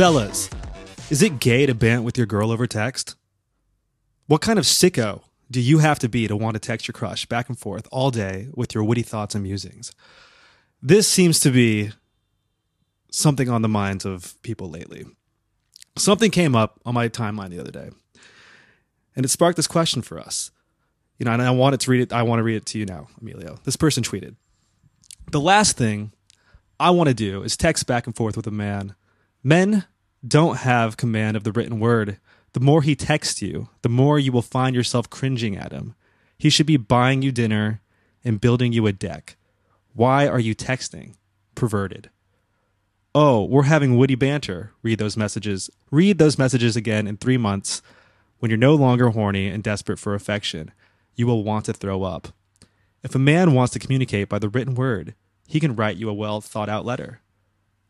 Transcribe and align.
Fellas, 0.00 0.48
is 1.10 1.20
it 1.20 1.40
gay 1.40 1.66
to 1.66 1.74
bant 1.74 2.04
with 2.04 2.16
your 2.16 2.26
girl 2.26 2.50
over 2.50 2.66
text? 2.66 3.16
What 4.28 4.40
kind 4.40 4.58
of 4.58 4.64
sicko 4.64 5.24
do 5.50 5.60
you 5.60 5.80
have 5.80 5.98
to 5.98 6.08
be 6.08 6.26
to 6.26 6.34
want 6.34 6.54
to 6.54 6.58
text 6.58 6.88
your 6.88 6.94
crush 6.94 7.26
back 7.26 7.50
and 7.50 7.58
forth 7.58 7.86
all 7.92 8.10
day 8.10 8.48
with 8.54 8.74
your 8.74 8.82
witty 8.82 9.02
thoughts 9.02 9.34
and 9.34 9.44
musings? 9.44 9.94
This 10.80 11.06
seems 11.06 11.38
to 11.40 11.50
be 11.50 11.90
something 13.10 13.50
on 13.50 13.60
the 13.60 13.68
minds 13.68 14.06
of 14.06 14.40
people 14.40 14.70
lately. 14.70 15.04
Something 15.98 16.30
came 16.30 16.56
up 16.56 16.80
on 16.86 16.94
my 16.94 17.10
timeline 17.10 17.50
the 17.50 17.60
other 17.60 17.70
day, 17.70 17.90
and 19.14 19.26
it 19.26 19.28
sparked 19.28 19.58
this 19.58 19.66
question 19.66 20.00
for 20.00 20.18
us. 20.18 20.50
You 21.18 21.26
know, 21.26 21.32
and 21.32 21.42
I 21.42 21.50
wanted 21.50 21.80
to 21.80 21.90
read 21.90 22.00
it. 22.00 22.10
I 22.10 22.22
want 22.22 22.38
to 22.38 22.44
read 22.44 22.56
it 22.56 22.64
to 22.64 22.78
you 22.78 22.86
now, 22.86 23.08
Emilio. 23.20 23.58
This 23.64 23.76
person 23.76 24.02
tweeted 24.02 24.36
The 25.30 25.42
last 25.42 25.76
thing 25.76 26.12
I 26.78 26.88
want 26.88 27.08
to 27.08 27.14
do 27.14 27.42
is 27.42 27.54
text 27.54 27.86
back 27.86 28.06
and 28.06 28.16
forth 28.16 28.34
with 28.34 28.46
a 28.46 28.50
man. 28.50 28.94
Men 29.42 29.86
don't 30.26 30.58
have 30.58 30.96
command 30.96 31.36
of 31.36 31.44
the 31.44 31.52
written 31.52 31.80
word. 31.80 32.18
The 32.52 32.60
more 32.60 32.82
he 32.82 32.94
texts 32.94 33.40
you, 33.40 33.68
the 33.82 33.88
more 33.88 34.18
you 34.18 34.32
will 34.32 34.42
find 34.42 34.74
yourself 34.74 35.08
cringing 35.08 35.56
at 35.56 35.72
him. 35.72 35.94
He 36.36 36.50
should 36.50 36.66
be 36.66 36.76
buying 36.76 37.22
you 37.22 37.32
dinner 37.32 37.80
and 38.24 38.40
building 38.40 38.72
you 38.72 38.86
a 38.86 38.92
deck. 38.92 39.36
Why 39.94 40.26
are 40.26 40.38
you 40.38 40.54
texting? 40.54 41.14
Perverted. 41.54 42.10
Oh, 43.14 43.44
we're 43.44 43.64
having 43.64 43.96
witty 43.96 44.14
banter. 44.14 44.72
Read 44.82 44.98
those 44.98 45.16
messages. 45.16 45.70
Read 45.90 46.18
those 46.18 46.38
messages 46.38 46.76
again 46.76 47.06
in 47.06 47.16
three 47.16 47.36
months 47.36 47.82
when 48.38 48.50
you're 48.50 48.58
no 48.58 48.74
longer 48.74 49.10
horny 49.10 49.48
and 49.48 49.62
desperate 49.62 49.98
for 49.98 50.14
affection. 50.14 50.70
You 51.16 51.26
will 51.26 51.44
want 51.44 51.64
to 51.64 51.72
throw 51.72 52.02
up. 52.02 52.28
If 53.02 53.14
a 53.14 53.18
man 53.18 53.54
wants 53.54 53.72
to 53.72 53.78
communicate 53.78 54.28
by 54.28 54.38
the 54.38 54.48
written 54.48 54.74
word, 54.74 55.14
he 55.46 55.60
can 55.60 55.74
write 55.74 55.96
you 55.96 56.08
a 56.08 56.14
well 56.14 56.40
thought 56.40 56.68
out 56.68 56.84
letter. 56.84 57.20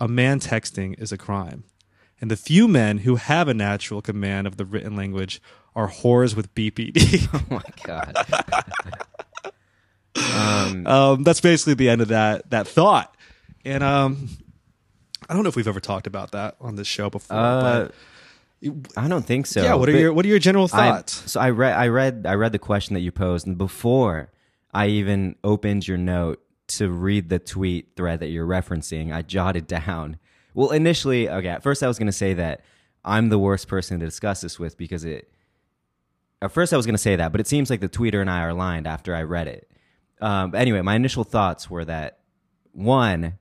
A 0.01 0.09
man 0.09 0.41
texting 0.41 0.99
is 1.01 1.13
a 1.13 1.19
crime. 1.19 1.65
And 2.21 2.31
the 2.31 2.37
few 2.37 2.69
men 2.69 2.99
who 2.99 3.17
have 3.17 3.49
a 3.49 3.55
natural 3.55 4.03
command 4.03 4.47
of 4.47 4.57
the 4.57 4.65
written 4.65 4.95
language 4.97 5.41
are 5.75 5.89
whores 5.89 6.35
with 6.37 6.55
BPD. 6.55 7.29
Oh 7.35 7.55
my 7.55 7.63
god. 7.85 8.17
um, 10.35 10.87
um, 10.87 11.23
that's 11.23 11.41
basically 11.41 11.75
the 11.75 11.89
end 11.89 12.01
of 12.01 12.09
that 12.09 12.51
that 12.51 12.67
thought. 12.67 13.15
And 13.65 13.83
um, 13.83 14.29
I 15.29 15.35
don't 15.35 15.43
know 15.43 15.49
if 15.49 15.57
we've 15.57 15.69
ever 15.69 15.81
talked 15.81 16.07
about 16.07 16.33
that 16.33 16.57
on 16.61 16.77
this 16.77 16.87
show 16.87 17.11
before. 17.11 17.37
uh, 17.37 17.89
but 17.89 17.95
I 18.97 19.09
don't 19.09 19.25
think 19.25 19.47
so. 19.47 19.63
yeah, 19.63 19.75
what 19.75 19.89
are 19.89 19.93
your 19.99 20.13
what 20.13 20.25
are 20.25 20.29
your 20.29 20.39
general 20.39 20.65
I- 20.65 20.69
thoughts? 20.69 21.31
so 21.31 21.41
I 21.41 21.51
read, 21.51 21.75
I 21.77 21.89
read, 21.89 22.27
I 22.29 22.35
read 22.35 22.53
the 22.53 22.59
question 22.59 22.95
that 22.95 23.01
you 23.01 23.13
posed, 23.13 23.47
and 23.47 23.57
before 23.57 24.31
I 24.73 24.89
even 24.89 25.37
opened 25.45 25.87
your 25.89 25.99
note 25.99 26.43
to 26.79 26.91
read 26.91 27.29
the 27.29 27.39
tweet 27.39 27.91
thread 27.97 28.21
that 28.21 28.29
you're 28.29 28.47
referencing, 28.47 29.13
I 29.13 29.23
jotted 29.23 29.67
down. 29.67 30.19
Well, 30.55 30.71
initially, 30.71 31.29
okay, 31.29 31.49
at 31.49 31.63
first 31.63 31.83
I 31.83 31.89
was 31.89 31.99
going 31.99 32.07
to 32.07 32.13
say 32.13 32.35
that 32.35 32.63
I'm 33.05 33.29
the 33.29 33.39
worst 33.39 33.69
person 33.69 34.01
to 34.01 34.07
discuss 34.07 34.41
this 34.41 34.59
with 34.59 34.77
because 34.77 35.05
it. 35.05 35.33
At 36.43 36.53
first, 36.53 36.73
I 36.73 36.77
was 36.77 36.87
going 36.87 36.95
to 36.95 36.99
say 36.99 37.17
that, 37.17 37.33
but 37.33 37.41
it 37.41 37.47
seems 37.47 37.69
like 37.69 37.81
the 37.81 37.89
tweeter 37.89 38.21
and 38.21 38.31
I 38.31 38.43
are 38.43 38.51
aligned 38.51 38.87
after 38.87 39.15
I 39.15 39.23
read 39.23 39.47
it. 39.47 39.71
Um, 40.21 40.55
anyway, 40.55 40.81
my 40.81 40.95
initial 40.95 41.25
thoughts 41.25 41.69
were 41.69 41.85
that 41.85 42.19
one, 42.73 43.39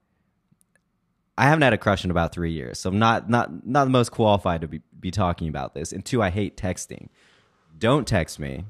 I 1.38 1.44
haven't 1.46 1.62
had 1.62 1.74
a 1.74 1.78
crush 1.78 2.04
in 2.04 2.12
about 2.12 2.34
three 2.34 2.52
years, 2.52 2.80
so 2.80 2.90
I'm 2.90 3.00
not 3.00 3.30
not 3.30 3.66
not 3.66 3.86
the 3.86 3.90
most 3.90 4.12
qualified 4.12 4.62
to 4.62 4.68
be, 4.68 4.82
be 5.00 5.12
talking 5.12 5.48
about 5.48 5.74
this. 5.74 5.94
And 5.94 6.04
two, 6.04 6.22
I 6.22 6.30
hate 6.30 6.58
texting. 6.58 7.08
Don't 7.78 8.06
text 8.06 8.40
me. 8.40 8.66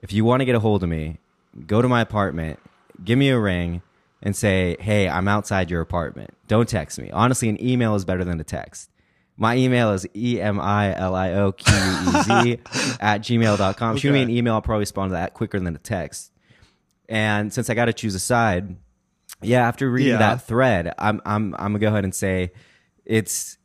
If 0.00 0.12
you 0.12 0.24
want 0.24 0.40
to 0.40 0.44
get 0.44 0.54
a 0.54 0.60
hold 0.60 0.82
of 0.82 0.90
me, 0.90 1.18
go 1.66 1.80
to 1.80 1.88
my 1.88 2.02
apartment, 2.02 2.58
give 3.02 3.18
me 3.18 3.30
a 3.30 3.38
ring, 3.38 3.80
and 4.22 4.34
say, 4.36 4.76
"Hey, 4.80 5.08
I'm 5.08 5.28
outside 5.28 5.70
your 5.70 5.80
apartment." 5.80 6.30
Don't 6.48 6.68
text 6.68 6.98
me. 6.98 7.10
Honestly, 7.10 7.48
an 7.48 7.62
email 7.64 7.94
is 7.94 8.04
better 8.04 8.24
than 8.24 8.40
a 8.40 8.44
text. 8.44 8.88
My 9.36 9.56
email 9.56 9.92
is 9.92 10.06
e 10.14 10.40
m 10.40 10.60
i 10.60 10.92
l 10.94 11.14
i 11.14 11.32
o 11.32 11.52
q 11.52 11.72
u 11.74 11.80
e 11.80 12.22
z 12.22 12.58
at 13.00 13.22
gmail.com. 13.22 13.96
Shoot 13.96 14.12
me 14.12 14.22
an 14.22 14.30
email. 14.30 14.54
I'll 14.54 14.62
probably 14.62 14.80
respond 14.82 15.10
to 15.10 15.14
that 15.14 15.34
quicker 15.34 15.58
than 15.58 15.74
a 15.74 15.78
text. 15.78 16.30
And 17.08 17.52
since 17.52 17.68
I 17.70 17.74
got 17.74 17.86
to 17.86 17.92
choose 17.92 18.14
a 18.14 18.20
side, 18.20 18.76
yeah, 19.40 19.66
after 19.66 19.90
reading 19.90 20.12
Yeah. 20.12 20.18
that 20.18 20.46
thread, 20.46 20.92
I'm 20.98 21.20
I'm 21.24 21.54
I'm 21.54 21.72
gonna 21.72 21.78
go 21.80 21.88
ahead 21.88 22.04
and 22.04 22.14
say 22.14 22.52
it's 23.04 23.58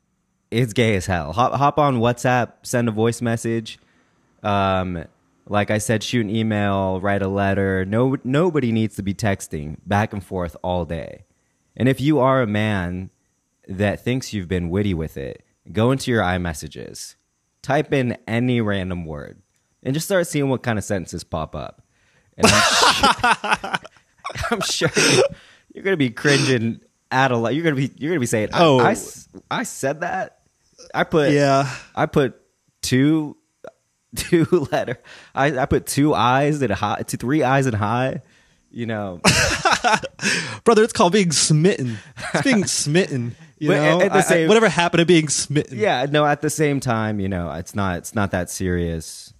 it's 0.49 0.73
gay 0.73 0.95
as 0.95 1.05
hell. 1.05 1.33
Hop 1.33 1.53
hop 1.53 1.77
on 1.77 1.97
WhatsApp, 1.99 2.53
send 2.63 2.87
a 2.87 2.91
voice 2.91 3.21
message. 3.21 3.77
Um, 4.43 5.03
like 5.49 5.71
I 5.71 5.77
said, 5.77 6.03
shoot 6.03 6.25
an 6.25 6.35
email, 6.35 6.99
write 7.01 7.21
a 7.21 7.27
letter. 7.27 7.85
No, 7.85 8.17
nobody 8.23 8.71
needs 8.71 8.95
to 8.97 9.03
be 9.03 9.13
texting 9.13 9.77
back 9.85 10.13
and 10.13 10.23
forth 10.23 10.55
all 10.63 10.85
day. 10.85 11.25
And 11.75 11.87
if 11.87 12.01
you 12.01 12.19
are 12.19 12.41
a 12.41 12.47
man 12.47 13.09
that 13.67 14.03
thinks 14.03 14.33
you've 14.33 14.47
been 14.47 14.69
witty 14.69 14.93
with 14.93 15.17
it, 15.17 15.43
go 15.71 15.91
into 15.91 16.11
your 16.11 16.21
iMessages, 16.21 17.15
type 17.61 17.93
in 17.93 18.17
any 18.27 18.61
random 18.61 19.05
word, 19.05 19.41
and 19.83 19.93
just 19.93 20.07
start 20.07 20.27
seeing 20.27 20.49
what 20.49 20.63
kind 20.63 20.77
of 20.79 20.83
sentences 20.85 21.23
pop 21.23 21.55
up. 21.55 21.83
And 22.37 22.47
I'm 22.47 22.61
sure, 22.93 23.69
I'm 24.51 24.61
sure 24.61 24.89
you're 25.73 25.83
gonna 25.83 25.97
be 25.97 26.09
cringing 26.09 26.81
at 27.11 27.31
a 27.31 27.37
lot. 27.37 27.53
You're 27.55 27.63
gonna 27.63 27.75
be 27.75 27.91
you're 27.97 28.11
gonna 28.11 28.19
be 28.19 28.25
saying, 28.25 28.49
I, 28.53 28.63
Oh. 28.63 28.79
I 29.49 29.63
said 29.63 30.01
that. 30.01 30.39
I 30.93 31.03
put 31.03 31.31
Yeah. 31.31 31.69
I 31.95 32.05
put 32.05 32.39
two 32.81 33.37
two 34.15 34.45
letter. 34.71 34.97
I, 35.35 35.57
I 35.59 35.65
put 35.65 35.85
two 35.85 36.13
eyes 36.13 36.61
in 36.61 36.71
a 36.71 36.75
high, 36.75 37.01
two 37.05 37.17
three 37.17 37.43
eyes 37.43 37.65
in 37.67 37.73
high. 37.73 38.21
You 38.69 38.85
know, 38.85 39.21
Brother, 40.63 40.83
it's 40.83 40.93
called 40.93 41.13
being 41.13 41.31
smitten. 41.31 41.97
It's 42.33 42.43
being 42.43 42.65
smitten. 42.67 43.35
You 43.59 43.69
But 43.69 43.75
know, 43.75 43.99
at- 44.01 44.05
at 44.07 44.09
the 44.11 44.15
I- 44.15 44.19
I- 44.19 44.23
same- 44.23 44.47
whatever 44.49 44.69
happened 44.69 44.99
to 44.99 45.05
being 45.05 45.29
smitten? 45.29 45.77
yeah. 45.77 46.05
No, 46.09 46.25
at 46.25 46.41
the 46.41 46.49
same 46.49 46.79
time, 46.79 47.19
you 47.19 47.27
know, 47.29 47.51
it's 47.53 47.73
not 47.73 47.97
it's 47.99 48.13
not 48.13 48.31
that 48.31 48.49
serious. 48.49 49.33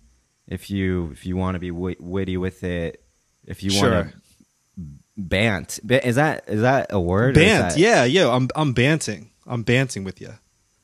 If 0.47 0.69
you 0.71 1.09
if 1.11 1.25
you 1.25 1.35
want 1.35 1.55
to 1.55 1.59
be 1.59 1.71
wit- 1.71 2.01
witty 2.01 2.37
with 2.37 2.63
it, 2.63 3.03
if 3.45 3.63
you 3.63 3.69
Sure. 3.69 3.91
want 3.91 4.11
to 4.11 4.17
bant, 5.17 5.79
is 5.89 6.15
that 6.15 6.45
is 6.47 6.61
that 6.61 6.87
a 6.91 6.99
word? 6.99 7.35
Bant, 7.35 7.71
that- 7.73 7.77
yeah, 7.77 8.05
yo, 8.05 8.31
I'm 8.31 8.47
I'm 8.55 8.73
banting. 8.73 9.31
I'm 9.45 9.63
banting 9.63 10.03
with 10.03 10.19
you. 10.21 10.33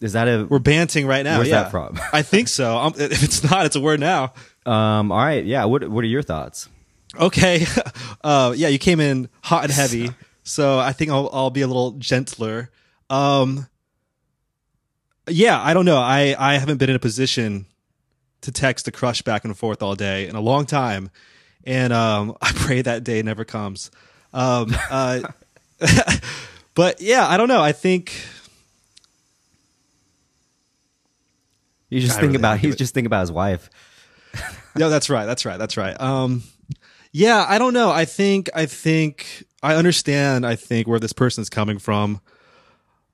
Is 0.03 0.14
that 0.14 0.28
a 0.28 0.46
We're 0.50 0.59
banting 0.59 1.08
right 1.08 1.24
now. 1.24 1.38
Where's 1.38 1.50
yeah. 1.50 1.64
that 1.64 1.72
from? 1.72 2.00
I 2.14 2.22
think 2.22 2.50
so. 2.50 2.78
Um 2.78 2.94
if 2.97 3.24
it's 3.24 3.44
not, 3.50 3.66
it's 3.66 3.75
a 3.75 3.81
word 3.81 4.00
now. 4.00 4.34
um? 4.66 5.12
All 5.12 5.18
right, 5.18 5.46
yeah. 5.46 5.66
What 5.66 5.88
what 5.90 6.03
are 6.03 6.08
your 6.08 6.22
thoughts? 6.22 6.69
Okay, 7.19 7.66
uh, 8.24 8.53
yeah, 8.56 8.69
you 8.69 8.80
came 8.80 9.00
in 9.00 9.30
hot 9.44 9.63
and 9.66 9.72
heavy, 9.72 10.09
so 10.44 10.80
I 10.80 10.94
think 10.94 11.12
I'll 11.12 11.30
I'll 11.31 11.52
be 11.52 11.62
a 11.62 11.68
little 11.68 11.92
gentler. 11.92 12.72
Um, 13.09 13.68
yeah, 15.30 15.62
I 15.62 15.74
don't 15.74 15.86
know. 15.86 15.97
I 15.97 16.36
I 16.38 16.58
haven't 16.58 16.78
been 16.78 16.90
in 16.90 16.96
a 16.96 17.00
position 17.00 17.68
to 18.42 18.52
text 18.52 18.88
a 18.88 18.92
crush 18.92 19.22
back 19.22 19.46
and 19.46 19.56
forth 19.58 19.84
all 19.84 19.96
day 19.96 20.28
in 20.28 20.36
a 20.36 20.42
long 20.42 20.66
time, 20.66 21.12
and 21.63 21.94
um, 21.94 22.36
I 22.42 22.52
pray 22.53 22.81
that 22.81 23.03
day 23.03 23.22
never 23.22 23.46
comes. 23.46 23.92
Um, 24.34 24.75
uh, 24.90 25.19
but 26.74 27.00
yeah, 27.00 27.28
I 27.28 27.38
don't 27.38 27.47
know. 27.47 27.62
I 27.62 27.74
think 27.74 28.25
You 31.94 32.01
just 32.01 32.18
I 32.18 32.22
think 32.22 32.31
really 32.31 32.42
about 32.42 32.60
he's 32.60 32.75
just 32.75 32.94
thinking 32.94 33.07
about 33.07 33.22
his 33.22 33.31
wife. 33.31 33.69
no, 34.75 34.90
that's 34.90 35.10
right. 35.10 35.25
That's 35.25 35.45
right. 35.45 35.57
That's 35.57 35.78
right. 35.78 36.00
Um, 36.00 36.44
yeah, 37.12 37.45
I 37.48 37.60
don't 37.60 37.74
know. 37.74 37.92
I 37.92 38.06
think, 38.06 38.50
I 38.56 38.66
think, 38.66 39.45
I 39.62 39.75
understand. 39.75 40.45
I 40.45 40.56
think 40.56 40.88
where 40.88 41.00
this 41.00 41.13
person's 41.13 41.50
coming 41.50 41.78
from. 41.78 42.19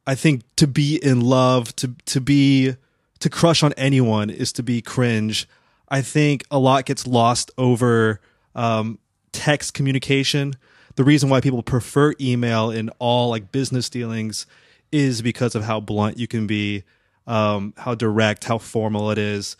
I 0.08 0.16
think 0.16 0.44
to 0.56 0.68
be 0.68 0.96
in 1.04 1.22
love, 1.22 1.76
to 1.78 1.94
to 2.06 2.22
be, 2.22 2.76
to 3.20 3.30
crush 3.30 3.62
on 3.62 3.74
anyone 3.74 4.30
is 4.30 4.54
to 4.54 4.64
be 4.64 4.82
cringe. 4.82 5.48
I 5.90 6.02
think 6.02 6.46
a 6.50 6.58
lot 6.58 6.86
gets 6.86 7.06
lost 7.06 7.52
over 7.58 8.22
um, 8.56 9.00
text 9.32 9.74
communication. 9.74 10.56
The 10.96 11.04
reason 11.04 11.30
why 11.30 11.42
people 11.42 11.64
prefer 11.64 12.14
email 12.20 12.72
in 12.72 12.90
all 13.00 13.30
like 13.30 13.52
business 13.52 13.90
dealings 13.90 14.46
is 14.92 15.22
because 15.22 15.56
of 15.56 15.64
how 15.64 15.80
blunt 15.80 16.18
you 16.18 16.28
can 16.28 16.48
be, 16.48 16.84
um, 17.30 17.76
how 17.78 17.94
direct, 17.94 18.44
how 18.44 18.58
formal 18.58 19.12
it 19.12 19.20
is. 19.20 19.56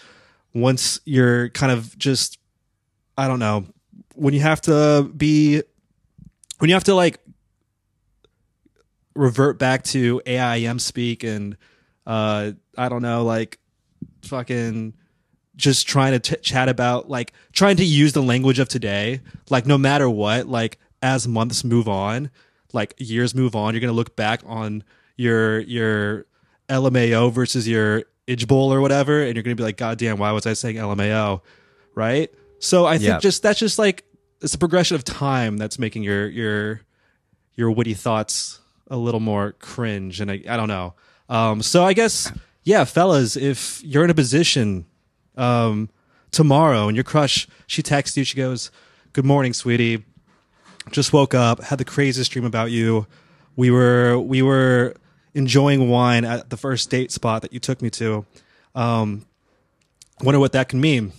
Once 0.54 1.00
you're 1.06 1.50
kind 1.50 1.72
of 1.72 1.96
just, 1.98 2.40
I 3.16 3.28
don't 3.28 3.40
know, 3.40 3.66
when 4.16 4.34
you 4.34 4.40
have 4.40 4.60
to 4.62 5.10
be, 5.16 5.62
when 6.58 6.70
you 6.70 6.74
have 6.76 6.86
to 6.86 6.96
like 6.96 7.20
revert 9.14 9.60
back 9.60 9.84
to 9.84 10.20
AIM 10.26 10.80
speak 10.80 11.24
and, 11.24 11.56
uh, 12.08 12.54
I 12.76 12.90
don't 12.90 13.04
know, 13.04 13.24
like 13.24 13.60
fucking 14.24 14.96
just 15.56 15.88
trying 15.88 16.14
to 16.14 16.20
t- 16.20 16.42
chat 16.42 16.70
about 16.70 17.10
like 17.10 17.34
trying 17.52 17.76
to 17.76 17.86
use 17.86 18.14
the 18.14 18.24
language 18.24 18.60
of 18.60 18.70
today 18.70 19.20
like 19.50 19.66
no 19.66 19.78
matter 19.78 20.10
what 20.10 20.48
like 20.48 20.78
as 21.02 21.28
months 21.28 21.66
move 21.66 21.88
on 21.88 22.30
like 22.72 22.94
years 22.98 23.36
move 23.36 23.56
on 23.56 23.74
you're 23.74 23.82
to 23.82 23.92
look 23.92 24.16
back 24.16 24.42
on 24.46 24.84
your 25.18 25.60
your 25.60 26.26
LMAO 26.70 27.32
versus 27.32 27.68
your 27.68 28.04
IJBOL 28.28 28.70
or 28.72 28.80
whatever 28.82 29.22
and 29.24 29.36
you're 29.36 29.44
going 29.44 29.56
to 29.56 29.60
be 29.60 29.64
like 29.66 29.78
god 29.78 29.98
damn 29.98 30.18
why 30.18 30.32
was 30.32 30.46
I 30.46 30.54
saying 30.54 30.76
LMAO 30.78 31.42
right 31.96 32.32
so 32.60 32.86
I 32.86 32.98
think 32.98 33.08
Yeah. 33.10 33.20
just 33.20 33.42
that's 33.42 33.60
just 33.60 33.80
like 33.80 34.06
it's 34.42 34.54
a 34.54 34.58
progression 34.58 34.96
of 34.96 35.04
time 35.04 35.58
that's 35.58 35.78
making 35.80 36.04
your 36.04 36.28
your 36.28 36.82
your 37.56 37.72
witty 37.72 37.94
thoughts 37.94 38.60
a 38.88 38.96
little 38.98 39.20
more 39.20 39.52
cringe, 39.60 40.20
and 40.22 40.32
I, 40.32 40.42
I 40.50 40.56
don't 40.58 40.68
know. 40.70 40.94
Um, 41.28 41.62
so 41.62 41.84
I 41.84 41.94
guess 41.94 42.32
yeah, 42.64 42.86
fellas, 42.86 43.36
if 43.36 43.84
you're 43.84 44.04
in 44.06 44.10
a 44.10 44.14
position 44.16 44.86
um, 45.38 45.90
tomorrow 46.32 46.88
and 46.88 46.96
your 46.96 47.04
crush 47.04 47.48
she 47.68 47.82
texts 47.84 48.16
you, 48.18 48.24
she 48.24 48.38
goes, 48.38 48.72
"Good 49.14 49.26
morning, 49.26 49.54
sweetie. 49.54 50.06
Just 50.92 51.12
woke 51.14 51.34
up, 51.36 51.62
had 51.64 51.78
the 51.80 51.86
craziest 51.86 52.32
dream 52.32 52.46
about 52.46 52.72
you. 52.72 53.06
We 53.56 53.70
were 53.72 54.18
we 54.20 54.42
were 54.42 54.96
enjoying 55.34 55.90
wine 55.90 56.26
at 56.26 56.50
the 56.50 56.58
first 56.58 56.90
date 56.90 57.12
spot 57.12 57.42
that 57.44 57.54
you 57.54 57.60
took 57.60 57.82
me 57.82 57.90
to. 57.92 58.26
Um, 58.76 59.26
wonder 60.22 60.40
what 60.40 60.52
that 60.54 60.70
can 60.70 60.80
mean." 60.82 61.12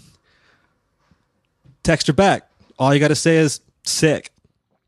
Text 1.83 2.07
her 2.09 2.13
back. 2.13 2.49
All 2.79 2.93
you 2.93 3.01
got 3.01 3.09
to 3.09 3.15
say 3.15 3.37
is 3.39 3.61
sick. 3.85 4.31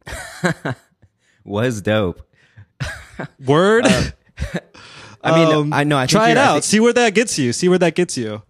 Was 1.44 1.80
dope. 1.82 2.22
Word. 3.44 3.86
I 5.22 5.36
mean, 5.44 5.54
Um, 5.54 5.72
I 5.72 5.84
know. 5.84 5.96
I 5.98 6.06
try 6.06 6.30
it 6.30 6.36
out. 6.36 6.54
think- 6.54 6.64
See 6.64 6.80
where 6.80 6.92
that 6.92 7.14
gets 7.14 7.38
you. 7.38 7.52
See 7.52 7.69
where 7.69 7.78
that 7.78 7.94
gets 7.94 8.16
you. 8.16 8.42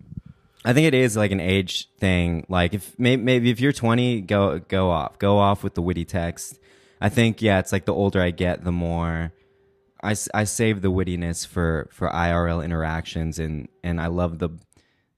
I 0.64 0.72
think 0.72 0.86
it 0.86 0.94
is 0.94 1.16
like 1.16 1.32
an 1.32 1.40
age 1.40 1.88
thing. 1.98 2.46
Like 2.48 2.72
if 2.74 2.96
maybe, 2.98 3.20
maybe 3.22 3.50
if 3.50 3.60
you're 3.60 3.72
20, 3.72 4.20
go 4.22 4.60
go 4.60 4.90
off, 4.90 5.18
go 5.18 5.38
off 5.38 5.62
with 5.64 5.74
the 5.74 5.82
witty 5.82 6.04
text. 6.04 6.58
I 7.00 7.08
think 7.08 7.42
yeah, 7.42 7.58
it's 7.58 7.72
like 7.72 7.84
the 7.84 7.92
older 7.94 8.20
I 8.22 8.30
get, 8.30 8.62
the 8.64 8.70
more 8.72 9.32
I, 10.02 10.14
I 10.34 10.44
save 10.44 10.82
the 10.82 10.90
wittiness 10.90 11.46
for 11.46 11.88
for 11.92 12.08
IRL 12.10 12.64
interactions, 12.64 13.38
and 13.38 13.68
and 13.84 14.00
I 14.00 14.06
love 14.08 14.38
the 14.38 14.50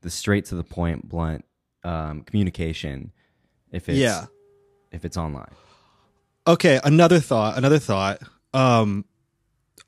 the 0.03 0.11
straight 0.11 0.45
to 0.47 0.55
the 0.55 0.65
point, 0.65 1.09
blunt 1.09 1.45
um, 1.85 2.23
communication. 2.23 3.13
If 3.73 3.89
it's 3.89 3.99
Yeah. 3.99 4.27
if 4.93 5.05
it's 5.05 5.17
online, 5.17 5.51
Okay, 6.47 6.79
another 6.85 7.21
thought. 7.21 7.57
Another 7.57 7.79
thought. 7.79 8.21
Um, 8.53 9.07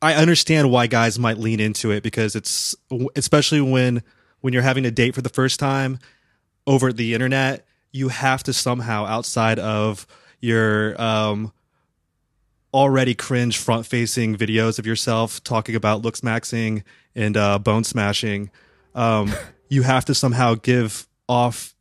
I 0.00 0.14
understand 0.14 0.70
why 0.70 0.86
guys 0.86 1.18
might 1.18 1.38
lean 1.38 1.60
into 1.60 1.90
it 1.90 2.02
because 2.02 2.34
it's 2.34 2.74
especially 3.14 3.60
when 3.60 4.02
when 4.40 4.52
you're 4.52 4.62
having 4.62 4.86
a 4.86 4.90
date 4.90 5.14
for 5.14 5.22
the 5.22 5.28
first 5.28 5.58
time 5.60 5.98
over 6.66 6.92
the 6.92 7.14
internet, 7.14 7.66
you 7.92 8.08
have 8.08 8.42
to 8.44 8.52
somehow 8.52 9.04
outside 9.06 9.58
of 9.58 10.06
your 10.40 11.00
um 11.00 11.52
already 12.76 13.14
cringe 13.14 13.56
front 13.56 13.86
facing 13.86 14.36
videos 14.36 14.78
of 14.78 14.84
yourself 14.84 15.42
talking 15.42 15.74
about 15.74 16.02
looks 16.02 16.20
maxing 16.20 16.82
and 17.14 17.34
uh, 17.34 17.58
bone 17.58 17.84
smashing, 17.84 18.50
um, 18.94 19.32
you 19.70 19.82
have 19.82 20.04
to 20.04 20.14
somehow 20.14 20.54
give 20.54 21.08
off 21.26 21.74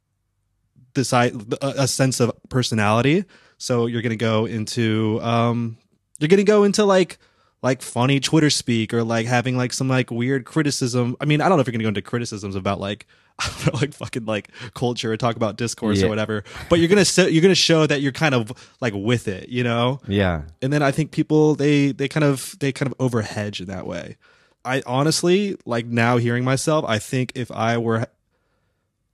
this 0.93 1.11
I, 1.11 1.33
a, 1.61 1.85
sense 1.89 2.21
of 2.21 2.31
personality. 2.47 3.25
So 3.57 3.87
you're 3.87 4.01
gonna 4.01 4.15
go 4.15 4.45
into 4.45 5.19
um, 5.21 5.77
you're 6.19 6.29
gonna 6.29 6.45
go 6.45 6.63
into 6.63 6.85
like 6.85 7.17
like 7.65 7.81
funny 7.81 8.19
Twitter 8.19 8.49
speak 8.51 8.93
or 8.93 9.03
like 9.03 9.25
having 9.25 9.57
like 9.57 9.73
some 9.73 9.89
like 9.89 10.11
weird 10.11 10.45
criticism. 10.45 11.17
I 11.19 11.25
mean, 11.25 11.41
I 11.41 11.49
don't 11.49 11.57
know 11.57 11.61
if 11.61 11.67
you're 11.67 11.71
gonna 11.73 11.83
go 11.83 11.89
into 11.89 12.01
criticisms 12.03 12.55
about 12.55 12.79
like 12.79 13.07
I 13.39 13.47
don't 13.47 13.73
know, 13.73 13.79
like 13.81 13.93
fucking 13.93 14.25
like 14.25 14.49
culture 14.75 15.11
or 15.11 15.17
talk 15.17 15.35
about 15.35 15.57
discourse 15.57 15.99
Yeah. 15.99 16.05
or 16.05 16.09
whatever. 16.09 16.43
But 16.69 16.79
you're 16.79 16.87
gonna 16.87 17.03
you're 17.29 17.41
gonna 17.41 17.55
show 17.55 17.87
that 17.87 18.01
you're 18.01 18.11
kind 18.13 18.35
of 18.35 18.51
like 18.81 18.93
with 18.95 19.27
it, 19.27 19.49
you 19.49 19.63
know 19.63 19.99
yeah, 20.07 20.43
and 20.61 20.71
then 20.71 20.83
I 20.83 20.91
think 20.91 21.11
people 21.11 21.55
they 21.55 21.91
they 21.91 22.07
kind 22.07 22.23
of 22.23 22.55
they 22.59 22.71
kind 22.71 22.89
of 22.91 22.97
overhedge 22.99 23.59
in 23.59 23.65
that 23.65 23.87
way. 23.87 24.17
I 24.63 24.83
honestly 24.85 25.57
like 25.65 25.87
now 25.87 26.17
hearing 26.17 26.43
myself. 26.43 26.85
I 26.87 26.99
think 26.99 27.31
if 27.35 27.51
I 27.51 27.77
were 27.79 28.05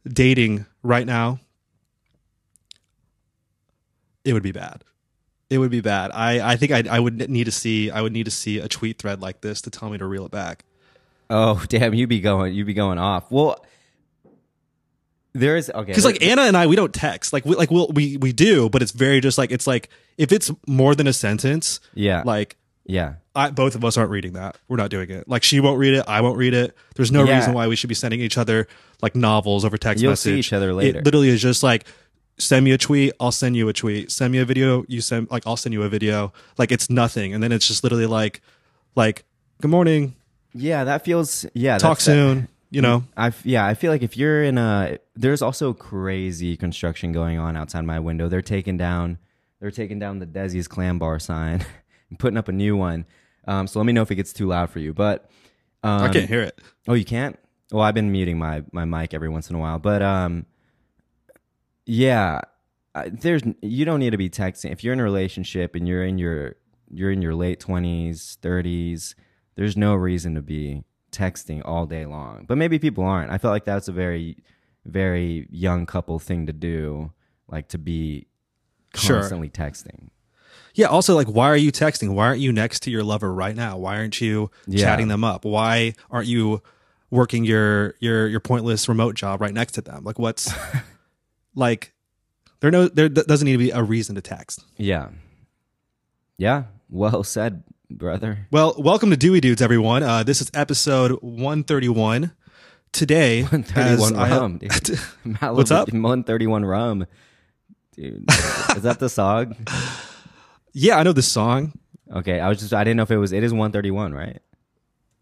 dating 0.06 0.66
right 0.84 1.06
now, 1.08 1.40
it 4.24 4.34
would 4.34 4.44
be 4.44 4.52
bad. 4.52 4.84
It 5.52 5.58
would 5.58 5.70
be 5.70 5.82
bad. 5.82 6.12
I 6.14 6.54
I 6.54 6.56
think 6.56 6.72
I 6.72 6.84
I 6.90 7.00
would 7.00 7.30
need 7.30 7.44
to 7.44 7.52
see 7.52 7.92
I 7.92 8.02
would 8.02 8.14
need 8.14 8.24
to 8.26 8.32
see 8.32 8.58
a 8.60 8.68
tweet 8.68 8.98
thread 8.98 9.22
like 9.22 9.42
this 9.42 9.62
to 9.64 9.70
tell 9.70 9.90
me 9.90 9.98
to 10.00 10.06
reel 10.06 10.26
it 10.26 10.32
back. 10.32 10.64
Oh 11.30 11.62
damn, 11.70 11.94
you 11.94 12.08
be 12.08 12.22
going, 12.22 12.54
you 12.54 12.64
be 12.66 12.74
going 12.74 12.98
off. 12.98 13.30
Well, 13.30 13.64
there 15.34 15.56
is 15.56 15.70
okay 15.70 15.86
Because 15.92 16.06
like 16.06 16.22
Anna 16.24 16.44
and 16.44 16.58
I, 16.58 16.68
we 16.68 16.76
don't 16.76 16.94
text. 16.94 17.32
Like 17.34 17.46
we 17.46 17.56
like 17.56 17.72
we'll, 17.72 17.88
we 17.94 18.18
we 18.18 18.34
do, 18.34 18.70
but 18.70 18.82
it's 18.82 18.92
very 18.92 19.22
just 19.22 19.38
like 19.38 19.52
it's 19.52 19.68
like 19.68 19.90
if 20.18 20.32
it's 20.32 20.52
more 20.68 20.94
than 20.96 21.08
a 21.08 21.14
sentence, 21.14 21.80
yeah, 21.94 22.24
like 22.26 22.58
yeah, 22.86 23.16
I, 23.36 23.50
both 23.52 23.76
of 23.76 23.86
us 23.86 23.96
aren't 23.98 24.12
reading 24.12 24.34
that. 24.34 24.58
We're 24.68 24.78
not 24.78 24.90
doing 24.90 25.10
it. 25.10 25.28
Like 25.30 25.44
she 25.44 25.60
won't 25.62 25.80
read 25.80 25.94
it. 25.94 26.04
I 26.08 26.20
won't 26.22 26.38
read 26.38 26.54
it. 26.54 26.76
There's 26.96 27.12
no 27.12 27.24
Yeah. 27.24 27.38
reason 27.38 27.54
why 27.54 27.68
we 27.68 27.76
should 27.78 27.88
be 27.90 27.96
sending 27.96 28.20
each 28.20 28.38
other 28.38 28.68
like 29.02 29.16
novels 29.16 29.64
over 29.64 29.78
text 29.78 30.02
You'll 30.02 30.12
message. 30.14 30.34
see 30.34 30.40
each 30.40 30.54
other 30.54 30.74
later. 30.74 31.00
It 31.00 31.06
literally 31.06 31.30
is 31.30 31.42
just 31.42 31.64
like 31.64 31.86
send 32.42 32.66
me 32.66 32.72
a 32.72 32.78
tweet. 32.78 33.14
I'll 33.20 33.32
send 33.32 33.56
you 33.56 33.70
a 33.70 33.74
tweet. 33.74 34.12
Send 34.12 34.32
me 34.32 34.40
a 34.40 34.46
video. 34.46 34.84
You 34.88 35.02
send 35.02 35.30
like 35.32 35.44
I'll 35.46 35.58
send 35.58 35.74
you 35.74 35.84
a 35.84 35.90
video. 35.90 36.34
Like 36.58 36.72
it's 36.72 36.90
nothing. 36.90 37.34
And 37.34 37.42
then 37.44 37.52
it's 37.52 37.68
just 37.68 37.84
literally 37.84 38.06
like 38.08 38.42
like 38.96 39.24
good 39.62 39.72
morning. 39.72 40.16
yeah. 40.54 40.84
That 40.84 41.06
feels 41.06 41.46
yeah. 41.54 41.78
Talk 41.78 42.00
that's- 42.00 42.06
soon. 42.06 42.48
You 42.74 42.82
know. 42.82 43.04
I 43.18 43.34
yeah, 43.44 43.66
I 43.66 43.74
feel 43.74 43.92
like 43.92 44.02
if 44.02 44.16
you're 44.16 44.44
in 44.44 44.58
a 44.58 44.98
there's 45.16 45.42
also 45.42 45.74
crazy 45.74 46.56
construction 46.56 47.12
going 47.12 47.38
on 47.38 47.58
outside 47.58 47.84
my 47.84 48.00
window. 48.00 48.30
They're 48.30 48.42
taking 48.42 48.78
down 48.78 49.18
they're 49.60 49.72
taking 49.72 50.00
down 50.00 50.20
the 50.20 50.26
Desi's 50.26 50.68
clam 50.70 50.98
bar 50.98 51.20
sign 51.20 51.66
and 52.10 52.18
putting 52.18 52.38
up 52.38 52.48
a 52.48 52.52
new 52.54 52.76
one. 52.78 53.06
Um, 53.46 53.68
so 53.68 53.78
let 53.80 53.86
me 53.86 53.92
know 53.94 54.02
if 54.04 54.10
it 54.12 54.16
gets 54.16 54.32
too 54.34 54.48
loud 54.48 54.70
for 54.70 54.80
you. 54.80 54.94
But 54.94 55.30
um, 55.84 56.02
I 56.02 56.10
can't 56.10 56.30
hear 56.30 56.42
it. 56.44 56.60
Oh, 56.88 56.94
you 56.94 57.04
can't? 57.06 57.38
Well, 57.72 57.84
I've 57.84 57.94
been 57.94 58.12
muting 58.12 58.38
my 58.40 58.64
my 58.72 58.86
mic 58.86 59.14
every 59.14 59.30
once 59.30 59.50
in 59.50 59.56
a 59.56 59.60
while, 59.60 59.78
but 59.78 60.02
um, 60.02 60.46
yeah, 61.92 62.40
there's 63.12 63.42
you 63.62 63.84
don't 63.84 64.00
need 64.00 64.12
to 64.12 64.18
be 64.18 64.30
texting 64.30 64.72
if 64.72 64.82
you're 64.84 64.94
in 64.94 65.00
a 65.02 65.04
relationship 65.04 65.76
and 65.76 65.88
you're 65.88 66.06
in 66.06 66.18
your 66.18 66.56
you're 66.90 67.12
in 67.12 67.22
your 67.22 67.36
late 67.36 67.60
twenties, 67.60 68.38
thirties. 68.42 69.14
There's 69.56 69.76
no 69.76 69.94
reason 69.96 70.36
to 70.36 70.42
be 70.42 70.84
texting 71.12 71.62
all 71.66 71.86
day 71.86 72.06
long. 72.06 72.46
But 72.48 72.58
maybe 72.58 72.80
people 72.80 73.04
aren't. 73.04 73.30
I 73.32 73.38
felt 73.38 73.52
like 73.52 73.66
that's 73.66 73.90
a 73.90 73.92
very 73.92 74.38
very 74.86 75.48
young 75.52 75.86
couple 75.86 76.18
thing 76.18 76.46
to 76.46 76.54
do, 76.54 77.12
like 77.50 77.68
to 77.70 77.78
be 77.78 78.28
Sure. 78.96 79.18
constantly 79.20 79.50
texting. 79.50 80.10
Yeah. 80.74 80.88
Also, 80.88 81.16
like, 81.16 81.28
why 81.28 81.48
are 81.48 81.58
you 81.58 81.72
texting? 81.72 82.14
Why 82.14 82.28
aren't 82.28 82.40
you 82.42 82.52
next 82.54 82.82
to 82.84 82.92
your 82.92 83.04
lover 83.04 83.34
right 83.34 83.56
now? 83.56 83.78
Why 83.78 83.98
aren't 83.98 84.20
you 84.22 84.50
Yeah. 84.68 84.86
chatting 84.86 85.10
them 85.10 85.24
up? 85.26 85.44
Why 85.46 85.94
aren't 86.10 86.28
you 86.28 86.62
working 87.10 87.44
your 87.44 87.96
your 88.00 88.28
your 88.28 88.40
pointless 88.40 88.88
remote 88.88 89.16
job 89.16 89.42
right 89.42 89.54
next 89.54 89.74
to 89.74 89.82
them? 89.82 90.04
Like, 90.06 90.18
what's 90.20 90.52
like? 91.56 91.94
There 92.60 92.70
no 92.72 92.88
there 92.88 93.10
doesn't 93.10 93.46
need 93.46 93.54
to 93.54 93.58
be 93.58 93.72
a 93.72 93.82
reason 93.82 94.16
to 94.16 94.22
text. 94.22 94.64
Yeah, 94.78 95.10
yeah. 96.38 96.64
Well 96.90 97.24
said, 97.24 97.64
brother. 97.90 98.48
Well, 98.52 98.76
welcome 98.78 99.10
to 99.10 99.18
Dewy 99.18 99.42
Dudes, 99.42 99.62
everyone. 99.62 100.04
Uh, 100.04 100.24
this 100.24 100.42
is 100.42 100.52
episode 100.54 101.14
one 101.22 101.64
thirty 101.64 101.90
one. 101.90 102.34
Today, 102.92 103.44
One 103.44 103.64
thirty 103.64 104.00
one 104.02 104.14
as 104.14 104.20
I- 104.20 104.38
rum, 104.38 104.58
dude. 104.58 104.70
Malibu 105.26 105.56
What's 105.56 105.72
up? 105.72 105.90
One 105.94 106.24
thirty 106.26 106.46
one 106.46 106.66
rum, 106.66 107.06
dude. 107.96 108.26
Is 108.76 108.82
that 108.84 108.98
the 109.00 109.08
song? 109.08 109.56
yeah, 110.74 110.98
I 110.98 111.04
know 111.04 111.14
the 111.14 111.22
song. 111.22 111.72
Okay, 112.14 112.42
I 112.42 112.50
was 112.50 112.60
just 112.60 112.74
I 112.74 112.84
didn't 112.84 112.98
know 112.98 113.04
if 113.04 113.12
it 113.12 113.18
was. 113.18 113.32
It 113.32 113.44
is 113.46 113.54
one 113.54 113.72
thirty 113.72 113.92
one, 113.92 114.14
right? 114.14 114.42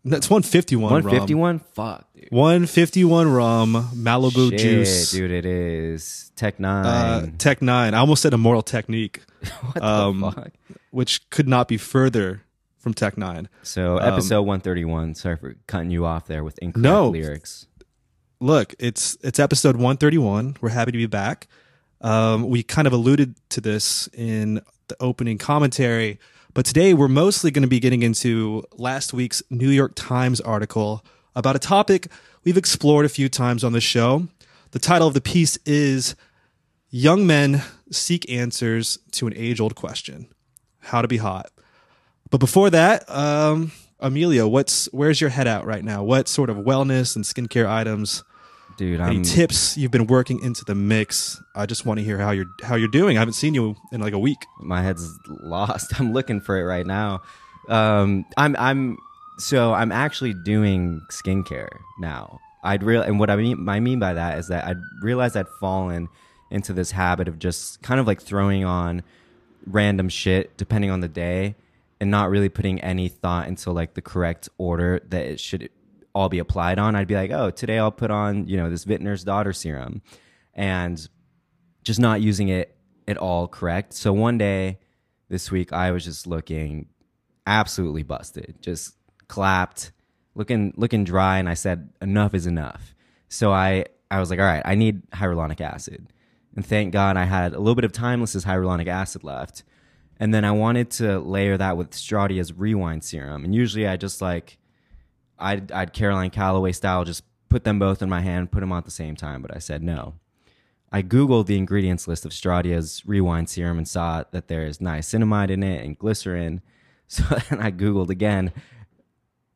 That's 0.05 0.29
one 0.29 0.43
fifty 0.43 0.75
one. 0.75 0.91
One 1.03 1.09
fifty 1.09 1.33
one. 1.35 1.59
Fuck, 1.59 2.05
dude. 2.15 2.29
One 2.31 2.65
fifty 2.65 3.03
one 3.03 3.29
rum 3.31 3.73
Malibu 3.93 4.51
Shit, 4.51 4.59
juice. 4.59 5.11
dude. 5.11 5.31
It 5.31 5.45
is 5.45 6.31
Tech 6.35 6.55
Uh, 6.55 6.61
Nine. 6.61 7.37
Tech 7.37 7.59
N9ne. 7.59 7.93
I 7.93 7.97
almost 7.97 8.21
said 8.21 8.33
Immortal 8.33 8.61
Technique, 8.61 9.21
what 9.61 9.73
the 9.75 9.85
um, 9.85 10.21
fuck? 10.21 10.51
which 10.91 11.29
could 11.29 11.47
not 11.47 11.67
be 11.67 11.77
further 11.77 12.43
from 12.77 12.93
Tech 12.93 13.17
Nine. 13.17 13.49
So 13.61 13.97
um, 13.99 14.13
episode 14.13 14.63
thirty 14.63 14.85
one. 14.85 15.15
Sorry 15.15 15.35
for 15.35 15.55
cutting 15.67 15.91
you 15.91 16.05
off 16.05 16.27
there 16.27 16.43
with 16.43 16.57
incorrect 16.59 16.81
No. 16.83 17.09
lyrics. 17.09 17.67
Look, 18.39 18.73
it's 18.79 19.17
it's 19.21 19.37
episode 19.37 19.75
one 19.75 19.97
thirty 19.97 20.17
one. 20.17 20.55
We're 20.61 20.69
happy 20.69 20.93
to 20.93 20.97
be 20.97 21.07
back. 21.07 21.47
Um, 22.01 22.47
we 22.47 22.63
kind 22.63 22.87
of 22.87 22.93
alluded 22.93 23.35
to 23.49 23.59
this 23.59 24.07
in 24.13 24.61
the 24.87 24.95
opening 25.01 25.37
commentary, 25.37 26.19
but 26.53 26.65
today 26.65 26.93
we're 26.93 27.07
mostly 27.07 27.51
going 27.51 27.63
to 27.63 27.67
be 27.69 27.79
getting 27.79 28.01
into 28.01 28.63
last 28.73 29.13
week's 29.13 29.43
New 29.49 29.69
York 29.69 29.93
Times 29.95 30.41
article 30.41 31.05
about 31.35 31.55
a 31.55 31.59
topic 31.59 32.07
we've 32.43 32.57
explored 32.57 33.05
a 33.05 33.09
few 33.09 33.29
times 33.29 33.63
on 33.63 33.73
the 33.73 33.81
show. 33.81 34.27
The 34.71 34.79
title 34.79 35.07
of 35.07 35.13
the 35.13 35.21
piece 35.21 35.57
is 35.65 36.15
Young 36.89 37.27
Men 37.27 37.63
Seek 37.91 38.29
Answers 38.31 38.97
to 39.11 39.27
an 39.27 39.33
Age 39.35 39.59
Old 39.59 39.75
Question 39.75 40.27
How 40.79 41.01
to 41.01 41.07
Be 41.07 41.17
Hot. 41.17 41.51
But 42.31 42.39
before 42.39 42.69
that, 42.71 43.09
um, 43.09 43.71
Emilio, 43.99 44.47
what's 44.47 44.85
where's 44.87 45.21
your 45.21 45.29
head 45.29 45.47
out 45.47 45.65
right 45.65 45.83
now? 45.83 46.03
What 46.03 46.27
sort 46.27 46.49
of 46.49 46.57
wellness 46.57 47.15
and 47.15 47.25
skincare 47.25 47.67
items, 47.67 48.23
Dude, 48.79 49.01
any 49.01 49.17
I'm 49.17 49.23
tips 49.23 49.75
you've 49.75 49.91
been 49.91 50.07
working 50.07 50.41
into 50.41 50.63
the 50.63 50.73
mix? 50.73 51.43
I 51.53 51.65
just 51.65 51.85
want 51.85 51.99
to 51.99 52.03
hear 52.05 52.17
how 52.17 52.31
you're 52.31 52.45
how 52.63 52.75
you're 52.75 52.87
doing. 52.87 53.17
I 53.17 53.19
haven't 53.19 53.33
seen 53.33 53.53
you 53.53 53.75
in 53.91 53.99
like 53.99 54.13
a 54.13 54.17
week. 54.17 54.45
my 54.61 54.81
head's 54.81 55.19
lost. 55.27 55.91
I'm 55.99 56.13
looking 56.13 56.39
for 56.39 56.57
it 56.57 56.63
right 56.63 56.87
now. 56.87 57.21
Um, 57.67 58.23
I'm 58.37 58.55
I'm 58.57 58.97
so 59.37 59.73
I'm 59.73 59.91
actually 59.91 60.33
doing 60.33 61.01
skincare 61.11 61.67
now. 61.99 62.39
I'd 62.63 62.81
real 62.81 63.01
and 63.01 63.19
what 63.19 63.29
I 63.29 63.35
mean 63.35 63.67
I 63.67 63.81
mean 63.81 63.99
by 63.99 64.13
that 64.13 64.37
is 64.37 64.47
that 64.47 64.63
I 64.63 64.75
realized 65.01 65.35
I'd 65.35 65.49
fallen 65.59 66.07
into 66.49 66.71
this 66.71 66.91
habit 66.91 67.27
of 67.27 67.37
just 67.37 67.81
kind 67.81 67.99
of 67.99 68.07
like 68.07 68.21
throwing 68.21 68.63
on 68.63 69.03
random 69.67 70.07
shit 70.07 70.55
depending 70.55 70.89
on 70.89 71.01
the 71.01 71.09
day, 71.09 71.55
and 71.99 72.09
not 72.09 72.29
really 72.29 72.47
putting 72.47 72.79
any 72.79 73.09
thought 73.09 73.49
into 73.49 73.73
like 73.73 73.95
the 73.95 74.01
correct 74.01 74.47
order 74.57 75.01
that 75.09 75.25
it 75.25 75.41
should 75.41 75.69
all 76.19 76.27
be 76.27 76.39
applied 76.39 76.77
on. 76.77 76.95
I'd 76.95 77.07
be 77.07 77.15
like, 77.15 77.31
oh, 77.31 77.49
today 77.49 77.79
I'll 77.79 77.91
put 77.91 78.11
on, 78.11 78.45
you 78.45 78.57
know, 78.57 78.69
this 78.69 78.83
vintner's 78.83 79.23
daughter 79.23 79.53
serum 79.53 80.01
and 80.53 81.07
just 81.81 81.97
not 81.97 82.19
using 82.19 82.49
it 82.49 82.75
at 83.07 83.17
all 83.17 83.47
correct. 83.47 83.93
So 83.93 84.11
one 84.11 84.37
day 84.37 84.79
this 85.29 85.49
week, 85.49 85.71
I 85.71 85.91
was 85.91 86.03
just 86.03 86.27
looking 86.27 86.89
absolutely 87.47 88.03
busted, 88.03 88.57
just 88.61 88.95
clapped, 89.29 89.93
looking, 90.35 90.73
looking 90.75 91.05
dry. 91.05 91.37
And 91.37 91.47
I 91.47 91.53
said, 91.53 91.89
enough 92.01 92.33
is 92.33 92.45
enough. 92.45 92.93
So 93.29 93.53
I, 93.53 93.85
I 94.11 94.19
was 94.19 94.29
like, 94.29 94.39
all 94.39 94.45
right, 94.45 94.63
I 94.65 94.75
need 94.75 95.09
hyaluronic 95.11 95.61
acid. 95.61 96.11
And 96.53 96.65
thank 96.65 96.91
God 96.91 97.15
I 97.15 97.23
had 97.23 97.53
a 97.53 97.59
little 97.59 97.75
bit 97.75 97.85
of 97.85 97.93
timeless's 97.93 98.43
hyaluronic 98.43 98.87
acid 98.87 99.23
left. 99.23 99.63
And 100.19 100.33
then 100.33 100.43
I 100.43 100.51
wanted 100.51 100.91
to 100.91 101.19
layer 101.19 101.55
that 101.55 101.77
with 101.77 101.91
Stratia's 101.91 102.51
rewind 102.51 103.05
serum. 103.05 103.45
And 103.45 103.55
usually 103.55 103.87
I 103.87 103.95
just 103.95 104.21
like, 104.21 104.57
I'd, 105.39 105.71
I'd 105.71 105.93
Caroline 105.93 106.29
Calloway 106.29 106.71
style, 106.71 107.03
just 107.03 107.23
put 107.49 107.63
them 107.63 107.79
both 107.79 108.01
in 108.01 108.09
my 108.09 108.21
hand, 108.21 108.51
put 108.51 108.59
them 108.59 108.71
on 108.71 108.79
at 108.79 108.85
the 108.85 108.91
same 108.91 109.15
time. 109.15 109.41
But 109.41 109.55
I 109.55 109.59
said 109.59 109.83
no. 109.83 110.15
I 110.91 111.03
Googled 111.03 111.45
the 111.45 111.57
ingredients 111.57 112.07
list 112.07 112.25
of 112.25 112.31
Stratia's 112.31 113.03
rewind 113.05 113.49
serum 113.49 113.77
and 113.77 113.87
saw 113.87 114.23
that 114.31 114.47
there's 114.47 114.79
niacinamide 114.79 115.51
in 115.51 115.63
it 115.63 115.85
and 115.85 115.97
glycerin. 115.97 116.61
So 117.11 117.23
then 117.23 117.59
I 117.59 117.71
Googled 117.71 118.11
again 118.11 118.53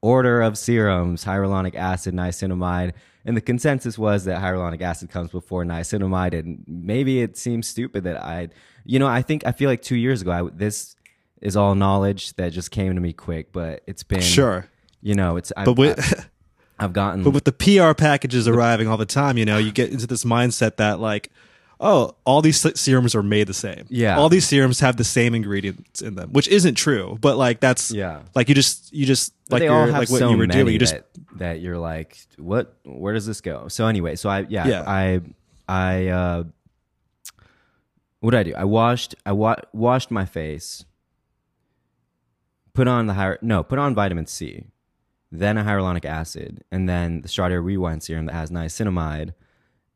order 0.02 0.42
of 0.42 0.58
serums, 0.58 1.24
hyaluronic 1.24 1.76
acid, 1.76 2.14
niacinamide. 2.14 2.94
And 3.26 3.38
the 3.38 3.42
consensus 3.42 3.98
was 3.98 4.26
that 4.26 4.42
hyaluronic 4.42 4.82
acid 4.82 5.10
comes 5.10 5.32
before 5.32 5.64
niacinamide. 5.64 6.38
And 6.38 6.64
maybe 6.68 7.22
it 7.22 7.38
seems 7.38 7.68
stupid 7.68 8.04
that 8.04 8.22
I, 8.22 8.50
you 8.86 8.98
know, 9.00 9.08
I 9.08 9.22
think, 9.22 9.46
I 9.46 9.54
feel 9.54 9.70
like 9.70 9.82
two 9.82 9.96
years 9.96 10.22
ago, 10.22 10.32
I, 10.32 10.50
this 10.52 10.96
is 11.42 11.56
all 11.56 11.74
knowledge 11.74 12.34
that 12.38 12.52
just 12.52 12.70
came 12.70 12.96
to 12.96 13.00
me 13.00 13.14
quick, 13.14 13.54
but 13.54 13.82
it's 13.88 14.04
been, 14.04 14.20
Sure. 14.20 14.68
You 15.04 15.14
know, 15.14 15.38
it's, 15.38 15.52
I've, 15.56 15.66
But 15.66 15.78
with 15.78 16.30
I've 16.80 16.94
gotten, 17.02 17.24
but 17.24 17.30
with 17.32 17.44
the 17.44 17.52
PR 17.52 17.94
packages 17.94 18.48
arriving 18.48 18.88
all 18.88 18.98
the 18.98 19.06
time, 19.06 19.38
you 19.38 19.46
know, 19.46 19.58
you 19.60 19.72
get 19.72 19.92
into 19.92 20.08
this 20.08 20.24
mindset 20.24 20.78
that 20.78 21.00
like, 21.00 21.30
oh, 21.80 22.16
all 22.26 22.42
these 22.42 22.60
serums 22.80 23.14
are 23.14 23.22
made 23.22 23.46
the 23.48 23.54
same. 23.54 23.86
Yeah. 23.90 24.18
all 24.18 24.30
these 24.30 24.48
serums 24.48 24.80
have 24.80 24.96
the 24.98 25.04
same 25.04 25.36
ingredients 25.36 26.02
in 26.02 26.16
them, 26.16 26.32
which 26.32 26.48
isn't 26.48 26.76
true. 26.76 27.18
But 27.22 27.38
like 27.38 27.60
that's 27.60 27.92
Yeah. 27.92 28.22
like 28.34 28.48
you 28.50 28.56
just 28.56 28.92
you 28.94 29.06
just 29.06 29.34
But 29.50 29.56
like 29.56 29.60
they 29.60 29.66
you're, 29.66 29.76
all 29.76 29.86
have 29.88 30.00
like 30.00 30.10
what 30.10 30.20
so 30.20 30.30
you 30.30 30.38
were 30.38 30.48
doing. 30.48 30.72
You 30.74 30.80
just 30.80 30.94
that, 30.94 31.06
that 31.40 31.60
you're 31.60 31.78
like, 31.78 32.18
what? 32.38 32.74
Where 32.86 33.14
does 33.14 33.26
this 33.26 33.42
go? 33.42 33.68
So 33.68 33.88
anyway, 33.88 34.16
so 34.16 34.30
I 34.30 34.46
yeah, 34.50 34.66
Yeah. 34.68 34.84
I 34.88 35.22
I 35.68 36.08
uh, 36.08 36.44
what 38.22 38.32
did 38.32 38.38
I 38.40 38.44
do? 38.44 38.54
I 38.56 38.64
washed 38.64 39.16
I 39.26 39.34
wa- 39.34 39.58
washed 39.74 40.10
my 40.12 40.24
face, 40.26 40.86
put 42.74 42.88
on 42.88 43.08
the 43.08 43.14
hy- 43.16 43.38
no, 43.42 43.64
put 43.64 43.80
on 43.80 43.94
vitamin 43.94 44.26
C, 44.28 44.64
then 45.34 45.58
a 45.58 45.64
hyaluronic 45.64 46.06
acid, 46.06 46.64
and 46.72 46.88
then 46.88 47.22
the 47.22 47.28
Stratia 47.28 47.62
Rewind 47.62 48.04
serum 48.04 48.28
that 48.28 48.34
has 48.34 48.52
niacinamide. 48.52 49.34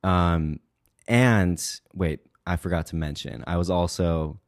Um, 0.03 0.59
and 1.07 1.63
wait, 1.93 2.21
I 2.45 2.55
forgot 2.55 2.87
to 2.87 2.95
mention, 2.95 3.43
I 3.45 3.57
was 3.57 3.69
also 3.69 4.39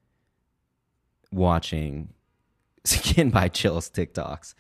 watching 1.32 2.10
Skin 2.86 3.30
by 3.30 3.50
Chills 3.50 3.90
TikToks. 3.90 4.56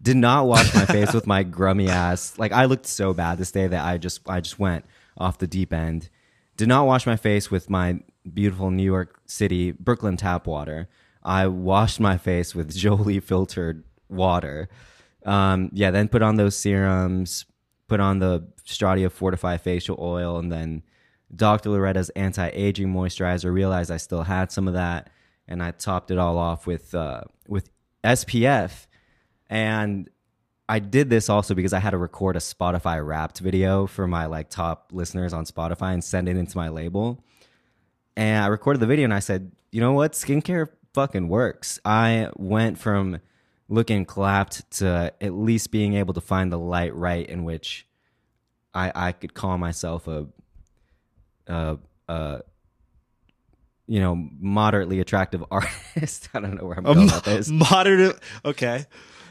Did 0.00 0.16
not 0.16 0.46
wash 0.46 0.74
my 0.74 0.86
face 0.86 1.12
with 1.12 1.26
my 1.26 1.42
grummy 1.42 1.88
ass. 1.88 2.38
Like 2.38 2.52
I 2.52 2.64
looked 2.64 2.86
so 2.86 3.12
bad 3.12 3.36
this 3.36 3.52
day 3.52 3.66
that 3.66 3.84
I 3.84 3.98
just 3.98 4.20
I 4.28 4.40
just 4.40 4.58
went 4.58 4.86
off 5.18 5.38
the 5.38 5.46
deep 5.46 5.72
end. 5.72 6.08
Did 6.56 6.68
not 6.68 6.86
wash 6.86 7.06
my 7.06 7.16
face 7.16 7.50
with 7.50 7.68
my 7.68 8.00
beautiful 8.32 8.70
New 8.70 8.82
York 8.82 9.20
City 9.26 9.72
Brooklyn 9.72 10.16
tap 10.16 10.46
water. 10.46 10.88
I 11.22 11.46
washed 11.46 12.00
my 12.00 12.16
face 12.16 12.54
with 12.54 12.74
Jolie 12.74 13.20
filtered 13.20 13.84
water. 14.08 14.68
Um, 15.24 15.70
yeah, 15.72 15.90
then 15.90 16.08
put 16.08 16.22
on 16.22 16.36
those 16.36 16.56
serums, 16.56 17.46
put 17.88 18.00
on 18.00 18.18
the 18.18 18.46
Stratia 18.66 19.10
Fortify 19.10 19.56
facial 19.56 19.96
oil, 20.00 20.38
and 20.38 20.50
then 20.52 20.82
Dr. 21.34 21.70
Loretta's 21.70 22.10
anti-aging 22.10 22.88
moisturizer. 22.88 23.52
Realized 23.52 23.90
I 23.90 23.96
still 23.96 24.22
had 24.22 24.52
some 24.52 24.68
of 24.68 24.74
that, 24.74 25.10
and 25.48 25.62
I 25.62 25.70
topped 25.72 26.10
it 26.10 26.18
all 26.18 26.38
off 26.38 26.66
with 26.66 26.94
uh, 26.94 27.22
with 27.48 27.70
SPF. 28.02 28.86
And 29.48 30.08
I 30.68 30.78
did 30.78 31.10
this 31.10 31.28
also 31.28 31.54
because 31.54 31.72
I 31.72 31.78
had 31.78 31.90
to 31.90 31.98
record 31.98 32.36
a 32.36 32.40
Spotify 32.40 33.04
Wrapped 33.04 33.40
video 33.40 33.86
for 33.86 34.06
my 34.06 34.26
like 34.26 34.48
top 34.48 34.90
listeners 34.92 35.32
on 35.32 35.44
Spotify 35.44 35.92
and 35.92 36.02
send 36.02 36.28
it 36.28 36.36
into 36.36 36.56
my 36.56 36.68
label. 36.68 37.22
And 38.16 38.42
I 38.44 38.46
recorded 38.46 38.80
the 38.80 38.86
video 38.86 39.04
and 39.04 39.14
I 39.14 39.18
said, 39.18 39.52
you 39.72 39.80
know 39.80 39.92
what? 39.92 40.12
Skincare 40.12 40.68
fucking 40.94 41.28
works. 41.28 41.78
I 41.84 42.30
went 42.36 42.78
from 42.78 43.20
looking 43.68 44.04
clapped 44.04 44.70
to 44.78 45.12
at 45.20 45.32
least 45.34 45.70
being 45.70 45.94
able 45.94 46.14
to 46.14 46.20
find 46.20 46.52
the 46.52 46.58
light 46.58 46.94
right 46.94 47.26
in 47.28 47.44
which 47.44 47.86
I 48.74 48.92
I 48.94 49.12
could 49.12 49.34
call 49.34 49.56
myself 49.58 50.06
a 50.08 50.26
a 51.48 51.78
you 53.86 54.00
know 54.00 54.14
moderately 54.40 55.00
attractive 55.00 55.44
artist. 55.50 56.28
I 56.34 56.40
don't 56.40 56.54
know 56.60 56.66
where 56.66 56.78
I'm 56.78 56.84
going 56.84 57.06
with 57.06 57.24
this. 57.24 57.48
modern. 57.48 58.12
Okay, 58.44 58.86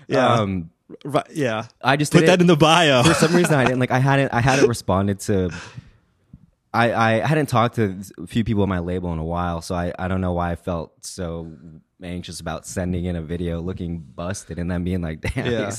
yeah, 0.07 0.33
Um, 0.33 0.69
right, 1.03 1.25
yeah. 1.31 1.65
I 1.81 1.97
just 1.97 2.11
Put 2.11 2.25
that 2.27 2.41
in 2.41 2.47
the 2.47 2.55
bio. 2.55 3.03
for 3.03 3.13
some 3.13 3.35
reason 3.35 3.55
I 3.55 3.63
didn't 3.65 3.79
like 3.79 3.91
I 3.91 3.99
hadn't 3.99 4.33
I 4.33 4.41
hadn't 4.41 4.67
responded 4.67 5.19
to 5.21 5.49
I, 6.73 6.93
I 6.93 7.27
hadn't 7.27 7.47
talked 7.49 7.75
to 7.75 7.99
a 8.17 8.25
few 8.27 8.43
people 8.43 8.63
on 8.63 8.69
my 8.69 8.79
label 8.79 9.13
in 9.13 9.19
a 9.19 9.23
while, 9.23 9.61
so 9.61 9.75
I, 9.75 9.93
I 9.99 10.07
don't 10.07 10.21
know 10.21 10.33
why 10.33 10.51
I 10.51 10.55
felt 10.55 11.05
so 11.05 11.51
anxious 12.03 12.39
about 12.39 12.65
sending 12.65 13.05
in 13.05 13.15
a 13.15 13.21
video 13.21 13.61
looking 13.61 13.99
busted 13.99 14.59
and 14.59 14.69
then 14.69 14.83
being 14.83 15.01
like, 15.01 15.21
damn. 15.21 15.51
Yeah. 15.51 15.71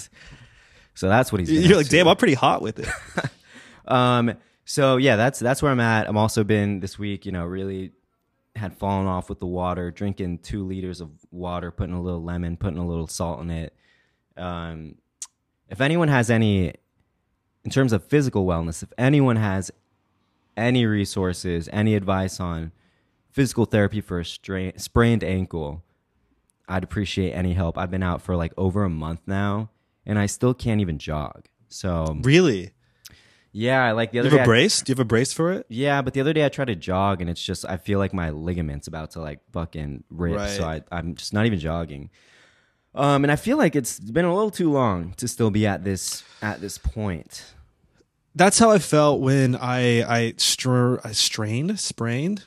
So 0.95 1.09
that's 1.09 1.33
what 1.33 1.41
he's. 1.41 1.51
You're 1.51 1.77
like, 1.77 1.87
to. 1.87 1.93
damn, 1.93 2.09
I'm 2.09 2.17
pretty 2.17 2.35
hot 2.35 2.63
with 2.63 2.79
it. 2.79 2.89
Um. 3.87 4.33
So 4.65 4.97
yeah, 4.97 5.17
that's 5.17 5.39
that's 5.39 5.63
where 5.63 5.71
I'm 5.71 5.79
at. 5.79 6.09
I'm 6.09 6.17
also 6.17 6.43
been 6.43 6.81
this 6.81 6.99
week. 6.99 7.27
You 7.27 7.33
know, 7.33 7.45
really 7.45 7.93
had 8.57 8.77
fallen 8.77 9.07
off 9.07 9.29
with 9.29 9.41
the 9.41 9.47
water, 9.47 9.91
drinking 9.91 10.39
two 10.39 10.65
liters 10.65 11.01
of 11.01 11.11
water, 11.31 11.71
putting 11.71 11.95
a 11.95 12.01
little 12.01 12.23
lemon, 12.23 12.57
putting 12.57 12.79
a 12.79 12.87
little 12.87 13.07
salt 13.07 13.41
in 13.41 13.51
it. 13.51 13.75
Um, 14.37 14.97
if 15.69 15.81
anyone 15.81 16.09
has 16.09 16.31
any, 16.31 16.73
in 17.65 17.71
terms 17.71 17.93
of 17.93 18.05
physical 18.05 18.47
wellness, 18.47 18.83
if 18.83 18.93
anyone 18.97 19.37
has 19.37 19.71
any 20.57 20.87
resources, 20.87 21.69
any 21.73 21.95
advice 21.97 22.39
on 22.39 22.73
physical 23.31 23.65
therapy 23.65 24.01
for 24.01 24.21
a 24.21 24.25
strain, 24.25 24.79
sprained 24.79 25.25
ankle, 25.25 25.83
I'd 26.69 26.85
appreciate 26.85 27.33
any 27.33 27.53
help. 27.53 27.77
I've 27.79 27.91
been 27.91 28.03
out 28.03 28.23
for 28.23 28.37
like 28.37 28.53
over 28.57 28.85
a 28.85 28.91
month 28.91 29.21
now, 29.27 29.71
and 30.07 30.19
I 30.19 30.27
still 30.27 30.55
can't 30.55 30.81
even 30.81 30.99
jog. 30.99 31.47
So 31.69 32.19
really? 32.23 32.71
yeah, 33.53 33.93
like 33.93 34.13
the 34.13 34.21
other. 34.21 34.29
You 34.29 34.39
have 34.39 34.39
day. 34.39 34.41
a 34.41 34.45
I- 34.45 34.47
brace? 34.47 34.81
Do 34.83 34.91
you 34.91 34.95
have 34.95 35.01
a 35.01 35.05
brace 35.05 35.33
for 35.33 35.53
it? 35.53 35.67
yeah, 35.69 36.03
but 36.03 36.15
the 36.15 36.21
other 36.21 36.33
day 36.33 36.45
I 36.45 36.49
tried 36.49 36.67
to 36.67 36.77
jog 36.77 37.21
and 37.21 37.29
it's 37.29 37.43
just 37.43 37.65
I 37.69 37.77
feel 37.77 37.99
like 37.99 38.13
my 38.15 38.31
ligaments 38.31 38.87
about 38.87 39.13
to 39.13 39.21
like 39.21 39.41
fucking 39.53 40.05
rip. 40.11 40.49
So 40.51 40.65
I, 40.65 40.83
I'm 40.91 41.15
just 41.15 41.33
not 41.33 41.47
even 41.47 41.59
jogging. 41.59 42.11
Um, 42.97 43.25
and 43.25 43.33
I 43.33 43.37
feel 43.37 43.57
like 43.57 43.75
it's 43.75 43.99
been 43.99 44.25
a 44.25 44.33
little 44.33 44.53
too 44.53 44.71
long 44.71 45.15
to 45.15 45.27
still 45.27 45.51
be 45.51 45.67
at 45.67 45.83
this 45.85 46.23
at 46.41 46.61
this 46.61 46.79
point. 46.79 47.45
That's 48.37 48.59
how 48.59 48.71
I 48.71 48.79
felt 48.79 49.21
when 49.21 49.55
I 49.57 50.03
I, 50.03 50.35
str- 50.39 50.97
I 51.05 51.13
strained, 51.13 51.79
sprained. 51.79 52.45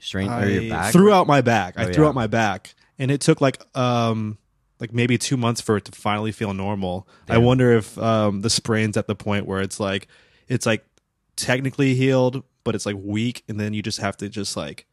strained 0.00 0.30
or 0.30 0.34
I 0.34 0.44
your 0.46 0.70
back. 0.70 0.92
threw 0.92 1.12
out 1.12 1.26
my 1.26 1.40
back. 1.42 1.78
I 1.78 1.84
Oh, 1.86 1.92
threw 1.92 2.04
yeah. 2.04 2.08
out 2.08 2.14
my 2.14 2.26
back, 2.26 2.74
and 2.98 3.10
it 3.10 3.20
took 3.20 3.40
like 3.40 3.58
um 3.76 4.38
like 4.80 4.92
maybe 4.92 5.16
two 5.18 5.36
months 5.36 5.60
for 5.60 5.76
it 5.76 5.84
to 5.86 5.92
finally 5.92 6.32
feel 6.32 6.52
normal. 6.54 7.08
I 7.28 7.38
wonder 7.38 7.72
if 7.72 7.96
um 7.98 8.40
the 8.42 8.50
sprain's 8.50 8.96
at 8.96 9.06
the 9.06 9.14
point 9.14 9.46
where 9.46 9.60
it's 9.60 9.78
like 9.80 10.08
it's 10.48 10.66
like 10.66 10.84
technically 11.36 11.94
healed, 11.94 12.42
but 12.64 12.74
it's 12.74 12.86
like 12.86 12.96
weak, 12.98 13.42
and 13.48 13.58
then 13.58 13.74
you 13.74 13.82
just 13.82 14.00
have 14.00 14.16
to 14.18 14.28
just 14.28 14.56
like 14.56 14.86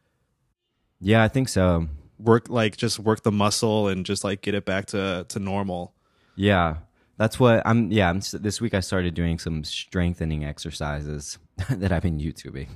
Yeah, 1.00 1.24
I 1.24 1.28
think 1.28 1.50
so. 1.50 1.88
work 2.20 2.50
like 2.50 2.78
just 2.78 3.00
work 3.00 3.24
the 3.24 3.32
muscle 3.32 3.88
and 3.88 4.06
just 4.06 4.24
like 4.24 4.42
get 4.42 4.54
it 4.56 4.66
back 4.66 4.86
to 4.88 5.26
to 5.30 5.40
normal. 5.40 5.94
Yeah, 6.36 6.78
that's 7.18 7.40
what 7.40 7.62
I'm. 7.66 7.92
Yeah, 7.92 8.10
I'm, 8.10 8.22
this 8.34 8.62
week 8.62 8.74
I 8.74 8.80
started 8.80 9.14
doing 9.14 9.38
some 9.40 9.64
strengthening 9.64 10.46
exercises 10.46 11.38
that 11.70 11.92
I've 11.92 12.04
been 12.04 12.20
YouTubing. 12.20 12.68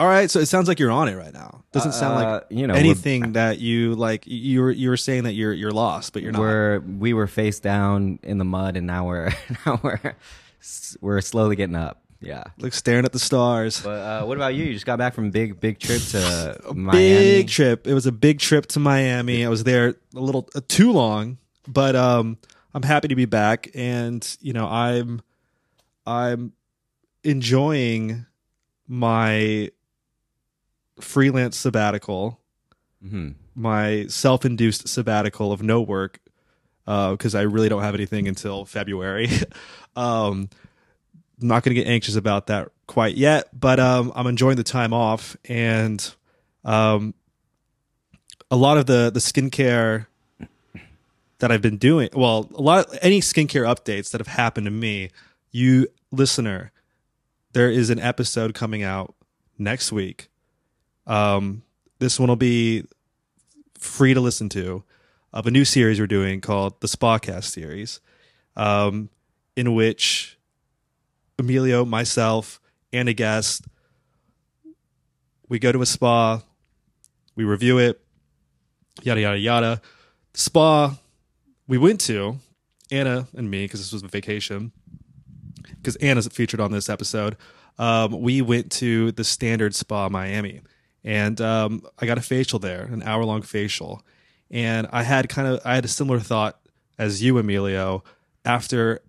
All 0.00 0.08
right, 0.08 0.30
so 0.30 0.40
it 0.40 0.46
sounds 0.46 0.66
like 0.66 0.78
you're 0.78 0.90
on 0.90 1.08
it 1.08 1.14
right 1.14 1.32
now. 1.34 1.62
Doesn't 1.72 1.92
sound 1.92 2.14
Uh, 2.18 2.30
like 2.32 2.44
you 2.48 2.66
know, 2.66 2.72
anything 2.72 3.34
that 3.34 3.58
you 3.58 3.94
like. 3.94 4.26
You 4.26 4.62
were 4.62 4.70
you 4.70 4.88
were 4.88 4.96
saying 4.96 5.24
that 5.24 5.34
you're 5.34 5.52
you're 5.52 5.72
lost, 5.72 6.14
but 6.14 6.22
you're 6.22 6.32
not. 6.32 6.40
We're 6.40 6.78
we 6.80 7.12
were 7.12 7.26
face 7.26 7.60
down 7.60 8.18
in 8.22 8.38
the 8.38 8.46
mud, 8.46 8.78
and 8.78 8.86
now 8.86 9.06
we're 9.06 9.30
now 9.66 9.78
we're 9.82 10.00
we're 11.02 11.20
slowly 11.20 11.54
getting 11.54 11.76
up. 11.76 12.02
Yeah. 12.22 12.44
like 12.58 12.72
staring 12.72 13.04
at 13.04 13.12
the 13.12 13.18
stars. 13.18 13.82
But 13.82 13.90
uh, 13.90 14.24
what 14.24 14.36
about 14.38 14.54
you? 14.54 14.64
You 14.64 14.72
just 14.72 14.86
got 14.86 14.98
back 14.98 15.12
from 15.14 15.26
a 15.26 15.30
big 15.30 15.60
big 15.60 15.78
trip 15.78 16.00
to 16.12 16.58
Miami. 16.74 16.98
Big 17.42 17.48
trip. 17.48 17.86
It 17.86 17.92
was 17.92 18.06
a 18.06 18.12
big 18.12 18.38
trip 18.38 18.66
to 18.68 18.80
Miami. 18.80 19.44
I 19.44 19.50
was 19.50 19.64
there 19.64 19.96
a 20.16 20.20
little 20.20 20.48
uh, 20.54 20.60
too 20.66 20.92
long, 20.92 21.36
but 21.68 21.94
um, 21.94 22.38
I'm 22.72 22.82
happy 22.84 23.08
to 23.08 23.14
be 23.16 23.26
back, 23.26 23.70
and 23.74 24.26
you 24.40 24.54
know 24.54 24.66
I'm 24.66 25.20
I'm 26.06 26.52
enjoying 27.22 28.24
my 28.88 29.70
freelance 31.00 31.56
sabbatical 31.56 32.38
Mhm. 33.04 33.34
my 33.54 34.06
self-induced 34.08 34.86
sabbatical 34.88 35.52
of 35.52 35.62
no 35.62 35.80
work 35.80 36.20
because 36.84 37.34
I 37.34 37.42
really 37.42 37.68
don't 37.68 37.82
have 37.82 37.94
anything 37.94 38.26
until 38.28 38.64
February. 38.64 39.28
um, 39.96 40.48
not 41.40 41.62
going 41.62 41.74
to 41.74 41.80
get 41.82 41.88
anxious 41.90 42.16
about 42.16 42.48
that 42.48 42.68
quite 42.86 43.16
yet, 43.16 43.48
but 43.58 43.78
um, 43.80 44.12
I'm 44.14 44.26
enjoying 44.26 44.56
the 44.56 44.62
time 44.64 44.92
off 44.92 45.36
and 45.46 46.12
um, 46.64 47.14
a 48.50 48.56
lot 48.56 48.76
of 48.76 48.86
the 48.86 49.10
the 49.12 49.20
skincare 49.20 50.06
that 51.38 51.50
I've 51.50 51.62
been 51.62 51.78
doing. 51.78 52.10
Well, 52.12 52.50
a 52.54 52.60
lot 52.60 52.86
of 52.86 52.98
any 53.00 53.20
skincare 53.20 53.64
updates 53.64 54.10
that 54.10 54.20
have 54.20 54.26
happened 54.28 54.66
to 54.66 54.70
me. 54.70 55.10
You 55.52 55.86
listener, 56.10 56.72
there 57.52 57.70
is 57.70 57.88
an 57.90 57.98
episode 58.00 58.52
coming 58.54 58.82
out 58.82 59.14
next 59.58 59.90
week. 59.92 60.28
Um, 61.06 61.62
this 61.98 62.18
one 62.18 62.28
will 62.28 62.36
be 62.36 62.84
free 63.78 64.14
to 64.14 64.20
listen 64.20 64.48
to 64.50 64.84
of 65.32 65.46
a 65.46 65.50
new 65.50 65.64
series 65.64 66.00
we're 66.00 66.06
doing 66.06 66.40
called 66.40 66.80
the 66.80 66.88
Spacast 66.88 67.44
series, 67.44 68.00
um, 68.56 69.10
in 69.56 69.74
which 69.74 70.38
Emilio, 71.38 71.84
myself, 71.84 72.60
and 72.92 73.08
a 73.08 73.12
guest 73.12 73.64
we 75.50 75.58
go 75.58 75.72
to 75.72 75.82
a 75.82 75.86
spa, 75.86 76.40
we 77.34 77.44
review 77.44 77.76
it, 77.76 78.00
yada 79.02 79.20
yada 79.20 79.38
yada. 79.38 79.82
The 80.32 80.40
spa 80.40 80.96
we 81.66 81.76
went 81.76 82.00
to, 82.02 82.38
Anna 82.90 83.28
and 83.36 83.50
me, 83.50 83.64
because 83.64 83.80
this 83.80 83.92
was 83.92 84.02
a 84.02 84.08
vacation, 84.08 84.72
because 85.76 85.96
Anna's 85.96 86.26
featured 86.28 86.60
on 86.60 86.72
this 86.72 86.88
episode. 86.88 87.36
Um, 87.78 88.20
we 88.20 88.42
went 88.42 88.70
to 88.72 89.12
the 89.12 89.24
Standard 89.24 89.74
Spa 89.74 90.08
Miami, 90.08 90.60
and 91.04 91.40
um, 91.40 91.82
I 91.98 92.06
got 92.06 92.18
a 92.18 92.22
facial 92.22 92.58
there, 92.58 92.82
an 92.82 93.02
hour 93.02 93.24
long 93.24 93.42
facial, 93.42 94.02
and 94.50 94.86
I 94.92 95.02
had 95.02 95.28
kind 95.28 95.48
of 95.48 95.60
I 95.64 95.74
had 95.74 95.84
a 95.84 95.88
similar 95.88 96.20
thought 96.20 96.60
as 96.98 97.22
you, 97.22 97.38
Emilio, 97.38 98.04
after 98.44 99.00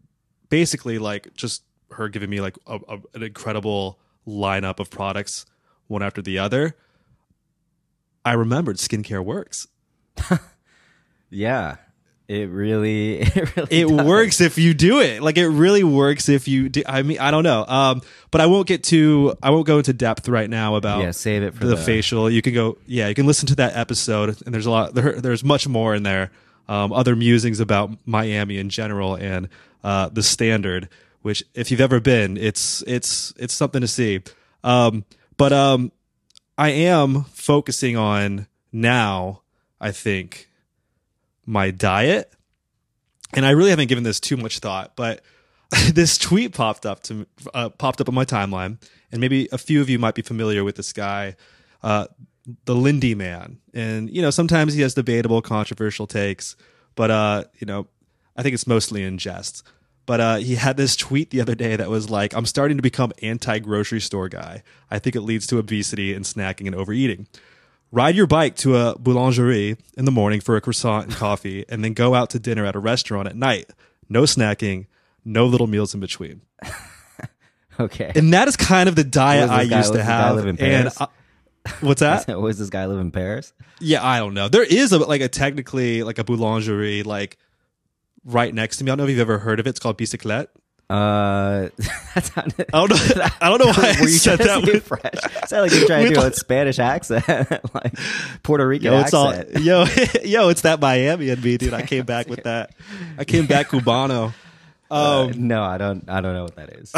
basically 0.50 0.98
like 0.98 1.34
just 1.34 1.64
her 1.92 2.08
giving 2.10 2.30
me 2.30 2.40
like 2.42 2.58
a, 2.68 2.80
a, 2.88 3.00
an 3.14 3.24
incredible 3.24 4.00
lineup 4.28 4.80
of 4.80 4.90
products 4.90 5.46
one 5.88 6.02
after 6.02 6.22
the 6.22 6.40
other. 6.40 6.76
I 8.24 8.34
remembered 8.34 8.78
skincare 8.78 9.24
works. 9.24 9.68
Yeah. 11.32 11.78
It 12.32 12.50
really, 12.50 13.20
it 13.22 13.56
really 13.58 13.68
It 13.82 13.90
does. 13.90 14.08
works 14.08 14.40
if 14.40 14.58
you 14.58 14.74
do 14.74 15.02
it. 15.02 15.22
Like 15.22 15.38
it 15.38 15.50
really 15.50 15.84
works 15.84 16.30
if 16.30 16.48
you 16.48 16.70
do. 16.70 16.82
I 16.86 17.02
mean, 17.02 17.20
I 17.20 17.30
don't 17.30 17.44
know. 17.44 17.66
Um, 17.66 18.02
but 18.32 18.40
I 18.40 18.46
won't 18.46 18.68
get 18.68 18.86
to. 18.86 19.36
I 19.44 19.50
won't 19.50 19.68
go 19.68 19.80
into 19.80 19.92
depth 19.92 20.30
right 20.30 20.50
now 20.50 20.76
about 20.76 21.02
Yeah, 21.02 21.12
save 21.12 21.44
it 21.44 21.54
for 21.54 21.66
the, 21.66 21.76
the, 21.76 21.78
facial. 21.78 22.30
You 22.30 22.42
can 22.42 22.54
go. 22.54 22.78
Yeah, 22.88 23.10
you 23.10 23.16
can 23.16 23.26
listen 23.26 23.48
to 23.48 23.56
that 23.56 23.76
episode, 23.76 24.42
and 24.46 24.54
there's 24.54 24.66
a 24.66 24.72
lot. 24.72 24.94
There, 24.94 25.20
there's 25.20 25.44
much 25.44 25.68
more 25.68 25.94
in 25.94 26.04
there. 26.04 26.32
Um, 26.70 26.94
other 26.94 27.18
musings 27.18 27.60
about 27.60 27.92
Miami 28.06 28.58
in 28.58 28.70
general 28.70 29.16
and 29.16 29.50
uh, 29.84 30.08
the 30.08 30.24
standard. 30.24 30.88
Which, 31.24 31.44
if 31.54 31.70
you've 31.70 31.82
ever 31.82 32.00
been, 32.00 32.38
it's 32.38 32.82
it's 32.88 33.34
it's 33.38 33.54
something 33.54 33.82
to 33.82 33.90
see. 33.90 34.22
Um, 34.64 35.04
but 35.36 35.52
um, 35.52 35.92
I 36.58 36.70
am 36.70 37.26
focusing 37.26 37.98
on 37.98 38.48
now. 38.72 39.42
I 39.82 39.92
think 39.92 40.48
my 41.52 41.70
diet 41.70 42.34
and 43.34 43.46
I 43.46 43.52
really 43.52 43.70
haven't 43.70 43.88
given 43.88 44.04
this 44.04 44.20
too 44.20 44.38
much 44.38 44.60
thought, 44.60 44.96
but 44.96 45.22
this 45.94 46.18
tweet 46.18 46.54
popped 46.54 46.86
up 46.86 47.04
to 47.04 47.26
uh, 47.54 47.70
popped 47.70 48.02
up 48.02 48.10
on 48.10 48.16
my 48.16 48.26
timeline, 48.26 48.82
and 49.12 49.22
maybe 49.22 49.48
a 49.52 49.58
few 49.58 49.82
of 49.82 49.90
you 49.90 50.00
might 50.00 50.16
be 50.16 50.22
familiar 50.22 50.64
with 50.64 50.76
this 50.76 50.94
guy, 50.94 51.36
uh, 51.84 52.08
the 52.66 52.76
Lindy 52.76 53.16
Man, 53.16 53.60
and 53.74 54.10
you 54.10 54.22
know 54.22 54.30
sometimes 54.30 54.74
he 54.74 54.82
has 54.82 54.94
debatable, 54.94 55.42
controversial 55.42 56.08
takes, 56.08 56.56
but 56.96 57.12
uh, 57.12 57.44
you 57.60 57.66
know 57.66 57.88
I 58.36 58.44
think 58.44 58.54
it's 58.54 58.68
mostly 58.68 59.04
in 59.04 59.18
jest. 59.18 59.64
But 60.08 60.20
uh, 60.20 60.36
he 60.38 60.56
had 60.56 60.78
this 60.78 60.96
tweet 60.96 61.30
the 61.30 61.42
other 61.42 61.56
day 61.56 61.76
that 61.76 61.90
was 61.90 62.10
like, 62.10 62.34
"I'm 62.34 62.46
starting 62.46 62.78
to 62.78 62.84
become 62.84 63.14
anti 63.22 63.60
grocery 63.60 64.02
store 64.02 64.28
guy. 64.28 64.64
I 64.90 65.00
think 65.00 65.16
it 65.16 65.22
leads 65.22 65.48
to 65.48 65.58
obesity 65.58 66.14
and 66.14 66.26
snacking 66.26 66.66
and 66.66 66.76
overeating." 66.76 67.28
Ride 67.92 68.16
your 68.16 68.28
bike 68.28 68.56
to 68.58 68.76
a 68.78 68.96
boulangerie 68.98 69.78
in 69.98 70.06
the 70.06 70.12
morning 70.12 70.40
for 70.42 70.56
a 70.56 70.62
croissant 70.62 71.08
and 71.08 71.16
coffee, 71.16 71.66
and 71.70 71.84
then 71.84 71.94
go 71.94 72.16
out 72.16 72.30
to 72.32 72.40
dinner 72.40 72.66
at 72.66 72.76
a 72.76 72.80
restaurant 72.80 73.28
at 73.28 73.36
night. 73.36 73.70
No 74.10 74.24
snacking, 74.24 74.88
no 75.26 75.46
little 75.46 75.68
meals 75.68 75.94
in 75.94 76.00
between. 76.00 76.42
Okay. 77.80 78.12
And 78.16 78.34
that 78.34 78.48
is 78.48 78.58
kind 78.58 78.88
of 78.90 78.96
the 78.96 79.04
diet 79.04 79.50
I 79.50 79.66
guy- 79.66 79.78
used 79.78 79.94
to 79.94 80.04
have. 80.04 80.36
live 80.36 80.44
in 80.46 80.50
and 80.50 80.60
Paris? 80.60 81.02
I- 81.02 81.08
what's 81.80 82.02
that? 82.02 82.28
was 82.40 82.60
this 82.60 82.70
guy 82.70 82.86
live 82.86 83.00
in 83.00 83.12
Paris? 83.12 83.54
yeah, 83.80 84.06
I 84.06 84.20
don't 84.20 84.34
know. 84.36 84.50
There 84.50 84.62
is 84.64 84.92
a 84.92 85.00
like 85.00 85.22
a 85.22 85.28
technically 85.28 86.04
like 86.04 86.20
a 86.20 86.24
boulangerie 86.24 87.04
like 87.06 87.38
right 88.26 88.54
next 88.54 88.78
to 88.78 88.84
me. 88.84 88.90
I 88.90 88.92
don't 88.92 88.98
know 89.00 89.04
if 89.06 89.10
you've 89.12 89.20
ever 89.20 89.40
heard 89.40 89.60
of 89.60 89.66
it. 89.66 89.72
It's 89.72 89.80
called 89.80 89.98
Bicyclette. 89.98 90.48
Uh, 90.92 91.70
that 92.16 92.26
sounded. 92.36 92.66
I 92.74 92.86
don't 92.86 92.90
know. 92.90 93.26
I 93.42 93.50
don't 93.50 93.60
know 93.60 93.72
why 93.72 93.96
I 93.98 94.02
Were 94.02 94.08
you 94.10 94.18
said 94.18 94.40
that. 94.40 94.62
With, 94.66 94.84
fresh? 94.84 95.04
Sound 95.48 95.64
like 95.64 95.72
you're 95.72 95.88
trying 95.88 96.10
to 96.10 96.14
do 96.20 96.22
a 96.22 96.34
Spanish 96.34 96.80
accent, 96.80 97.26
like 97.74 97.94
Puerto 98.44 98.68
Rican 98.68 98.92
yo, 98.92 99.00
it's 99.00 99.14
all 99.14 99.30
accent. 99.30 99.64
yo, 99.64 99.86
yo. 100.24 100.50
It's 100.50 100.62
that 100.62 100.82
Miami 100.82 101.30
in 101.30 101.42
me, 101.42 101.58
dude. 101.58 101.74
I 101.74 101.84
came 101.84 102.06
back 102.06 102.28
with 102.28 102.44
that. 102.44 102.76
I 103.18 103.24
came 103.24 103.46
back 103.46 103.70
Cubano. 103.70 104.34
Uh, 104.90 105.28
Um, 105.32 105.48
no, 105.48 105.64
I 105.64 105.78
don't. 105.78 106.10
I 106.10 106.20
don't 106.20 106.34
know 106.34 106.44
what 106.44 106.56
that 106.58 106.70
is. 106.72 106.92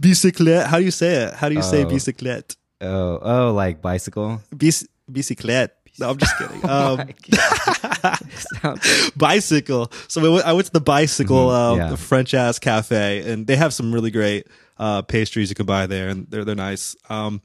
bicyclette. 0.00 0.66
How 0.66 0.78
do 0.78 0.84
you 0.84 0.90
say 0.90 1.14
it? 1.24 1.34
How 1.34 1.48
do 1.48 1.54
you 1.54 1.62
say 1.62 1.84
Oh. 1.84 1.86
bicyclette? 1.86 2.56
oh, 2.80 3.18
oh, 3.22 3.52
like 3.54 3.80
bicycle. 3.80 4.40
Bic- 4.56 4.88
bicyclette. 5.10 5.70
No, 5.98 6.10
I'm 6.10 6.16
just 6.18 6.36
kidding. 6.38 6.60
Um, 6.68 7.08
bicycle. 9.16 9.90
So 10.08 10.20
we 10.20 10.28
went, 10.30 10.46
I 10.46 10.52
went 10.52 10.66
to 10.66 10.72
the 10.72 10.80
bicycle, 10.80 11.48
Mhm, 11.48 11.72
uh, 11.72 11.76
yeah. 11.76 11.90
the 11.90 11.96
French 11.96 12.34
ass 12.34 12.58
cafe, 12.58 13.30
and 13.30 13.46
they 13.46 13.56
have 13.56 13.72
some 13.74 13.92
really 13.92 14.10
great 14.10 14.46
uh, 14.78 15.02
pastries 15.02 15.48
you 15.48 15.54
can 15.54 15.66
buy 15.66 15.86
there, 15.86 16.08
and 16.08 16.26
they're 16.30 16.44
they're 16.44 16.54
nice. 16.54 16.94
Um, 17.08 17.40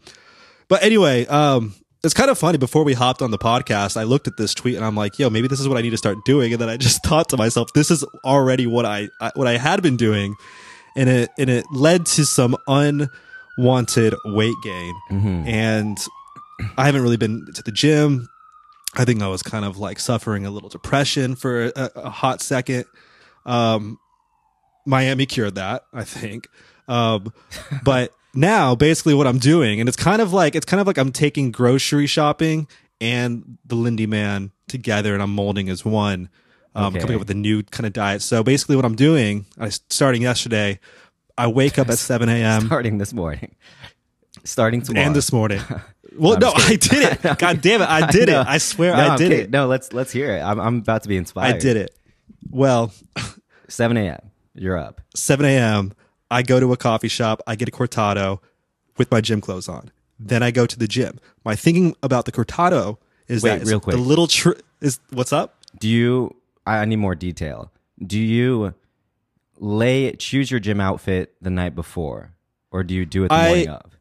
but 0.67 0.83
anyway, 0.83 1.25
um, 1.27 1.73
it's 2.03 2.13
kind 2.13 2.29
of 2.29 2.37
funny. 2.37 2.57
Before 2.57 2.83
we 2.83 2.93
hopped 2.93 3.21
on 3.21 3.31
the 3.31 3.37
podcast, 3.37 3.97
I 3.97 4.03
looked 4.03 4.27
at 4.27 4.37
this 4.37 4.53
tweet 4.53 4.75
and 4.75 4.85
I'm 4.85 4.95
like, 4.95 5.17
"Yo, 5.19 5.29
maybe 5.29 5.47
this 5.47 5.59
is 5.59 5.67
what 5.67 5.77
I 5.77 5.81
need 5.81 5.91
to 5.91 5.97
start 5.97 6.17
doing." 6.25 6.51
And 6.53 6.61
then 6.61 6.69
I 6.69 6.77
just 6.77 7.03
thought 7.03 7.29
to 7.29 7.37
myself, 7.37 7.73
"This 7.73 7.89
is 7.91 8.03
already 8.23 8.67
what 8.67 8.85
I, 8.85 9.09
I 9.21 9.31
what 9.35 9.47
I 9.47 9.57
had 9.57 9.81
been 9.81 9.97
doing," 9.97 10.35
and 10.95 11.09
it 11.09 11.29
and 11.37 11.49
it 11.49 11.65
led 11.71 12.05
to 12.07 12.25
some 12.25 12.55
unwanted 12.67 14.15
weight 14.25 14.55
gain, 14.63 14.93
Mhm. 15.11 15.47
and 15.47 15.97
I 16.77 16.85
haven't 16.85 17.01
really 17.01 17.17
been 17.17 17.45
to 17.55 17.61
the 17.63 17.71
gym. 17.71 18.27
I 18.95 19.05
think 19.05 19.21
I 19.21 19.27
was 19.27 19.41
kind 19.43 19.65
of 19.65 19.77
like 19.77 19.99
suffering 19.99 20.45
a 20.45 20.51
little 20.51 20.69
depression 20.69 21.35
for 21.35 21.65
a, 21.75 21.91
a 21.95 22.09
hot 22.09 22.41
second. 22.41 22.85
Um, 23.45 23.97
Miami 24.85 25.25
cured 25.25 25.55
that, 25.55 25.83
I 25.93 26.03
think. 26.03 26.47
Um, 26.87 27.33
but 27.83 28.13
now 28.33 28.75
basically 28.75 29.13
what 29.13 29.27
I'm 29.27 29.39
doing, 29.39 29.79
and 29.79 29.87
it's 29.87 29.97
kind 29.97 30.21
of 30.21 30.33
like 30.33 30.55
it's 30.55 30.65
kind 30.65 30.81
of 30.81 30.87
like 30.87 30.97
I'm 30.97 31.11
taking 31.11 31.51
grocery 31.51 32.07
shopping 32.07 32.67
and 33.01 33.57
the 33.65 33.75
Lindy 33.75 34.05
Man 34.07 34.51
together, 34.67 35.13
and 35.13 35.21
I'm 35.23 35.33
molding 35.33 35.69
as 35.69 35.83
one. 35.85 36.29
Um, 36.75 36.85
Okay. 36.85 37.01
coming 37.01 37.15
up 37.15 37.19
with 37.19 37.29
a 37.29 37.35
new 37.35 37.61
kind 37.61 37.85
of 37.85 37.93
diet. 37.93 38.23
So 38.23 38.41
basically, 38.43 38.75
what 38.75 38.83
I'm 38.85 38.95
doing, 38.95 39.45
I 39.59 39.69
starting 39.69 40.23
yesterday, 40.23 40.79
I 41.37 41.45
wake 41.47 41.77
up 41.77 41.87
at 41.89 41.99
7 41.99 42.27
a.m. 42.29 42.61
starting 42.65 42.97
this 42.97 43.13
morning. 43.13 43.55
Starting 44.43 44.81
tomorrow. 44.81 45.05
and 45.07 45.15
this 45.15 45.31
morning. 45.31 45.61
Well, 46.15 46.37
no, 46.37 46.51
I 46.53 46.75
did 46.75 46.93
it. 47.25 47.37
God 47.39 47.59
damn 47.61 47.81
it, 47.81 47.89
I 47.89 48.11
did 48.11 48.29
it. 48.29 48.35
I 48.35 48.59
swear, 48.59 48.95
No, 48.95 49.09
I 49.13 49.17
did 49.17 49.31
it. 49.31 49.49
No, 49.49 49.65
let's 49.65 49.93
let's 49.93 50.11
hear 50.11 50.29
it. 50.35 50.41
I'm 50.41 50.59
I'm 50.59 50.77
about 50.77 51.01
to 51.01 51.09
be 51.09 51.17
inspired. 51.17 51.55
I 51.55 51.57
did 51.57 51.75
it. 51.75 51.97
Well, 52.51 52.93
7 53.67 53.97
a.m. 53.97 54.19
You're 54.53 54.77
up. 54.77 55.01
7 55.15 55.43
a.m. 55.43 55.91
I 56.29 56.43
go 56.43 56.59
to 56.59 56.71
a 56.71 56.77
coffee 56.77 57.07
shop. 57.07 57.41
I 57.47 57.55
get 57.55 57.67
a 57.67 57.71
cortado 57.71 58.41
with 58.97 59.09
my 59.09 59.21
gym 59.21 59.41
clothes 59.41 59.67
on. 59.67 59.89
Then 60.19 60.43
I 60.43 60.51
go 60.51 60.67
to 60.67 60.77
the 60.77 60.87
gym. 60.87 61.19
My 61.43 61.55
thinking 61.55 61.95
about 62.03 62.25
the 62.25 62.31
cortado 62.31 62.97
is 63.27 63.41
Wait, 63.41 63.57
that 63.57 63.65
real 63.65 63.79
quick. 63.79 63.95
the 63.95 64.01
little 64.03 64.27
tr- 64.27 64.51
is 64.81 64.99
what's 65.09 65.33
up. 65.33 65.57
Do 65.79 65.89
you? 65.89 66.35
I 66.67 66.77
I 66.77 66.85
need 66.85 66.97
more 66.97 67.15
detail. 67.15 67.71
Do 68.05 68.19
you 68.19 68.75
lay 69.59 70.11
choose 70.13 70.51
your 70.51 70.59
gym 70.59 70.79
outfit 70.79 71.33
the 71.41 71.49
night 71.49 71.73
before, 71.73 72.33
or 72.69 72.83
do 72.83 72.93
you 72.93 73.07
do 73.07 73.23
it 73.25 73.29
the 73.29 73.33
I- 73.33 73.47
morning 73.47 73.69
of? 73.69 73.92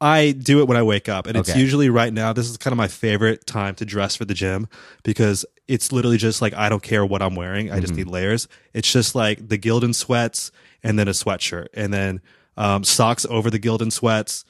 I 0.00 0.32
do 0.32 0.60
it 0.60 0.68
when 0.68 0.76
I 0.76 0.82
wake 0.82 1.08
up, 1.08 1.26
and 1.26 1.36
it's 1.38 1.56
usually 1.56 1.88
right 1.88 2.12
now. 2.12 2.32
This 2.34 2.50
is 2.50 2.56
kind 2.58 2.72
of 2.72 2.76
my 2.76 2.88
favorite 2.88 3.46
time 3.46 3.74
to 3.76 3.84
dress 3.86 4.14
for 4.16 4.24
the 4.26 4.34
gym 4.34 4.68
because 5.04 5.46
it's 5.68 5.90
literally 5.90 6.18
just 6.18 6.42
like 6.42 6.52
I 6.54 6.68
don't 6.68 6.82
care 6.82 7.04
what 7.06 7.22
I'm 7.22 7.34
wearing. 7.34 7.70
I 7.72 7.80
just 7.80 7.92
Mm-hmm. 7.94 8.02
need 8.02 8.08
layers. 8.08 8.46
It's 8.74 8.90
just 8.92 9.14
like 9.14 9.48
the 9.48 9.56
Gildan 9.58 9.94
sweats 9.94 10.52
and 10.82 10.98
then 10.98 11.08
a 11.08 11.12
sweatshirt 11.12 11.68
and 11.74 11.94
then 11.94 12.20
um, 12.58 12.84
socks 12.84 13.24
over 13.30 13.48
the 13.50 13.58
Gildan 13.58 13.90
sweats. 13.90 14.44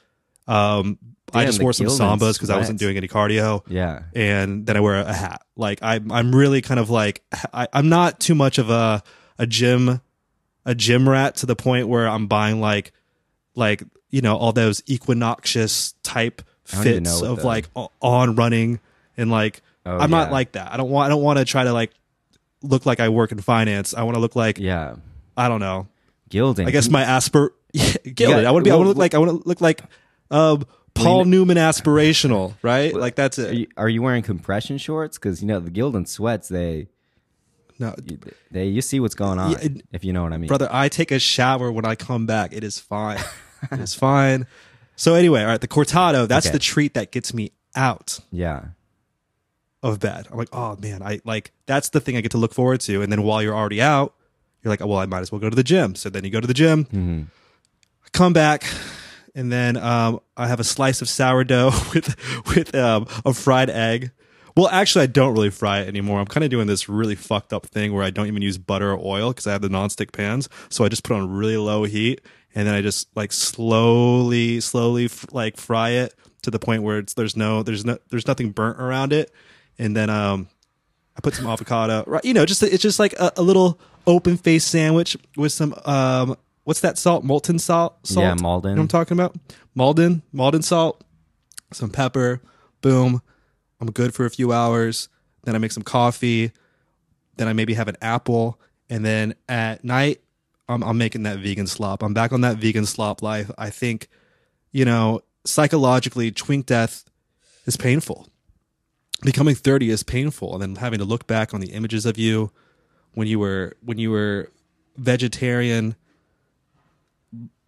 Um, 0.49 0.99
I 1.33 1.45
just 1.45 1.63
wore 1.63 1.73
some 1.73 1.87
Gildan 1.87 2.19
sambas 2.19 2.35
because 2.35 2.51
I 2.51 2.57
wasn't 2.57 2.79
doing 2.79 2.97
any 2.97 3.09
cardio. 3.09 3.63
Yeah. 3.69 4.03
and 4.15 4.67
then 4.67 4.77
I 4.77 4.81
wear 4.81 4.97
a 4.97 5.13
hat. 5.13 5.43
Like 5.57 5.79
I'm, 5.83 6.11
I'm 6.13 6.35
really 6.35 6.61
kind 6.63 6.81
of 6.81 6.91
like 6.91 7.23
I, 7.53 7.67
I'm 7.73 7.89
not 7.89 8.19
too 8.21 8.35
much 8.35 8.59
of 8.59 8.71
a 8.71 9.03
a 9.39 9.47
gym 9.47 10.01
a 10.65 10.75
gym 10.75 11.09
rat 11.09 11.37
to 11.37 11.47
the 11.47 11.55
point 11.57 11.87
where 11.89 12.09
I'm 12.09 12.27
buying 12.27 12.61
like 12.61 12.93
like 13.55 13.83
you 14.17 14.23
know 14.23 14.35
all 14.37 14.53
those 14.53 14.83
equinoxious 14.89 15.93
type 16.03 16.41
I 16.73 16.77
don't 16.77 16.87
even 16.87 17.05
fits 17.05 17.23
of 17.23 17.37
the- 17.41 17.47
like 17.47 17.67
on 18.01 18.35
running 18.35 18.81
and 19.19 19.31
like 19.31 19.61
Oh, 19.89 19.99
I'm 19.99 20.11
not 20.11 20.33
like 20.33 20.53
that. 20.53 20.73
I 20.73 20.77
don't 20.79 20.91
want 20.91 21.07
I 21.07 21.09
don't 21.11 21.23
want 21.23 21.39
to 21.39 21.45
try 21.45 21.63
to 21.63 21.73
like 21.73 21.93
look 22.63 22.87
like 22.87 22.99
I 22.99 23.09
work 23.09 23.31
in 23.31 23.39
finance. 23.41 23.95
I 23.95 24.03
want 24.03 24.17
to 24.17 24.21
look 24.21 24.35
like 24.35 24.59
Yeah, 24.59 24.97
I 25.37 25.49
don't 25.49 25.61
know. 25.61 25.87
gilding. 26.29 26.67
I 26.67 26.73
guess 26.73 26.89
my 26.89 27.05
aspir 27.05 27.51
yeah, 27.73 27.93
gilded. 28.03 28.43
Yeah, 28.43 28.49
I 28.49 28.53
want 28.53 28.65
to 28.65 28.69
be. 28.69 28.73
I 28.73 28.77
want 28.77 28.87
to 28.87 28.89
look 28.89 28.97
like. 28.99 29.15
I 29.15 29.19
want 29.19 29.43
to 29.43 29.49
look 29.49 29.61
like 29.61 29.83
um, 30.33 30.65
Paul 30.95 31.25
Newman 31.27 31.57
aspirational, 31.57 32.55
right? 32.63 32.93
Like 32.95 33.15
that's 33.15 33.39
Are 33.39 33.47
it. 33.49 33.55
you, 33.55 33.67
are 33.77 33.89
you 33.89 34.03
wearing 34.03 34.25
compression 34.25 34.77
shorts? 34.79 35.19
Because 35.19 35.41
you 35.43 35.47
know 35.47 35.61
the 35.61 35.71
Gildan 35.71 36.09
sweats. 36.09 36.49
They 36.49 36.89
No, 37.79 37.95
they 38.51 38.67
you 38.67 38.83
see 38.83 38.99
what's 38.99 39.15
going 39.15 39.39
on. 39.39 39.53
Yeah, 39.53 39.69
if 39.93 40.05
you 40.05 40.13
know 40.13 40.25
what 40.25 40.33
I 40.33 40.39
mean. 40.39 40.49
brother, 40.49 40.69
I 40.73 40.89
take 40.89 41.13
a 41.13 41.21
shower 41.21 41.71
when 41.71 41.85
I 41.85 41.95
come 41.95 42.27
back. 42.27 42.53
It 42.53 42.65
is 42.65 42.81
fine. 42.81 43.21
it 43.73 43.81
is 43.81 43.95
fine. 43.95 44.47
So 44.97 45.15
anyway, 45.15 45.41
all 45.43 45.49
right, 45.49 45.61
the 45.61 45.69
cortado. 45.69 46.27
That's 46.27 46.47
Okay. 46.47 46.53
the 46.55 46.59
treat 46.59 46.95
that 46.95 47.13
gets 47.13 47.35
me 47.35 47.53
out 47.75 48.19
Yeah. 48.31 48.65
of 49.83 50.01
bed. 50.01 50.27
I'm 50.31 50.39
like, 50.39 50.49
oh 50.53 50.77
man, 50.77 51.03
I 51.03 51.21
like 51.25 51.53
that's 51.67 51.91
the 51.91 52.01
thing 52.01 52.17
I 52.17 52.21
get 52.21 52.31
to 52.33 52.39
look 52.39 52.55
forward 52.55 52.81
to. 52.83 53.03
And 53.03 53.13
then 53.13 53.23
while 53.23 53.43
you're 53.43 53.55
already 53.55 53.81
out, 53.83 54.15
you're 54.63 54.71
like, 54.71 54.81
oh, 54.81 54.87
well, 54.87 54.99
I 54.99 55.07
might 55.07 55.21
as 55.21 55.31
well 55.31 55.39
go 55.41 55.51
to 55.51 55.57
the 55.57 55.63
gym. 55.63 55.95
So 55.95 56.09
then 56.09 56.25
you 56.25 56.31
go 56.31 56.41
to 56.41 56.47
the 56.47 56.55
gym, 56.55 56.85
Mm-hmm. 56.87 57.23
Come 58.13 58.33
back, 58.33 58.65
and 59.35 59.53
then 59.53 59.77
um, 59.77 60.21
I 60.39 60.47
have 60.49 60.59
a 60.59 60.65
slice 60.65 61.03
of 61.03 61.09
sourdough 61.09 61.71
with 61.95 62.17
with 62.47 62.75
um, 62.75 63.07
a 63.27 63.35
fried 63.35 63.69
egg. 63.69 64.11
Well, 64.57 64.69
actually, 64.69 65.03
I 65.03 65.07
don't 65.09 65.35
really 65.35 65.51
fry 65.51 65.81
it 65.81 65.89
anymore. 65.89 66.19
I'm 66.19 66.25
kind 66.27 66.43
of 66.43 66.49
doing 66.49 66.67
this 66.67 66.89
really 66.89 67.15
fucked 67.15 67.53
up 67.53 67.67
thing 67.67 67.93
where 67.93 68.03
I 68.03 68.09
don't 68.09 68.27
even 68.27 68.41
use 68.41 68.57
butter 68.57 68.91
or 68.91 68.99
oil 69.05 69.29
because 69.33 69.47
I 69.47 69.53
have 69.53 69.61
the 69.61 69.69
nonstick 69.69 70.13
pans. 70.13 70.49
So 70.71 70.83
I 70.83 70.89
just 70.89 71.05
put 71.05 71.15
on 71.15 71.31
really 71.31 71.59
low 71.59 71.85
heat, 71.85 72.23
and 72.57 72.67
then 72.67 72.75
I 72.75 72.81
just 72.81 73.15
like 73.15 73.33
slowly, 73.33 74.61
slowly 74.61 75.05
f- 75.05 75.27
like 75.31 75.59
fry 75.59 75.91
it 75.91 76.15
to 76.43 76.51
the 76.51 76.59
point 76.59 76.83
where 76.83 76.99
it's 76.99 77.13
there's 77.13 77.37
no 77.37 77.63
there's 77.63 77.85
no 77.85 77.99
there's 78.09 78.27
nothing 78.27 78.51
burnt 78.51 78.81
around 78.81 79.13
it, 79.13 79.31
and 79.79 79.95
then 79.95 80.09
um 80.09 80.49
I 81.17 81.21
put 81.21 81.35
some 81.35 81.47
avocado, 81.47 82.03
right? 82.07 82.25
You 82.25 82.33
know, 82.33 82.47
just 82.47 82.63
it's 82.63 82.83
just 82.83 82.99
like 82.99 83.13
a, 83.13 83.31
a 83.37 83.43
little 83.43 83.79
open 84.07 84.39
face 84.39 84.65
sandwich 84.65 85.19
with 85.37 85.53
some 85.53 85.75
um, 85.85 86.37
what's 86.65 86.81
that 86.81 86.97
salt? 86.97 87.25
Molten 87.25 87.59
salt. 87.59 88.07
salt? 88.07 88.25
Yeah, 88.25 88.35
Maldon. 88.35 88.71
You 88.71 88.77
know 88.77 88.83
I'm 88.83 88.89
talking 88.89 89.17
about? 89.17 89.37
Maldon, 89.75 90.23
Maldon 90.33 90.63
salt, 90.63 91.05
some 91.75 91.91
pepper. 91.91 92.41
Boom, 92.81 93.21
I'm 93.81 93.91
good 93.91 94.15
for 94.15 94.25
a 94.25 94.31
few 94.31 94.53
hours. 94.53 95.11
Then 95.45 95.55
I 95.55 95.59
make 95.59 95.73
some 95.73 95.83
coffee. 95.83 96.53
Then 97.37 97.49
I 97.49 97.53
maybe 97.53 97.75
have 97.75 97.89
an 97.89 97.97
apple, 98.01 98.59
and 98.89 99.05
then 99.05 99.35
at 99.47 99.85
night 99.85 100.23
I'm, 100.69 100.83
I'm 100.83 100.99
making 100.99 101.23
that 101.25 101.39
vegan 101.39 101.67
slop. 101.67 102.03
I'm 102.03 102.15
back 102.15 102.33
on 102.33 102.41
that 102.43 102.57
vegan 102.57 102.87
slop 102.87 103.23
life. 103.23 103.51
I 103.57 103.71
think, 103.71 104.09
you 104.73 104.85
know, 104.85 105.23
psychologically, 105.45 106.31
twink 106.31 106.67
death 106.67 107.05
is 107.67 107.77
painful 107.77 108.29
becoming 109.23 109.55
30 109.55 109.91
is 109.91 110.03
painful 110.03 110.53
and 110.53 110.63
then 110.63 110.77
having 110.77 110.99
to 110.99 111.05
look 111.05 111.27
back 111.27 111.55
on 111.55 111.61
the 111.61 111.73
images 111.73 112.05
of 112.05 112.19
you 112.19 112.51
when 113.15 113.27
you 113.27 113.39
were 113.39 113.77
when 113.83 113.99
you 113.99 114.11
were 114.11 114.51
vegetarian 114.97 115.97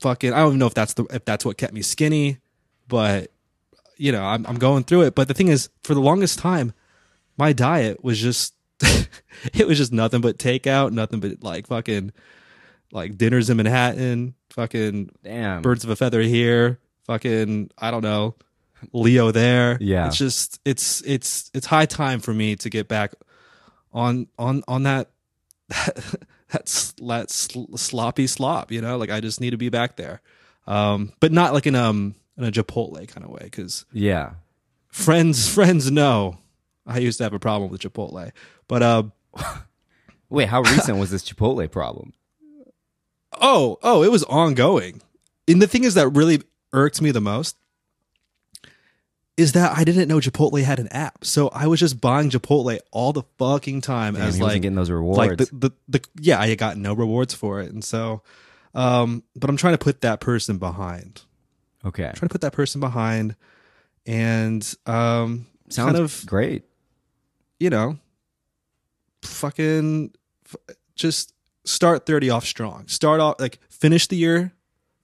fucking 0.01 0.33
i 0.33 0.39
don't 0.39 0.49
even 0.49 0.59
know 0.59 0.67
if 0.67 0.75
that's 0.75 0.95
the 0.95 1.05
if 1.11 1.25
that's 1.25 1.45
what 1.45 1.57
kept 1.57 1.73
me 1.73 1.83
skinny 1.83 2.39
but 2.87 3.31
you 3.97 4.13
know 4.13 4.23
i'm, 4.23 4.47
I'm 4.47 4.59
going 4.59 4.85
through 4.85 5.03
it 5.03 5.15
but 5.15 5.29
the 5.29 5.35
thing 5.35 5.49
is 5.49 5.71
for 5.83 5.95
the 5.95 6.01
longest 6.01 6.39
time 6.39 6.73
my 7.37 7.53
diet 7.53 8.05
was 8.05 8.21
just 8.21 8.55
it 8.81 9.67
was 9.67 9.79
just 9.79 9.93
nothing 9.93 10.21
but 10.21 10.39
takeout 10.39 10.93
nothing 10.93 11.21
but 11.21 11.43
like 11.43 11.67
fucking 11.67 12.13
like 12.93 13.17
dinners 13.19 13.51
in 13.51 13.57
manhattan 13.59 14.35
fucking 14.51 15.11
Damn. 15.23 15.63
birds 15.63 15.85
of 15.85 15.91
a 15.91 15.97
feather 15.97 16.21
here 16.23 16.79
fucking 17.05 17.71
i 17.79 17.91
don't 17.91 18.03
know 18.03 18.35
leo 18.93 19.31
there 19.31 19.77
Yeah. 19.81 20.07
it's 20.07 20.17
just 20.17 20.61
it's 20.65 21.03
it's 21.03 21.51
it's 21.55 21.67
high 21.67 21.87
time 21.87 22.21
for 22.21 22.33
me 22.33 22.57
to 22.57 22.71
get 22.71 22.89
back 22.89 23.13
on 23.93 24.27
on 24.39 24.63
on 24.69 24.85
that 24.85 25.11
that's 26.51 26.93
that 27.03 27.31
sl- 27.31 27.75
sloppy 27.77 28.27
slop 28.27 28.71
you 28.73 28.81
know 28.81 28.97
like 28.97 29.11
i 29.11 29.21
just 29.21 29.41
need 29.41 29.51
to 29.51 29.57
be 29.59 29.69
back 29.69 29.97
there 29.97 30.21
um 30.67 31.13
but 31.21 31.33
not 31.33 31.53
like 31.55 31.67
in 31.67 31.75
um 31.75 32.15
in 32.37 32.45
a 32.45 32.53
chipotle 32.53 33.07
kind 33.09 33.25
of 33.25 33.31
way 33.31 33.41
because 33.43 33.85
Yeah. 33.93 34.35
friends 34.91 35.49
friends 35.53 35.91
know 35.91 36.39
i 36.87 36.99
used 36.99 37.19
to 37.19 37.25
have 37.25 37.35
a 37.35 37.39
problem 37.39 37.71
with 37.71 37.81
chipotle 37.81 38.31
but 38.69 38.83
um 38.83 39.13
Wait, 40.31 40.47
how 40.49 40.61
recent 40.61 40.99
was 40.99 41.11
this 41.11 41.23
Chipotle 41.25 41.71
problem? 41.71 42.13
Oh, 43.41 43.79
oh, 43.83 44.03
it 44.03 44.11
was 44.11 44.25
ongoing. 44.25 45.01
And 45.47 45.63
the 45.63 45.67
thing 45.67 45.85
is 45.85 45.95
that 45.95 46.09
really 46.11 46.43
irked 46.73 47.01
me 47.01 47.11
the 47.11 47.21
most 47.21 47.57
is 49.37 49.53
that 49.53 49.79
I 49.79 49.85
didn't 49.85 50.09
know 50.09 50.19
Chipotle 50.19 50.63
had 50.65 50.81
an 50.81 50.89
app. 50.89 51.25
So 51.25 51.49
I 51.49 51.69
was 51.69 51.79
just 51.79 52.01
buying 52.01 52.29
Chipotle 52.31 52.79
all 52.91 53.13
the 53.13 53.23
fucking 53.39 53.81
time 53.83 54.15
Damn, 54.15 54.25
as 54.25 54.35
he 54.35 54.41
like 54.43 54.49
wasn't 54.49 54.63
getting 54.63 54.77
those 54.77 54.91
rewards. 54.91 55.19
like 55.19 55.39
the, 55.39 55.45
the 55.53 55.71
the 55.89 56.05
yeah, 56.21 56.41
I 56.41 56.55
got 56.57 56.77
no 56.77 56.93
rewards 56.93 57.35
for 57.35 57.61
it. 57.61 57.71
And 57.73 57.85
so 57.85 58.23
um 58.75 59.23
but 59.37 59.49
I'm 59.49 59.57
trying 59.57 59.75
to 59.75 59.79
put 59.79 60.01
that 60.01 60.21
person 60.21 60.59
behind. 60.59 61.23
okay. 61.85 62.07
I'm 62.09 62.15
trying 62.15 62.29
to 62.29 62.33
put 62.33 62.41
that 62.43 62.53
person 62.53 62.81
behind 62.81 63.37
and 64.07 64.63
um 64.87 65.47
Sounds 65.69 65.93
kind 65.93 65.97
of 66.05 66.25
great. 66.27 66.65
you 67.61 67.71
know, 67.71 67.99
fucking 69.23 70.13
just 70.97 71.33
start 71.69 72.07
30 72.07 72.31
off 72.31 72.45
strong. 72.47 72.87
Start 72.89 73.21
off 73.21 73.37
like 73.39 73.59
finish 73.69 74.07
the 74.07 74.17
year, 74.17 74.53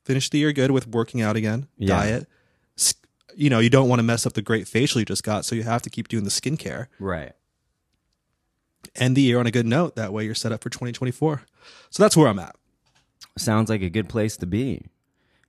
finish 0.05 0.31
the 0.31 0.39
year 0.39 0.53
good 0.53 0.71
with 0.71 0.87
working 0.89 1.21
out 1.21 1.37
again, 1.37 1.69
Yeah. 1.77 1.89
diet. 1.97 2.29
You 3.37 3.51
know, 3.51 3.59
you 3.59 3.69
don't 3.71 3.89
want 3.89 3.99
to 3.99 4.05
mess 4.05 4.27
up 4.27 4.35
the 4.35 4.43
great 4.43 4.69
facial 4.69 5.01
you 5.01 5.05
just 5.05 5.25
got, 5.25 5.45
so 5.45 5.57
you 5.57 5.65
have 5.65 5.83
to 5.83 5.91
keep 5.91 6.07
doing 6.09 6.23
the 6.25 6.31
skincare. 6.31 6.87
Right. 7.01 7.33
End 8.95 9.17
the 9.17 9.23
year 9.23 9.41
on 9.41 9.47
a 9.47 9.51
good 9.51 9.67
note. 9.67 9.97
That 9.97 10.13
way 10.13 10.25
you're 10.25 10.37
set 10.37 10.53
up 10.53 10.63
for 10.63 10.71
2024. 10.71 11.43
So 11.91 12.03
that's 12.03 12.17
where 12.17 12.29
I'm 12.29 12.39
at. 12.39 12.55
Sounds 13.37 13.69
like 13.69 13.83
a 13.83 13.91
good 13.91 14.09
place 14.09 14.37
to 14.37 14.47
be. 14.47 14.87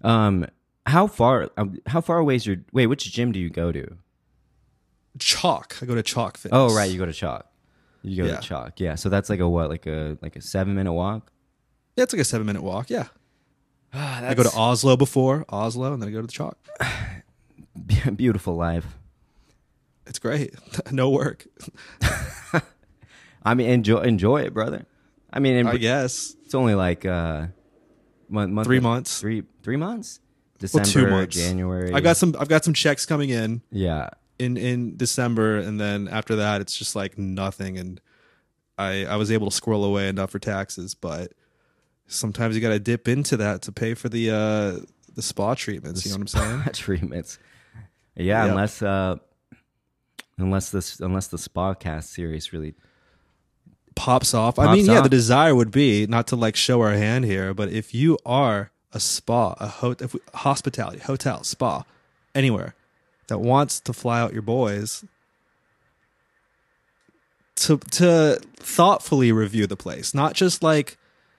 Um, 0.02 0.48
how 0.88 1.06
far? 1.06 1.52
um, 1.58 1.78
How 1.86 2.02
far 2.02 2.18
away 2.18 2.36
is 2.38 2.48
your? 2.48 2.58
Wait, 2.74 2.88
which 2.88 3.12
gym 3.12 3.32
do 3.32 3.40
you 3.40 3.50
go 3.52 3.72
to? 3.72 3.98
Chalk. 5.20 5.78
I 5.82 5.86
go 5.86 5.94
to 5.96 6.02
Chalk 6.04 6.38
Fitness. 6.38 6.58
Oh, 6.58 6.76
right, 6.76 6.90
you 6.90 6.98
go 6.98 7.06
to 7.06 7.14
Chalk. 7.14 7.46
You 8.06 8.24
go 8.24 8.30
Yeah. 8.30 8.36
to 8.38 8.42
Chalk. 8.42 8.80
Yeah. 8.80 8.96
So 8.96 9.10
that's 9.10 9.30
like 9.30 9.40
a 9.40 9.48
what? 9.50 9.70
Like 9.70 9.86
a 9.88 10.18
like 10.22 10.36
a 10.36 10.42
seven 10.42 10.76
minute 10.76 10.94
walk. 10.94 11.32
Yeah, 11.96 12.04
it's 12.04 12.14
like 12.14 12.22
a 12.22 12.26
seven 12.26 12.46
minute 12.46 12.62
walk. 12.64 12.90
Yeah. 12.90 13.08
I 13.94 14.28
I 14.30 14.34
go 14.34 14.44
to 14.44 14.52
Oslo 14.56 14.96
before, 14.98 15.46
Oslo, 15.50 15.94
and 15.94 16.02
then 16.02 16.10
I 16.10 16.12
go 16.12 16.22
to 16.22 16.28
the 16.28 16.34
Chalk. 16.34 16.58
beautiful 18.16 18.56
life. 18.56 18.86
It's 20.08 20.20
great. 20.20 20.54
no 20.92 21.10
work. 21.10 21.48
I 23.44 23.54
mean, 23.54 23.70
enjoy 23.70 24.00
enjoy 24.02 24.42
it, 24.42 24.54
brother. 24.54 24.86
I 25.32 25.40
mean, 25.40 25.56
in, 25.56 25.68
I 25.68 25.78
guess. 25.78 26.36
it's 26.46 26.56
only 26.56 26.76
like 26.76 27.06
uh, 27.06 27.48
month, 28.30 28.52
month 28.52 28.68
Three 28.68 28.80
months. 28.80 29.20
Three 29.20 29.44
three 29.64 29.78
months. 29.78 30.20
Well, 30.74 30.84
December, 30.84 30.88
two 30.90 31.08
months. 31.08 31.36
January. 31.36 31.94
I 31.94 32.00
got 32.00 32.18
some 32.18 32.36
I've 32.40 32.48
got 32.50 32.64
some 32.64 32.74
checks 32.74 33.06
coming 33.06 33.30
in. 33.30 33.62
yeah. 33.72 34.10
In 34.40 34.58
in 34.58 34.98
December, 34.98 35.58
and 35.58 35.80
then 35.80 36.08
after 36.08 36.36
that, 36.38 36.62
it's 36.62 36.78
just 36.78 36.96
like 36.96 37.18
nothing. 37.18 37.78
And 37.78 38.02
I 38.78 39.06
I 39.06 39.16
was 39.16 39.32
able 39.32 39.50
to 39.50 39.56
squirrel 39.56 39.84
away 39.86 40.08
enough 40.10 40.32
for 40.32 40.40
taxes, 40.40 40.94
but 40.96 41.34
sometimes 42.08 42.56
you 42.56 42.62
got 42.62 42.70
to 42.70 42.80
dip 42.80 43.08
into 43.08 43.38
that 43.38 43.62
to 43.64 43.72
pay 43.72 43.94
for 43.94 44.10
the 44.10 44.30
uh 44.32 44.86
the 45.14 45.22
spa 45.22 45.56
treatments. 45.56 46.06
you 46.06 46.12
know 46.12 46.18
what 46.18 46.36
I'm 46.36 46.62
saying? 46.64 46.64
treatments. 46.74 47.40
Yeah, 48.16 48.44
Yep. 48.44 48.50
unless 48.52 48.82
uh, 48.82 49.16
unless 50.38 50.70
this 50.72 51.00
unless 51.00 51.28
the 51.28 51.38
spa 51.38 51.74
cast 51.74 52.12
series 52.14 52.52
really 52.54 52.76
Pops 53.96 54.34
off. 54.34 54.60
I 54.60 54.66
Pops 54.66 54.76
mean, 54.78 54.86
yeah, 54.88 54.98
off. 54.98 55.04
the 55.04 55.10
desire 55.10 55.56
would 55.56 55.72
be 55.72 56.06
not 56.06 56.28
to 56.28 56.36
like 56.36 56.58
show 56.58 56.82
our 56.82 56.92
hand 56.94 57.24
here, 57.24 57.54
but 57.54 57.70
if 57.70 57.94
you 57.94 58.18
are 58.26 58.72
a 58.92 59.00
spa, 59.00 59.54
a 59.58 59.68
ho- 59.68 59.96
we, 60.14 60.20
hospitality, 60.34 61.00
hotel, 61.00 61.44
spa, 61.46 61.86
anywhere 62.34 62.76
that 63.28 63.40
wants 63.40 63.80
to 63.82 63.94
fly 63.94 64.20
out 64.20 64.34
your 64.34 64.42
boys 64.42 65.04
to 67.56 67.78
to 67.92 68.40
thoughtfully 68.58 69.32
review 69.32 69.68
the 69.68 69.78
place, 69.78 70.14
not 70.14 70.34
just 70.34 70.62
like 70.64 70.98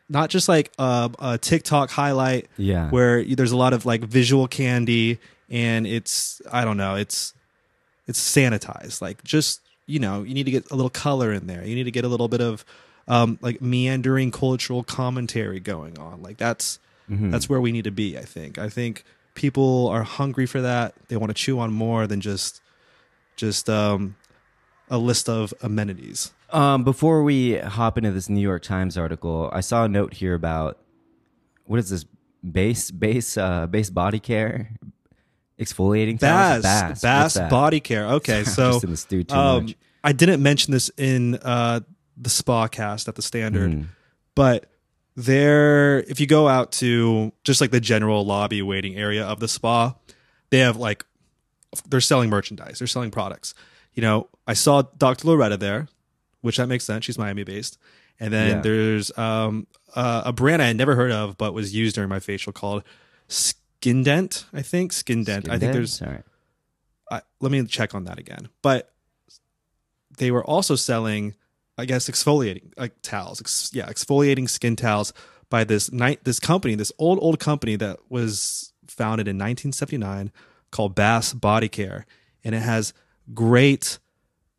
not 0.09 0.31
just 0.31 0.49
like 0.49 0.71
a, 0.79 1.11
a 1.19 1.39
TikTok 1.39 1.91
highlight 1.91 2.47
Yeah. 2.57 2.91
where 2.91 3.25
there's 3.25 3.53
a 3.53 3.57
lot 3.57 3.73
of 3.73 3.85
like 3.85 4.03
visual 4.05 4.47
candy 4.49 5.19
and 5.51 5.87
it's 5.87 6.41
I 6.51 6.65
don't 6.65 6.77
know, 6.77 6.95
it's 6.95 7.35
it's 8.07 8.21
sanitized. 8.21 9.03
Like 9.03 9.23
just 9.25 9.61
you 9.87 9.99
know, 10.01 10.23
you 10.23 10.35
need 10.35 10.45
to 10.45 10.51
get 10.51 10.71
a 10.71 10.75
little 10.75 10.91
color 10.91 11.33
in 11.33 11.47
there. 11.47 11.65
You 11.65 11.75
need 11.75 11.85
to 11.85 11.91
get 11.93 12.05
a 12.05 12.09
little 12.09 12.29
bit 12.29 12.41
of 12.41 12.65
um, 13.09 13.39
like 13.41 13.63
meandering 13.63 14.33
cultural 14.33 14.83
commentary 14.83 15.61
going 15.61 15.97
on. 15.99 16.23
Like 16.23 16.39
that's 16.39 16.79
that's 17.31 17.49
where 17.49 17.61
we 17.61 17.71
need 17.71 17.85
to 17.85 17.93
be. 17.93 18.19
I 18.19 18.25
think. 18.25 18.59
I 18.59 18.69
think 18.69 19.05
people 19.37 19.89
are 19.89 20.03
hungry 20.03 20.47
for 20.47 20.61
that. 20.63 20.95
They 21.09 21.17
want 21.17 21.31
to 21.31 21.35
chew 21.35 21.61
on 21.61 21.73
more 21.73 22.09
than 22.09 22.21
just 22.21 22.61
just 23.37 23.71
um, 23.71 24.17
a 24.91 24.99
list 24.99 25.29
of 25.29 25.55
amenities. 25.63 26.33
Um, 26.51 26.83
before 26.85 27.23
we 27.23 27.59
hop 27.59 27.99
into 27.99 28.11
this 28.13 28.29
New 28.29 28.41
York 28.41 28.63
Times 28.63 28.97
article, 28.99 29.51
I 29.53 29.61
saw 29.61 29.85
a 29.85 29.89
note 29.89 30.15
here 30.15 30.35
about 30.35 30.79
what 31.67 31.79
is 31.79 31.91
this 31.91 32.05
base 32.51 32.91
base 32.91 33.37
uh, 33.37 33.67
base 33.67 33.91
body 33.91 34.19
care, 34.21 34.71
Exfoliating? 35.61 36.19
Bass, 36.21 36.63
Bass. 36.63 37.03
Bass? 37.03 37.51
Body 37.51 37.81
Care. 37.81 38.07
Okay, 38.07 38.45
so 38.57 38.73
just 38.73 38.85
in 38.85 38.91
the 38.91 38.97
stew 38.97 39.23
too 39.25 39.35
um. 39.35 39.69
I 40.05 40.13
didn't 40.13 40.41
mention 40.43 40.73
this 40.73 40.89
in 40.97 41.35
uh, 41.43 41.81
the 42.17 42.31
spa 42.31 42.69
cast 42.69 43.09
at 43.09 43.17
the 43.17 43.23
standard, 43.23 43.73
Mm. 43.73 43.87
but 44.37 44.67
there, 45.17 46.01
if 46.01 46.21
you 46.21 46.27
go 46.27 46.47
out 46.47 46.73
to 46.73 47.33
just 47.45 47.61
like 47.61 47.71
the 47.71 47.81
general 47.81 48.25
lobby 48.25 48.63
waiting 48.63 48.97
area 48.97 49.25
of 49.25 49.41
the 49.41 49.49
spa, 49.49 49.95
they 50.51 50.59
have 50.59 50.77
like 50.77 51.05
they're 51.89 52.01
selling 52.01 52.31
merchandise, 52.31 52.79
they're 52.79 52.87
selling 52.87 53.11
products. 53.11 53.55
You 53.95 54.03
know, 54.03 54.29
I 54.47 54.53
saw 54.55 54.83
Dr. 54.83 55.27
Loretta 55.29 55.57
there, 55.57 55.89
which 56.43 56.59
that 56.59 56.69
makes 56.69 56.85
sense. 56.85 57.05
She's 57.05 57.19
Miami 57.19 57.45
based. 57.45 57.79
And 58.21 58.33
then 58.33 58.57
Yeah. 58.57 58.61
there's 58.63 59.17
um, 59.19 59.67
uh, 59.95 60.23
a 60.27 60.33
brand 60.33 60.63
I 60.63 60.67
had 60.67 60.77
never 60.77 60.95
heard 60.95 61.13
of, 61.13 61.37
but 61.39 61.53
was 61.55 61.75
used 61.75 61.95
during 61.95 62.09
my 62.11 62.21
facial 62.21 62.53
called 62.53 62.83
Skin 63.29 64.03
Dent. 64.03 64.45
I 64.53 64.63
think 64.63 64.93
Skin 64.93 65.25
Dent. 65.25 65.49
I 65.51 65.59
think 65.59 65.73
there's 65.73 66.01
All 66.03 66.09
right. 66.09 66.23
I, 67.11 67.21
let 67.41 67.53
me 67.53 67.65
check 67.67 67.95
on 67.95 68.05
that 68.05 68.19
again. 68.19 68.49
But 68.63 68.93
they 70.19 70.31
were 70.31 70.45
also 70.45 70.77
selling, 70.77 71.35
I 71.79 71.85
guess, 71.85 72.09
exfoliating 72.09 72.73
like 72.77 73.01
towels. 73.03 73.41
Ex, 73.41 73.71
yeah, 73.73 73.87
exfoliating 73.87 74.49
skin 74.49 74.77
towels 74.77 75.13
by 75.51 75.65
this 75.65 75.93
night 75.93 76.25
this 76.25 76.41
company, 76.41 76.75
this 76.75 76.93
old 76.99 77.19
old 77.21 77.39
company 77.39 77.77
that 77.77 77.99
was 78.09 78.73
founded 78.89 79.29
in 79.29 79.37
1979 79.37 80.33
called 80.71 80.95
Bass 80.95 81.33
Body 81.33 81.69
Care, 81.69 82.07
and 82.45 82.55
it 82.55 82.61
has 82.63 82.93
great 83.35 83.99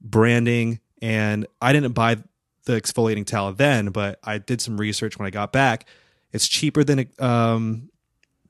branding. 0.02 0.80
And 1.02 1.46
I 1.62 1.74
didn't 1.74 1.94
buy 1.94 2.18
the 2.66 2.74
exfoliating 2.82 3.26
towel 3.26 3.54
then, 3.54 3.90
but 3.90 4.20
I 4.24 4.38
did 4.40 4.62
some 4.62 4.78
research 4.78 5.18
when 5.18 5.26
I 5.28 5.30
got 5.30 5.52
back. 5.52 5.88
It's 6.32 6.48
cheaper 6.48 6.84
than 6.84 7.08
um 7.20 7.90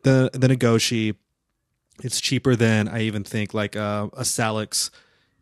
the 0.04 0.30
than 0.34 0.52
a 0.52 0.56
Goshi. 0.56 1.16
It's 2.04 2.22
cheaper 2.22 2.56
than 2.56 2.88
I 2.88 3.02
even 3.04 3.24
think 3.24 3.54
like 3.54 3.76
uh, 3.76 4.08
a 4.14 4.22
Salux, 4.22 4.92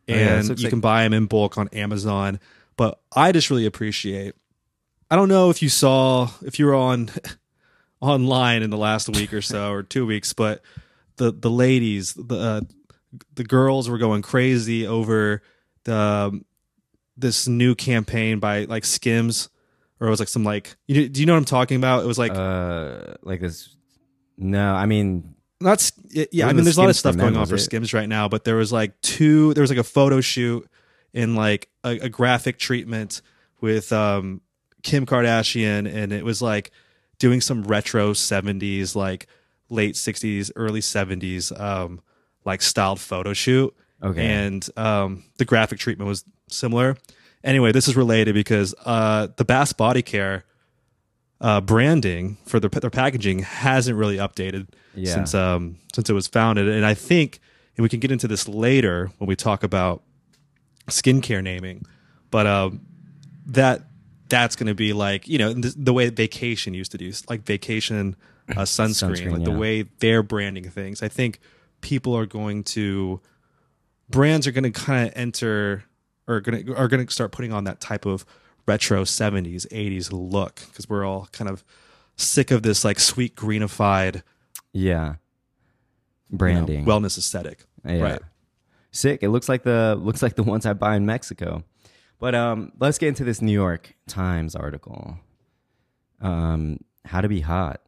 Oh, 0.07 0.13
yeah, 0.13 0.37
and 0.39 0.47
you 0.47 0.55
like- 0.55 0.69
can 0.69 0.79
buy 0.79 1.03
them 1.03 1.13
in 1.13 1.25
bulk 1.25 1.57
on 1.57 1.67
Amazon. 1.69 2.39
But 2.77 2.99
I 3.15 3.31
just 3.31 3.49
really 3.49 3.65
appreciate. 3.65 4.33
I 5.09 5.15
don't 5.15 5.29
know 5.29 5.49
if 5.49 5.61
you 5.61 5.69
saw 5.69 6.29
if 6.43 6.59
you 6.59 6.65
were 6.65 6.75
on 6.75 7.09
online 8.01 8.63
in 8.63 8.69
the 8.69 8.77
last 8.77 9.09
week 9.09 9.33
or 9.33 9.41
so 9.41 9.71
or 9.71 9.83
two 9.83 10.05
weeks, 10.05 10.33
but 10.33 10.61
the 11.17 11.31
the 11.31 11.49
ladies 11.49 12.13
the 12.13 12.35
uh, 12.37 12.61
the 13.35 13.43
girls 13.43 13.89
were 13.89 13.97
going 13.97 14.21
crazy 14.21 14.85
over 14.85 15.41
the 15.85 15.95
um, 15.95 16.45
this 17.17 17.47
new 17.47 17.75
campaign 17.75 18.39
by 18.39 18.65
like 18.65 18.83
Skims 18.83 19.49
or 20.01 20.07
it 20.07 20.09
was 20.09 20.19
like 20.19 20.27
some 20.29 20.43
like 20.43 20.75
you 20.87 21.07
do 21.07 21.21
you 21.21 21.25
know 21.25 21.33
what 21.33 21.39
I'm 21.39 21.45
talking 21.45 21.77
about? 21.77 22.03
It 22.03 22.07
was 22.07 22.17
like 22.17 22.33
uh, 22.33 23.13
like 23.23 23.39
this. 23.41 23.69
No, 24.37 24.73
I 24.73 24.85
mean, 24.85 25.33
not 25.61 25.79
s- 25.79 25.93
y- 26.13 26.27
yeah. 26.33 26.45
I 26.45 26.47
mean, 26.49 26.57
the 26.57 26.63
there's 26.63 26.77
a 26.77 26.81
lot 26.81 26.89
of 26.89 26.95
stuff 26.97 27.15
going 27.15 27.37
on 27.37 27.45
for 27.45 27.55
it? 27.55 27.59
Skims 27.59 27.93
right 27.93 28.09
now, 28.09 28.27
but 28.27 28.43
there 28.43 28.57
was 28.57 28.73
like 28.73 28.99
two. 28.99 29.53
There 29.53 29.61
was 29.61 29.69
like 29.71 29.79
a 29.79 29.83
photo 29.83 30.19
shoot 30.19 30.67
in 31.15 31.33
like 31.33 31.69
a, 31.83 31.97
a 32.01 32.09
graphic 32.09 32.59
treatment 32.59 33.23
with 33.61 33.91
um 33.91 34.41
Kim 34.83 35.07
Kardashian, 35.07 35.91
and 35.91 36.13
it 36.13 36.23
was 36.23 36.43
like 36.43 36.69
doing 37.17 37.41
some 37.41 37.63
retro 37.63 38.11
'70s, 38.13 38.95
like 38.95 39.25
late 39.69 39.95
'60s, 39.95 40.51
early 40.55 40.81
'70s, 40.81 41.57
um, 41.59 42.01
like 42.43 42.61
styled 42.61 42.99
photo 42.99 43.33
shoot. 43.33 43.75
Okay. 44.03 44.21
and 44.27 44.67
um, 44.77 45.23
the 45.37 45.45
graphic 45.45 45.79
treatment 45.79 46.07
was 46.07 46.25
similar. 46.49 46.97
Anyway, 47.43 47.71
this 47.71 47.87
is 47.87 47.95
related 47.95 48.35
because 48.35 48.75
uh, 48.85 49.29
the 49.37 49.45
Bass 49.45 49.71
Body 49.73 50.01
Care 50.03 50.43
uh, 51.41 51.61
branding 51.61 52.37
for 52.45 52.59
their 52.59 52.69
their 52.69 52.89
packaging 52.89 53.39
hasn't 53.39 53.97
really 53.97 54.17
updated 54.17 54.67
Yeah. 54.93 55.13
since 55.13 55.33
um, 55.33 55.77
since 55.95 56.09
it 56.09 56.13
was 56.13 56.27
founded, 56.27 56.67
and 56.67 56.85
I 56.85 56.93
think, 56.93 57.39
and 57.77 57.83
we 57.83 57.89
can 57.89 57.99
get 58.01 58.11
into 58.11 58.27
this 58.27 58.47
later 58.47 59.11
when 59.17 59.27
we 59.27 59.35
talk 59.35 59.63
about 59.63 60.03
skincare 60.87 61.43
naming, 61.43 61.85
but 62.31 62.47
um, 62.47 62.81
that 63.47 63.83
that's 64.29 64.55
going 64.55 64.67
to 64.67 64.75
be 64.75 64.93
like 64.93 65.27
you 65.27 65.37
know 65.37 65.53
the, 65.53 65.73
the 65.77 65.93
way 65.93 66.09
vacation 66.09 66.73
used 66.73 66.91
to 66.91 66.97
do 66.97 67.11
like 67.29 67.43
vacation 67.43 68.15
uh, 68.49 68.53
sunscreen, 68.61 69.11
Sunscreen, 69.11 69.31
like 69.31 69.39
yeah. 69.39 69.53
the 69.53 69.59
way 69.59 69.83
they're 69.99 70.23
branding 70.23 70.69
things. 70.69 71.01
I 71.01 71.07
think 71.07 71.39
people 71.81 72.15
are 72.15 72.25
going 72.25 72.63
to 72.63 73.21
brands 74.09 74.47
are 74.47 74.51
going 74.51 74.63
to 74.63 74.71
kind 74.71 75.07
of 75.07 75.13
enter 75.15 75.83
or 76.27 76.41
going 76.41 76.65
to 76.65 76.75
are 76.75 76.87
going 76.87 77.05
to 77.05 77.11
start 77.11 77.31
putting 77.31 77.53
on 77.53 77.63
that 77.65 77.79
type 77.79 78.05
of 78.05 78.25
retro 78.67 79.03
70s 79.03 79.67
80s 79.67 80.09
look 80.11 80.61
because 80.67 80.89
we're 80.89 81.05
all 81.05 81.27
kind 81.31 81.49
of 81.49 81.63
sick 82.17 82.49
of 82.49 82.63
this 82.63 82.83
like 82.83 82.99
sweet 82.99 83.35
greenified 83.35 84.23
yeah. 84.73 85.03
you 85.03 85.09
know, 85.09 85.17
Branding. 86.31 86.85
wellness 86.85 87.17
aesthetic 87.17 87.65
Yeah. 87.85 88.01
right 88.01 88.21
Sick. 88.95 89.23
It 89.23 89.29
looks 89.29 89.49
like 89.49 89.63
the 89.63 89.95
looks 89.99 90.21
like 90.21 90.35
the 90.35 90.43
ones 90.53 90.65
I 90.65 90.73
buy 90.73 90.95
in 90.95 91.05
Mexico. 91.05 91.63
But 92.19 92.33
um, 92.33 92.71
let's 92.79 92.97
get 92.97 93.09
into 93.09 93.23
this 93.23 93.41
New 93.41 93.51
York 93.51 93.93
Times 94.07 94.55
article. 94.55 95.17
Um, 96.21 96.79
how 97.03 97.21
to 97.21 97.27
be 97.27 97.41
hot. 97.41 97.81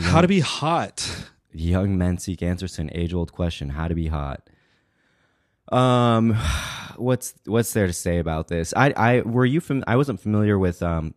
how 0.00 0.20
to 0.20 0.28
be 0.28 0.40
hot 0.40 1.30
Young 1.54 1.98
men 1.98 2.18
seek 2.18 2.42
answers 2.42 2.74
to 2.74 2.82
an 2.82 2.90
age 2.94 3.12
old 3.12 3.32
question: 3.32 3.70
How 3.70 3.86
to 3.88 3.94
be 3.94 4.08
hot. 4.08 4.48
Um, 5.70 6.34
what's 6.96 7.34
what's 7.44 7.72
there 7.72 7.86
to 7.86 7.92
say 7.92 8.18
about 8.18 8.48
this? 8.48 8.72
I 8.74 8.92
I 8.96 9.20
were 9.20 9.44
you 9.44 9.60
from? 9.60 9.84
I 9.86 9.96
wasn't 9.96 10.20
familiar 10.20 10.58
with 10.58 10.82
um, 10.82 11.14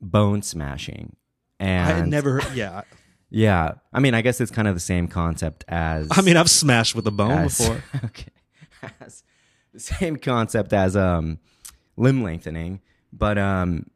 bone 0.00 0.42
smashing. 0.42 1.16
And 1.60 1.92
i 1.92 1.96
had 1.96 2.06
never 2.06 2.40
heard 2.40 2.54
yeah 2.54 2.82
yeah, 3.30 3.72
I 3.92 4.00
mean, 4.00 4.14
I 4.14 4.20
guess 4.22 4.40
it's 4.40 4.50
kind 4.50 4.66
of 4.68 4.74
the 4.74 4.80
same 4.80 5.06
concept 5.08 5.64
as 5.68 6.08
i 6.10 6.22
mean 6.22 6.36
i've 6.36 6.48
smashed 6.50 6.94
with 6.94 7.06
a 7.06 7.10
bone 7.10 7.30
as- 7.32 7.58
before 7.58 7.82
okay, 8.04 8.30
as 9.00 9.22
the 9.74 9.80
same 9.80 10.16
concept 10.16 10.72
as 10.72 10.96
um, 10.96 11.38
limb 11.96 12.22
lengthening, 12.22 12.80
but 13.12 13.36
um, 13.38 13.86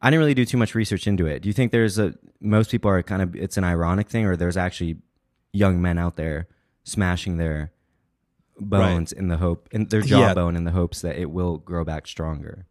I 0.00 0.10
didn't 0.10 0.20
really 0.20 0.34
do 0.34 0.44
too 0.44 0.56
much 0.56 0.74
research 0.74 1.06
into 1.06 1.26
it. 1.26 1.40
Do 1.42 1.48
you 1.48 1.52
think 1.52 1.70
there's 1.70 1.98
a 1.98 2.14
most 2.40 2.70
people 2.70 2.90
are 2.90 3.02
kind 3.02 3.22
of 3.22 3.36
it's 3.36 3.56
an 3.56 3.64
ironic 3.64 4.08
thing, 4.08 4.24
or 4.26 4.36
there's 4.36 4.56
actually 4.56 4.96
young 5.52 5.80
men 5.82 5.98
out 5.98 6.16
there 6.16 6.48
smashing 6.84 7.36
their 7.36 7.72
bones 8.58 9.12
in 9.12 9.28
the 9.28 9.36
hope 9.36 9.68
in 9.70 9.86
their 9.86 10.00
Yeah. 10.00 10.28
jawbone 10.28 10.56
in 10.56 10.64
the 10.64 10.70
hopes 10.72 11.02
that 11.02 11.16
it 11.18 11.30
will 11.30 11.58
grow 11.58 11.84
back 11.84 12.06
stronger? 12.06 12.66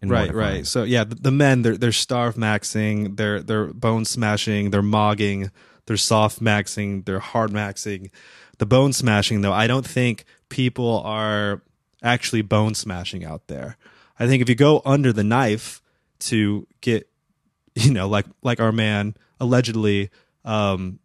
Right 0.00 0.26
defined? 0.28 0.36
right 0.36 0.66
so 0.66 0.84
yeah 0.84 1.04
the, 1.04 1.16
the 1.16 1.30
men 1.32 1.62
they're 1.62 1.76
they're 1.76 1.92
starve 1.92 2.36
maxing 2.36 3.16
they're 3.16 3.42
they're 3.42 3.66
bone 3.66 4.04
smashing 4.04 4.70
they're 4.70 4.80
mogging 4.82 5.50
they're 5.86 5.96
soft 5.96 6.40
maxing 6.40 7.04
they're 7.04 7.18
hard 7.18 7.50
maxing 7.50 8.10
the 8.58 8.66
bone 8.66 8.92
smashing 8.92 9.40
though 9.40 9.52
i 9.52 9.66
don't 9.66 9.86
think 9.86 10.24
people 10.50 11.00
are 11.04 11.62
actually 12.02 12.42
bone 12.42 12.74
smashing 12.76 13.24
out 13.24 13.48
there 13.48 13.76
i 14.20 14.26
think 14.28 14.40
if 14.40 14.48
you 14.48 14.54
go 14.54 14.82
under 14.84 15.12
the 15.12 15.24
knife 15.24 15.82
to 16.20 16.64
get 16.80 17.08
you 17.74 17.92
know 17.92 18.08
like 18.08 18.26
like 18.42 18.60
our 18.60 18.72
man 18.72 19.16
allegedly 19.40 20.10
um 20.44 21.00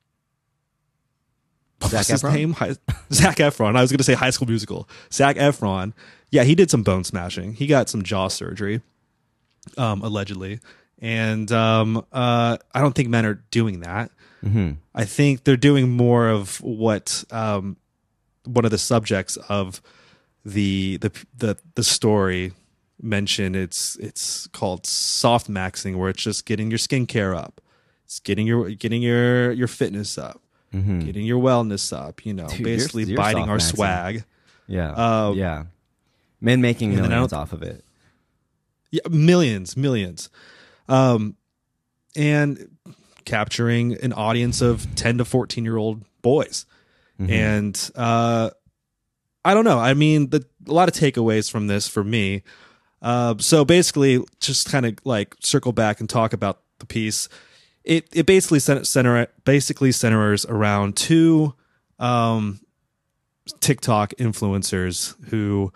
Zac 1.84 1.92
what's 1.94 2.08
his 2.10 2.24
Efron? 2.24 2.34
name? 2.34 2.54
Hi- 2.54 2.76
Zac 3.12 3.38
Efron. 3.38 3.76
I 3.76 3.82
was 3.82 3.92
going 3.92 3.98
to 3.98 4.06
say 4.06 4.14
High 4.14 4.30
School 4.30 4.48
Musical. 4.48 4.88
Zac 5.12 5.36
Efron. 5.36 5.92
Yeah, 6.34 6.44
he 6.44 6.56
did 6.56 6.72
some 6.72 6.82
bone 6.82 7.04
smashing. 7.04 7.54
He 7.54 7.68
got 7.68 7.90
some 7.90 8.02
jaw 8.02 8.28
surgery, 8.28 8.82
um, 9.78 10.02
allegedly, 10.02 10.60
and 11.00 11.52
um, 11.52 11.98
uh, 12.12 12.58
I 12.74 12.82
don't 12.82 12.96
think 12.96 13.08
men 13.10 13.24
are 13.26 13.44
doing 13.52 13.82
that. 13.82 14.10
Mhm. 14.44 14.78
I 14.96 15.06
think 15.06 15.44
they're 15.44 15.56
doing 15.70 15.90
more 15.92 16.28
of 16.30 16.60
what 16.62 17.24
um, 17.30 17.78
one 18.46 18.66
of 18.66 18.72
the 18.72 18.78
subjects 18.80 19.38
of 19.48 19.80
the 20.44 20.98
the 20.98 21.12
the 21.38 21.58
the 21.76 21.84
story 21.84 22.52
mentioned. 23.02 23.56
It's 23.56 23.96
it's 23.98 24.48
called 24.48 24.88
soft 24.88 25.48
maxing, 25.50 25.98
where 25.98 26.10
it's 26.10 26.24
just 26.24 26.46
getting 26.46 26.72
your 26.72 26.80
skincare 26.80 27.38
up. 27.38 27.62
It's 28.06 28.20
getting 28.20 28.48
your 28.48 28.70
getting 28.72 29.04
your 29.04 29.52
your 29.52 29.68
fitness 29.68 30.18
up, 30.18 30.42
getting 30.72 31.26
your 31.28 31.42
wellness 31.42 31.94
up. 31.96 32.26
You 32.26 32.34
know, 32.34 32.46
Mm-hmm. 32.46 32.58
Dude, 32.58 32.60
you're- 32.66 32.76
basically 32.76 33.04
you're 33.04 33.18
biting 33.18 33.50
our 33.50 33.58
maxing. 33.60 33.76
swag. 33.76 34.24
Yeah, 34.68 34.92
Uh, 34.94 35.34
yeah. 35.36 35.64
Men 36.44 36.62
making 36.62 36.94
and 36.94 37.08
millions 37.08 37.34
off 37.34 37.54
of 37.54 37.64
it. 37.64 37.84
Yeah, 38.92 39.02
millions, 39.10 39.76
millions, 39.76 40.30
um, 40.88 41.38
and 42.16 42.70
capturing 43.26 43.94
an 44.04 44.14
audience 44.14 44.62
of 44.62 44.94
ten 44.94 45.18
to 45.18 45.26
fourteen 45.26 45.64
year 45.64 45.78
old 45.78 46.04
boys. 46.22 46.66
And 47.30 47.92
uh, 47.96 48.50
I 49.46 49.54
don't 49.54 49.64
know. 49.64 49.80
I 49.80 49.94
mean, 49.94 50.30
the, 50.30 50.46
a 50.68 50.72
lot 50.72 50.90
of 50.90 50.94
takeaways 50.94 51.50
from 51.50 51.68
this 51.68 51.88
for 51.88 52.04
me. 52.04 52.44
Uh, 53.02 53.36
so 53.40 53.64
basically, 53.64 54.22
just 54.42 54.70
kind 54.70 54.86
of 54.86 54.96
like 55.06 55.36
circle 55.40 55.72
back 55.72 56.02
and 56.02 56.10
talk 56.10 56.34
about 56.34 56.60
the 56.80 56.86
piece. 56.86 57.30
It 57.86 58.08
it 58.14 58.26
basically 58.26 58.60
center, 58.60 58.84
center 58.84 59.28
basically 59.46 59.94
centers 59.94 60.46
around 60.46 60.98
two 60.98 61.54
um, 62.00 62.60
TikTok 63.62 64.14
influencers 64.20 65.16
who 65.30 65.72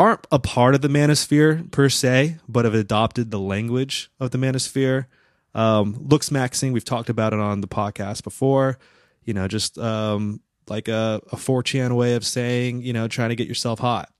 aren't 0.00 0.26
a 0.32 0.38
part 0.38 0.74
of 0.74 0.80
the 0.80 0.88
manosphere 0.88 1.70
per 1.70 1.88
se, 1.90 2.38
but 2.48 2.64
have 2.64 2.74
adopted 2.74 3.30
the 3.30 3.38
language 3.38 4.10
of 4.18 4.30
the 4.30 4.38
manosphere. 4.38 5.06
Um, 5.54 5.94
looks 6.08 6.30
maxing, 6.30 6.72
we've 6.72 6.84
talked 6.84 7.10
about 7.10 7.32
it 7.32 7.38
on 7.40 7.60
the 7.60 7.68
podcast 7.68 8.24
before. 8.24 8.78
You 9.24 9.34
know, 9.34 9.46
just 9.46 9.76
um, 9.78 10.40
like 10.68 10.88
a, 10.88 11.20
a 11.32 11.36
4chan 11.36 11.94
way 11.96 12.14
of 12.14 12.24
saying, 12.24 12.82
you 12.82 12.92
know, 12.92 13.08
trying 13.08 13.28
to 13.28 13.36
get 13.36 13.46
yourself 13.48 13.78
hot. 13.80 14.10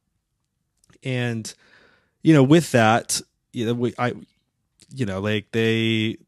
And, 1.02 1.52
you 2.22 2.34
know, 2.34 2.42
with 2.42 2.72
that, 2.72 3.20
you 3.52 3.64
know, 3.66 3.74
we, 3.74 3.94
I, 3.98 4.12
you 4.94 5.06
know, 5.06 5.20
like 5.20 5.50
they 5.52 6.18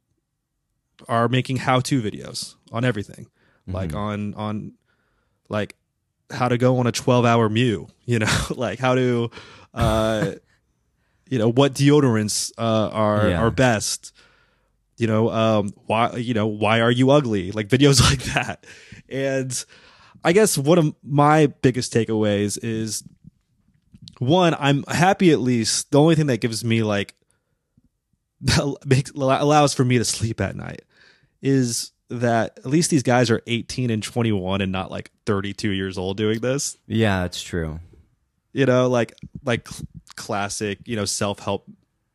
are 1.08 1.28
making 1.28 1.58
how 1.58 1.80
to 1.80 2.00
videos 2.00 2.54
on 2.70 2.84
everything, 2.84 3.26
like 3.66 3.90
Mhm. 3.90 3.96
on, 3.96 4.34
on 4.34 4.72
like 5.48 5.74
how 6.32 6.48
to 6.48 6.58
go 6.58 6.78
on 6.78 6.86
a 6.86 6.92
12 6.92 7.24
hour 7.24 7.48
mew, 7.48 7.88
you 8.04 8.18
know, 8.18 8.32
like 8.50 8.78
how 8.78 8.94
to, 8.94 9.30
uh, 9.74 10.32
you 11.28 11.38
know, 11.38 11.50
what 11.50 11.74
deodorants, 11.74 12.52
uh, 12.58 12.90
are, 12.92 13.28
Yeah. 13.30 13.40
are 13.42 13.50
best, 13.50 14.12
you 14.96 15.06
know, 15.06 15.30
um, 15.30 15.72
why, 15.86 16.16
you 16.16 16.34
know, 16.34 16.46
why 16.46 16.80
are 16.80 16.90
you 16.90 17.10
ugly? 17.10 17.52
Like 17.52 17.68
videos 17.68 18.00
like 18.10 18.22
that. 18.34 18.66
And 19.08 19.64
I 20.24 20.32
guess 20.32 20.56
one 20.58 20.78
of 20.78 20.94
my 21.02 21.46
biggest 21.46 21.92
takeaways 21.92 22.58
is 22.62 23.02
one, 24.18 24.54
I'm 24.58 24.84
happy 24.84 25.32
at 25.32 25.40
least. 25.40 25.90
The 25.90 26.00
only 26.00 26.14
thing 26.14 26.26
that 26.26 26.40
gives 26.40 26.64
me 26.64 26.82
like 26.82 27.14
that 28.42 28.76
makes 28.86 29.10
allows 29.12 29.74
for 29.74 29.84
me 29.84 29.98
to 29.98 30.04
sleep 30.04 30.40
at 30.40 30.56
night 30.56 30.82
is 31.40 31.91
that 32.20 32.59
at 32.59 32.66
least 32.66 32.90
these 32.90 33.03
guys 33.03 33.31
are 33.31 33.42
18 33.46 33.90
and 33.90 34.03
21 34.03 34.61
and 34.61 34.70
not 34.70 34.90
like 34.90 35.11
32 35.27 35.70
years 35.70 35.96
old 35.98 36.16
doing 36.16 36.40
this. 36.40 36.77
Yeah, 36.87 37.25
it's 37.25 37.42
true. 37.42 37.81
You 38.53 38.66
know, 38.66 38.88
like 38.88 39.14
like 39.44 39.66
classic, 40.16 40.79
you 40.85 40.94
know, 40.96 41.05
self-help 41.07 41.64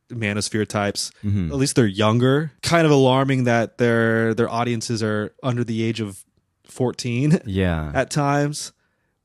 manosphere 0.09 0.67
types. 0.67 1.11
Mhm. 1.25 1.49
At 1.49 1.55
least 1.55 1.75
they're 1.75 1.85
younger. 1.87 2.51
Kind 2.61 2.85
of 2.85 2.91
alarming 2.91 3.43
that 3.45 3.77
their 3.77 4.33
their 4.33 4.49
audiences 4.49 5.01
are 5.03 5.33
under 5.43 5.63
the 5.63 5.83
age 5.83 5.99
of 5.99 6.23
14 6.65 7.39
Yeah. 7.45 7.91
at 7.93 8.09
times 8.11 8.71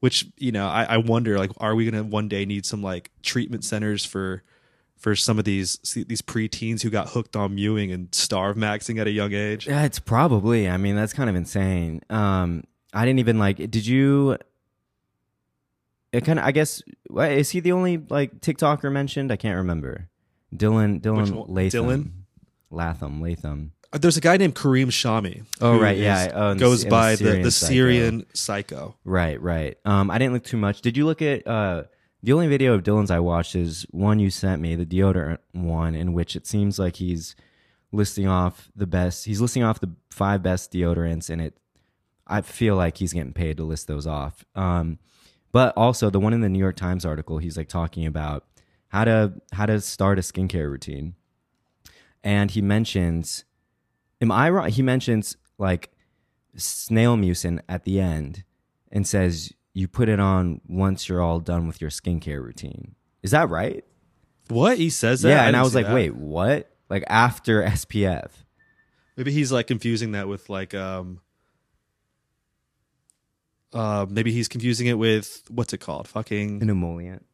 which 0.01 0.27
you 0.39 0.51
know 0.53 0.67
I, 0.67 0.85
I 0.85 0.97
wonder 0.97 1.39
like 1.39 1.51
are 1.59 1.75
we 1.77 1.85
gonna 1.89 2.03
one 2.03 2.29
day 2.29 2.45
need 2.45 2.65
some 2.67 2.83
like 2.83 3.11
treatment 3.23 3.65
centers 3.65 4.05
for 4.05 4.43
for 5.03 5.17
some 5.17 5.37
of 5.38 5.45
these 5.45 5.79
these 6.09 6.23
preteens 6.23 6.81
who 6.83 6.88
got 6.88 7.09
hooked 7.11 7.35
on 7.35 7.57
mewing 7.57 7.91
and 7.91 8.15
starve 8.15 8.57
maxing 8.57 9.01
at 9.01 9.07
a 9.09 9.11
young 9.11 9.33
age 9.33 9.67
Yeah, 9.67 9.83
it's 9.85 9.99
probably. 9.99 10.69
I 10.69 10.77
mean, 10.77 10.95
that's 10.95 11.12
kind 11.12 11.29
of 11.29 11.35
insane. 11.37 12.01
Um, 12.09 12.62
I 12.95 13.05
didn't 13.05 13.19
even 13.19 13.38
like. 13.38 13.57
Did 13.57 13.85
you? 13.87 14.38
It 16.12 16.25
kind 16.25 16.38
of. 16.38 16.45
I 16.45 16.53
guess. 16.53 16.83
is 17.17 17.51
he 17.51 17.61
the 17.61 17.73
only 17.73 17.97
like 17.99 18.41
TikToker 18.41 18.93
mentioned? 18.93 19.33
I 19.33 19.37
can't 19.37 19.57
remember. 19.57 20.09
Dylan. 20.55 21.01
Dylan 21.01 21.47
Latham. 21.49 21.85
Dylan? 21.87 22.11
Latham. 22.71 23.21
Latham. 23.21 23.73
Uh, 23.93 23.99
there's 23.99 24.17
a 24.17 24.21
guy 24.21 24.37
named 24.37 24.55
Kareem 24.55 24.87
Shami 24.87 25.45
Oh, 25.61 25.79
right, 25.79 25.99
yeah, 25.99 26.27
is- 26.27 26.33
oh, 26.35 26.55
goes 26.55 26.79
the- 26.81 26.85
the 26.87 26.91
by 26.91 27.11
the, 27.11 27.17
Syrian 27.17 27.43
the 27.43 27.51
psycho. 27.51 27.73
Syrian 27.73 28.27
psycho 28.33 28.95
Right. 29.05 29.41
Right. 29.41 29.77
Um, 29.85 30.11
I 30.11 30.17
didn't 30.19 30.33
look 30.35 30.45
too 30.45 30.57
much. 30.57 30.81
Did 30.81 30.97
you 30.97 31.05
look 31.07 31.21
at? 31.23 31.47
Uh, 31.47 31.85
the 32.23 32.33
only 32.33 32.47
video 32.47 32.75
of 32.75 32.83
Dylan's 32.83 33.11
I 33.11 33.19
watched 33.19 33.57
is 33.57 33.85
one 33.91 34.21
you 34.21 34.31
sent 34.31 34.63
me, 34.63 34.77
the 34.77 34.87
deodorant 34.87 35.39
one, 35.53 35.95
in 35.95 36.13
which 36.13 36.37
it 36.37 36.47
seems 36.47 36.79
like 36.79 36.97
he's 36.97 37.35
listing 37.91 38.29
off 38.29 38.71
the 38.77 38.87
best. 38.87 39.25
He's 39.25 39.41
listing 39.41 39.65
off 39.65 39.81
the 39.81 39.91
five 40.11 40.43
best 40.43 40.73
deodorants, 40.73 41.29
and 41.29 41.41
it. 41.41 41.59
I 42.27 42.41
feel 42.41 42.77
like 42.77 42.99
he's 42.99 43.13
getting 43.13 43.33
paid 43.33 43.57
to 43.57 43.65
list 43.65 43.89
those 43.89 44.07
off. 44.07 44.45
Um, 44.55 44.99
but 45.51 45.77
also 45.77 46.09
the 46.09 46.21
one 46.21 46.33
in 46.33 46.41
the 46.41 46.49
New 46.49 46.61
York 46.61 46.77
Times 46.77 47.05
article, 47.05 47.39
he's 47.39 47.57
like 47.57 47.69
talking 47.69 48.07
about 48.07 48.47
how 48.89 49.05
to 49.05 49.33
how 49.53 49.67
to 49.67 49.81
start 49.81 50.19
a 50.19 50.23
skincare 50.23 50.71
routine, 50.71 51.17
and 52.23 52.53
he 52.53 52.63
mentions, 52.63 53.45
am 54.21 54.31
I 54.31 54.49
wrong? 54.49 54.69
He 54.69 54.83
mentions 54.83 55.37
like 55.59 55.91
snail 56.57 57.17
mucin 57.17 57.61
at 57.69 57.85
the 57.85 58.01
end, 58.01 58.45
and 58.93 59.07
says 59.07 59.53
you 59.75 59.89
put 59.89 60.09
it 60.09 60.21
on 60.21 60.61
once 60.69 61.09
you're 61.09 61.23
all 61.23 61.41
done 61.41 61.67
with 61.67 61.81
your 61.81 61.91
skincare 61.91 62.43
routine. 62.43 62.95
Is 63.23 63.31
that 63.33 63.49
right? 63.49 63.85
what 64.49 64.77
he 64.77 64.91
says 64.91 65.23
that 65.23 65.29
yeah, 65.31 65.45
and 65.47 65.57
I 65.57 65.63
was 65.63 65.75
like, 65.75 65.87
that. 65.87 65.95
wait, 65.95 66.15
what? 66.15 66.71
Like 66.91 67.05
after 67.09 67.63
SPF? 67.67 68.29
maybe 69.17 69.31
he's 69.33 69.51
like 69.53 69.67
confusing 69.67 70.13
that 70.13 70.27
with 70.29 70.49
like 70.51 70.75
um 70.75 71.21
uh, 73.73 74.05
maybe 74.11 74.33
he's 74.33 74.49
confusing 74.49 74.87
it 74.87 74.95
with 74.99 75.43
what's 75.49 75.73
it 75.73 75.79
called? 75.79 76.07
Fucking 76.09 76.61
An 76.63 76.69
emollient. 76.69 77.25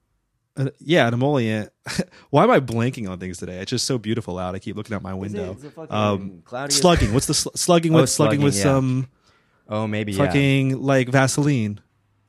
Uh, 0.57 0.70
yeah, 0.79 1.09
an 1.09 1.14
emollient. 1.14 1.70
Why 2.31 2.44
am 2.44 2.51
I 2.51 2.61
blanking 2.61 3.09
on 3.09 3.18
things 3.18 3.38
today? 3.38 3.59
It's 3.59 3.70
just 3.70 3.87
so 3.87 3.98
beautiful 3.98 4.38
out. 4.38 4.55
I 4.55 4.59
keep 4.61 4.77
looking 4.77 4.94
out 4.94 5.03
my 5.03 5.14
window. 5.14 5.55
Is 5.55 5.64
it 5.64 5.72
fucking 5.72 5.94
Um, 5.96 6.42
slugging. 6.68 7.12
What's 7.12 7.27
the 7.27 7.35
sl- 7.35 7.51
slugging 7.57 7.92
with 7.92 8.03
Oh, 8.03 8.07
slugging, 8.07 8.42
with 8.42 8.57
yeah. 8.57 8.62
some 8.62 9.09
Oh, 9.68 9.87
maybe 9.88 10.12
yeah. 10.12 10.24
fucking 10.27 10.81
like 10.83 11.09
Vaseline? 11.09 11.81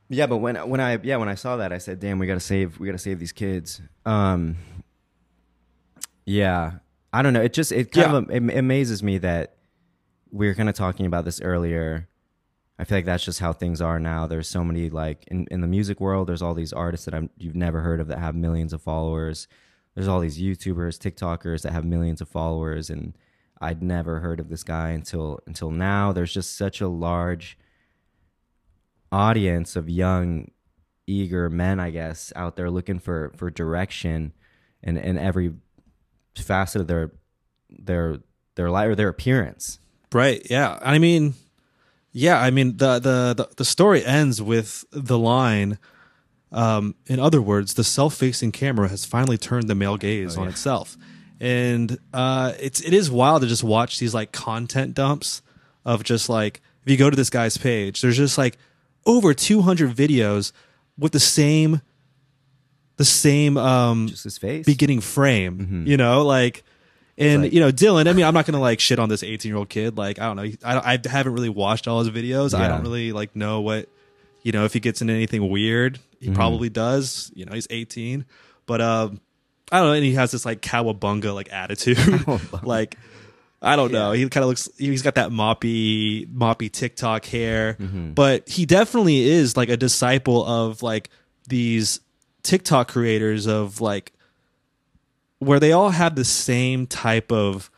Yeah, 0.10 0.26
but 0.26 0.38
when 0.38 0.56
when 0.70 0.80
I 0.80 0.98
yeah 1.04 1.18
when 1.18 1.30
I 1.30 1.36
saw 1.36 1.58
that 1.58 1.72
I 1.72 1.78
said, 1.78 2.00
"Damn, 2.00 2.18
we 2.20 2.26
gotta 2.28 2.40
save 2.40 2.80
we 2.80 2.88
gotta 2.88 2.98
save 2.98 3.20
these 3.20 3.32
kids." 3.32 3.80
Um, 4.06 4.58
yeah, 6.26 6.74
I 7.14 7.22
don't 7.22 7.34
know. 7.34 7.42
It 7.42 7.54
just 7.54 7.72
it 7.72 7.92
kind 7.92 8.12
Yeah. 8.12 8.18
of 8.18 8.32
am- 8.32 8.50
amazes 8.50 9.02
me 9.04 9.18
that 9.20 9.56
we 10.32 10.48
were 10.48 10.54
kind 10.54 10.70
of 10.70 10.76
talking 10.76 11.06
about 11.06 11.26
this 11.26 11.42
earlier. 11.42 12.08
I 12.78 12.86
feel 12.86 12.98
like 12.98 13.06
that's 13.06 13.26
just 13.26 13.40
how 13.40 13.52
things 13.52 13.82
are 13.82 14.00
now. 14.00 14.26
There's 14.26 14.48
so 14.48 14.64
many 14.64 14.90
like 14.90 15.26
in, 15.28 15.48
in 15.52 15.62
the 15.62 15.68
music 15.68 16.00
world. 16.00 16.28
There's 16.30 16.42
all 16.42 16.54
these 16.54 16.72
artists 16.72 17.06
that 17.06 17.14
I'm, 17.14 17.30
you've 17.38 17.56
never 17.56 17.82
heard 17.82 18.00
of 18.00 18.08
that 18.08 18.20
have 18.20 18.36
millions 18.36 18.72
of 18.72 18.82
followers. 18.82 19.48
There's 19.96 20.08
all 20.08 20.22
these 20.22 20.40
YouTubers, 20.40 20.98
TikTokers 20.98 21.64
that 21.64 21.74
have 21.74 21.84
millions 21.84 22.22
of 22.22 22.30
followers, 22.30 22.90
and 22.90 23.18
I'd 23.60 23.84
never 23.84 24.22
heard 24.22 24.40
of 24.40 24.48
this 24.50 24.64
guy 24.64 24.90
until 24.92 25.40
until 25.46 25.72
now. 25.72 26.14
There's 26.14 26.34
just 26.34 26.56
such 26.56 26.80
a 26.80 26.88
large 26.88 27.58
audience 29.12 29.76
of 29.76 29.90
young, 29.90 30.52
eager 31.08 31.50
men, 31.50 31.80
I 31.80 31.90
guess, 31.90 32.32
out 32.36 32.56
there 32.56 32.70
looking 32.70 33.00
for 33.00 33.32
for 33.36 33.50
direction 33.50 34.34
in 34.82 34.98
in 34.98 35.18
every 35.18 35.54
facet 36.36 36.82
of 36.82 36.88
their 36.88 37.12
their 37.70 38.20
their 38.56 38.70
life 38.70 38.90
or 38.90 38.96
their 38.96 39.10
appearance. 39.10 39.80
Right. 40.12 40.46
Yeah. 40.50 40.80
I 40.82 40.98
mean, 40.98 41.36
yeah. 42.12 42.40
I 42.40 42.52
mean, 42.52 42.78
the 42.78 43.00
the 43.00 43.34
the, 43.36 43.50
the 43.58 43.66
story 43.66 44.06
ends 44.06 44.42
with 44.42 44.86
the 44.92 45.18
line. 45.18 45.78
Um, 46.52 46.96
in 47.06 47.20
other 47.20 47.44
words, 47.44 47.76
the 47.76 47.84
self-facing 47.84 48.54
camera 48.54 48.90
has 48.90 49.06
finally 49.06 49.38
turned 49.38 49.68
the 49.68 49.76
male 49.76 49.98
gaze 49.98 50.36
on 50.36 50.48
itself, 50.48 50.98
and 51.40 52.00
uh, 52.12 52.54
it's 52.60 52.82
it 52.82 52.92
is 52.92 53.12
wild 53.12 53.44
to 53.44 53.48
just 53.48 53.64
watch 53.64 54.00
these 54.00 54.16
like 54.16 54.32
content 54.32 54.96
dumps 54.96 55.44
of 55.86 56.04
just 56.04 56.28
like 56.28 56.64
if 56.84 56.90
you 56.90 56.98
go 56.98 57.12
to 57.12 57.16
this 57.16 57.30
guy's 57.30 57.58
page, 57.58 58.02
there's 58.02 58.18
just 58.18 58.40
like 58.40 58.58
over 59.06 59.34
200 59.34 59.96
videos 59.96 60.52
with 60.98 61.12
the 61.14 61.20
same 61.20 61.82
the 62.98 63.06
same 63.06 63.58
um 63.58 64.08
Just 64.08 64.26
his 64.26 64.38
face. 64.38 64.66
beginning 64.66 65.00
frame, 65.00 65.86
you 65.88 65.96
know, 65.98 66.24
like, 66.26 66.64
and 67.18 67.44
like- 67.44 67.54
you 67.54 67.60
know, 67.62 67.72
Dylan. 67.72 68.10
I 68.10 68.14
mean, 68.14 68.26
I'm 68.26 68.34
not 68.34 68.46
gonna 68.46 68.60
like 68.60 68.80
shit 68.82 69.00
on 69.00 69.08
this 69.10 69.24
18 69.24 69.50
year 69.50 69.58
old 69.58 69.70
kid. 69.70 69.98
Like, 69.98 70.20
I 70.20 70.26
don't 70.26 70.36
know. 70.36 70.52
I, 70.64 70.74
don't- 70.74 70.86
I 70.86 71.10
haven't 71.10 71.34
really 71.34 71.50
watched 71.50 71.88
all 71.88 72.04
his 72.04 72.10
videos. 72.10 72.54
I 72.54 72.68
don't 72.68 72.82
really 72.82 73.12
like 73.14 73.36
know 73.36 73.62
what, 73.62 73.88
you 74.44 74.52
know, 74.52 74.66
if 74.66 74.74
he 74.74 74.80
gets 74.82 75.02
into 75.02 75.14
anything 75.14 75.48
weird. 75.50 76.00
He 76.20 76.26
Mm-hmm. 76.28 76.36
probably 76.36 76.68
does. 76.70 77.32
You 77.34 77.46
know, 77.46 77.54
he's 77.54 77.68
18, 77.70 78.26
but 78.66 78.82
um, 78.82 79.22
I 79.72 79.80
don't 79.80 79.88
know. 79.88 79.94
And 79.94 80.04
he 80.04 80.16
has 80.16 80.32
this 80.32 80.46
like 80.46 80.62
cowabunga 80.62 81.34
like 81.34 81.54
attitude. 81.54 81.98
like, 82.64 82.98
I 83.62 83.76
don't 83.76 83.92
know. 83.92 84.14
He 84.14 84.28
kind 84.30 84.44
of 84.44 84.48
looks. 84.50 84.70
He's 84.78 85.02
got 85.02 85.16
that 85.16 85.32
moppy, 85.32 86.26
moppy 86.28 86.72
TikTok 86.72 87.26
hair, 87.26 87.76
Mm-hmm. 87.80 88.12
but 88.14 88.48
he 88.48 88.66
definitely 88.66 89.20
is 89.22 89.58
like 89.58 89.70
a 89.70 89.78
disciple 89.78 90.46
of 90.46 90.82
like 90.82 91.10
these 91.48 92.00
TikTok 92.44 92.88
creators 92.88 93.48
of 93.48 93.82
like 93.82 94.14
where 95.40 95.60
they 95.60 95.72
all 95.72 95.90
have 95.90 96.16
the 96.16 96.26
same 96.26 96.88
type 96.88 97.32
of 97.32 97.70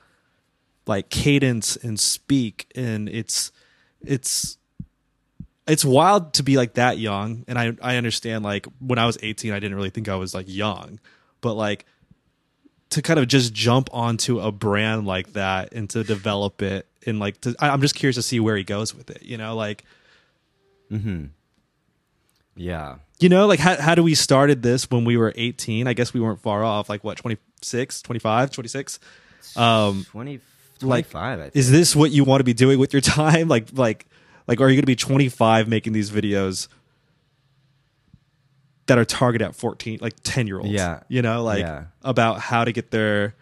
like 0.87 1.09
cadence 1.09 1.75
and 1.77 1.99
speak 1.99 2.69
and 2.75 3.07
it's 3.09 3.51
it's 4.03 4.57
it's 5.67 5.85
wild 5.85 6.33
to 6.33 6.41
be 6.43 6.57
like 6.57 6.73
that 6.73 6.97
young 6.97 7.45
and 7.47 7.57
i 7.59 7.71
i 7.83 7.97
understand 7.97 8.43
like 8.43 8.65
when 8.79 8.97
i 8.97 9.05
was 9.05 9.15
18 9.21 9.53
i 9.53 9.59
didn't 9.59 9.75
really 9.77 9.91
think 9.91 10.09
i 10.09 10.15
was 10.15 10.33
like 10.33 10.47
young 10.49 10.99
but 11.39 11.53
like 11.53 11.85
to 12.91 13.01
kind 13.01 13.19
of 13.19 13.27
just 13.27 13.53
jump 13.53 13.89
onto 13.91 14.39
a 14.39 14.51
brand 14.51 15.05
like 15.07 15.33
that 15.33 15.73
and 15.73 15.89
to 15.89 16.03
develop 16.03 16.61
it 16.61 16.87
and 17.05 17.19
like 17.19 17.41
to, 17.41 17.55
I- 17.59 17.69
i'm 17.69 17.81
just 17.81 17.95
curious 17.95 18.15
to 18.15 18.21
see 18.21 18.39
where 18.39 18.55
he 18.55 18.63
goes 18.63 18.93
with 18.95 19.09
it 19.09 19.23
you 19.23 19.37
know 19.37 19.55
like 19.55 19.83
yeah. 22.55 22.95
you 23.19 23.29
know 23.29 23.47
like 23.47 23.59
how, 23.59 23.79
how 23.81 23.95
do 23.95 24.03
we 24.03 24.13
started 24.13 24.61
this 24.61 24.89
when 24.91 25.05
we 25.05 25.17
were 25.17 25.33
18 25.35 25.87
i 25.87 25.93
guess 25.93 26.13
we 26.13 26.19
weren't 26.19 26.41
far 26.41 26.63
off 26.63 26.89
like 26.89 27.03
what 27.03 27.17
26 27.17 28.01
25 28.01 28.51
26 28.51 28.99
um 29.55 30.05
20, 30.11 30.39
like 30.81 31.09
25, 31.09 31.39
I 31.39 31.41
think. 31.43 31.55
is 31.55 31.71
this 31.71 31.95
what 31.95 32.11
you 32.11 32.23
want 32.23 32.41
to 32.41 32.43
be 32.43 32.53
doing 32.53 32.77
with 32.77 32.93
your 32.93 33.01
time 33.19 33.47
like 33.47 33.69
like 33.73 34.05
like 34.47 34.59
are 34.59 34.67
you 34.69 34.75
going 34.75 34.81
to 34.83 34.85
be 34.85 34.95
25 34.95 35.67
making 35.67 35.93
these 35.93 36.11
videos 36.11 36.67
that 38.91 38.97
are 38.97 39.05
targeted 39.05 39.47
at 39.47 39.55
14 39.55 39.99
like 40.01 40.15
10 40.23 40.47
year 40.47 40.57
olds 40.59 40.69
Yeah. 40.69 40.99
you 41.07 41.21
know 41.21 41.43
like 41.43 41.61
Yeah. 41.61 41.85
about 42.03 42.41
how 42.41 42.65
to 42.65 42.73
get 42.73 42.91
their 42.91 43.35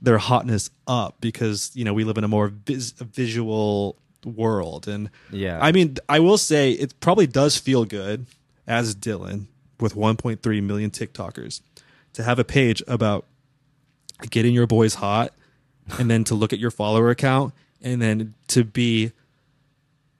their 0.00 0.18
hotness 0.18 0.70
up 0.86 1.16
because 1.20 1.72
you 1.74 1.84
know 1.84 1.92
we 1.92 2.04
live 2.04 2.16
in 2.16 2.22
a 2.22 2.28
more 2.28 2.46
vis- 2.46 2.92
visual 2.92 3.96
world. 4.24 4.86
And 4.86 5.10
Yeah. 5.32 5.58
I 5.60 5.72
mean, 5.72 5.96
I 6.08 6.20
will 6.20 6.38
say 6.38 6.70
it 6.72 6.94
probably 7.00 7.26
does 7.26 7.56
feel 7.56 7.84
good 7.84 8.26
as 8.66 8.94
Dylan 8.94 9.46
with 9.80 9.94
1.3 9.96 10.60
million 10.62 10.90
TikTokers 10.92 11.60
to 12.12 12.22
have 12.22 12.38
a 12.38 12.44
page 12.44 12.80
about 12.86 13.24
getting 14.30 14.54
your 14.54 14.66
boys 14.68 14.94
hot 14.94 15.32
and 15.98 16.08
then 16.08 16.22
to 16.24 16.34
look 16.36 16.52
at 16.52 16.60
your 16.60 16.70
follower 16.70 17.10
account 17.10 17.52
and 17.82 18.00
then 18.00 18.34
to 18.48 18.62
be 18.62 19.10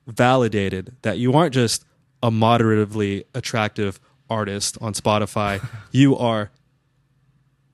validated 0.06 0.96
that 1.02 1.18
you 1.18 1.32
aren't 1.34 1.54
just 1.54 1.84
a 2.22 2.30
moderately 2.30 3.24
attractive 3.34 4.00
artist 4.30 4.78
on 4.80 4.94
Spotify. 4.94 5.66
you 5.92 6.16
are 6.16 6.50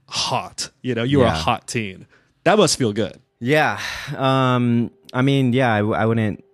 hot. 0.09 0.71
You 0.83 0.95
know, 0.95 1.03
you 1.03 1.23
are 1.23 1.27
a 1.27 1.31
hot 1.31 1.67
teen. 1.67 2.07
That 2.45 2.59
must 2.59 2.79
feel 2.79 2.93
good. 2.93 3.21
Yeah. 3.41 3.81
Um. 4.17 4.91
I 5.13 5.23
mean, 5.23 5.53
yeah. 5.53 5.73
I 5.75 6.07
wouldn't. 6.07 6.45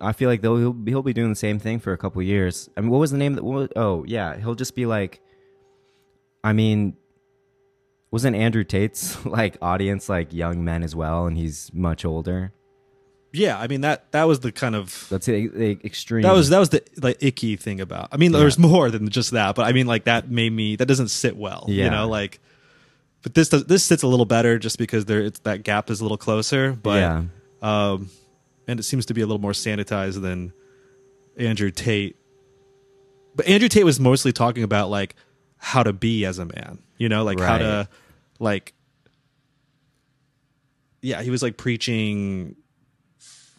I 0.00 0.12
feel 0.12 0.28
like 0.28 0.42
he'll 0.42 0.72
be, 0.72 0.92
he'll 0.92 1.02
be 1.02 1.12
doing 1.12 1.30
the 1.30 1.36
same 1.36 1.58
thing 1.58 1.78
for 1.78 1.92
a 1.92 1.98
couple 1.98 2.20
years. 2.22 2.68
I 2.76 2.80
mean, 2.80 2.90
what 2.90 2.98
was 2.98 3.10
the 3.10 3.18
name? 3.18 3.34
That, 3.34 3.44
was, 3.44 3.68
oh, 3.76 4.04
yeah. 4.06 4.36
He'll 4.36 4.54
just 4.54 4.74
be 4.74 4.86
like. 4.86 5.20
I 6.42 6.52
mean, 6.52 6.96
wasn't 8.10 8.36
Andrew 8.36 8.64
Tate's 8.64 9.24
like 9.26 9.56
audience 9.62 10.08
like 10.08 10.32
young 10.32 10.64
men 10.64 10.82
as 10.82 10.94
well, 10.94 11.26
and 11.26 11.36
he's 11.36 11.72
much 11.74 12.04
older. 12.04 12.52
Yeah, 13.34 13.58
I 13.58 13.66
mean 13.66 13.80
that 13.80 14.10
that 14.12 14.24
was 14.24 14.40
the 14.40 14.52
kind 14.52 14.76
of 14.76 15.08
That's 15.10 15.26
the, 15.26 15.48
the 15.48 15.70
extreme. 15.84 16.22
that 16.22 16.32
was 16.32 16.50
that 16.50 16.60
was 16.60 16.68
the 16.68 16.82
like 17.02 17.20
icky 17.20 17.56
thing 17.56 17.80
about. 17.80 18.08
I 18.12 18.16
mean, 18.16 18.30
there's 18.32 18.58
more 18.58 18.90
than 18.90 19.08
just 19.08 19.32
that, 19.32 19.56
but 19.56 19.66
I 19.66 19.72
mean, 19.72 19.86
like 19.88 20.04
that 20.04 20.30
made 20.30 20.52
me 20.52 20.76
that 20.76 20.86
doesn't 20.86 21.08
sit 21.08 21.36
well. 21.36 21.64
You 21.68 21.90
know, 21.90 22.08
like, 22.08 22.38
but 23.22 23.34
this 23.34 23.48
does, 23.48 23.64
this 23.66 23.82
sits 23.82 24.04
a 24.04 24.06
little 24.06 24.24
better 24.24 24.58
just 24.58 24.78
because 24.78 25.06
there 25.06 25.20
it's 25.20 25.40
that 25.40 25.64
gap 25.64 25.90
is 25.90 26.00
a 26.00 26.04
little 26.04 26.16
closer. 26.16 26.72
But 26.72 26.98
Yeah. 27.00 27.22
um, 27.60 28.08
and 28.68 28.78
it 28.78 28.84
seems 28.84 29.06
to 29.06 29.14
be 29.14 29.20
a 29.20 29.26
little 29.26 29.40
more 29.42 29.52
sanitized 29.52 30.22
than 30.22 30.52
Andrew 31.36 31.70
Tate. 31.72 32.16
But 33.34 33.46
Andrew 33.48 33.68
Tate 33.68 33.84
was 33.84 33.98
mostly 33.98 34.32
talking 34.32 34.62
about 34.62 34.90
like 34.90 35.16
how 35.58 35.82
to 35.82 35.92
be 35.92 36.24
as 36.24 36.38
a 36.38 36.44
man. 36.44 36.78
You 36.98 37.08
know, 37.08 37.24
like 37.24 37.40
how 37.40 37.58
to 37.58 37.88
like. 38.38 38.74
Yeah, 41.02 41.20
he 41.22 41.30
was 41.30 41.42
like 41.42 41.56
preaching 41.56 42.56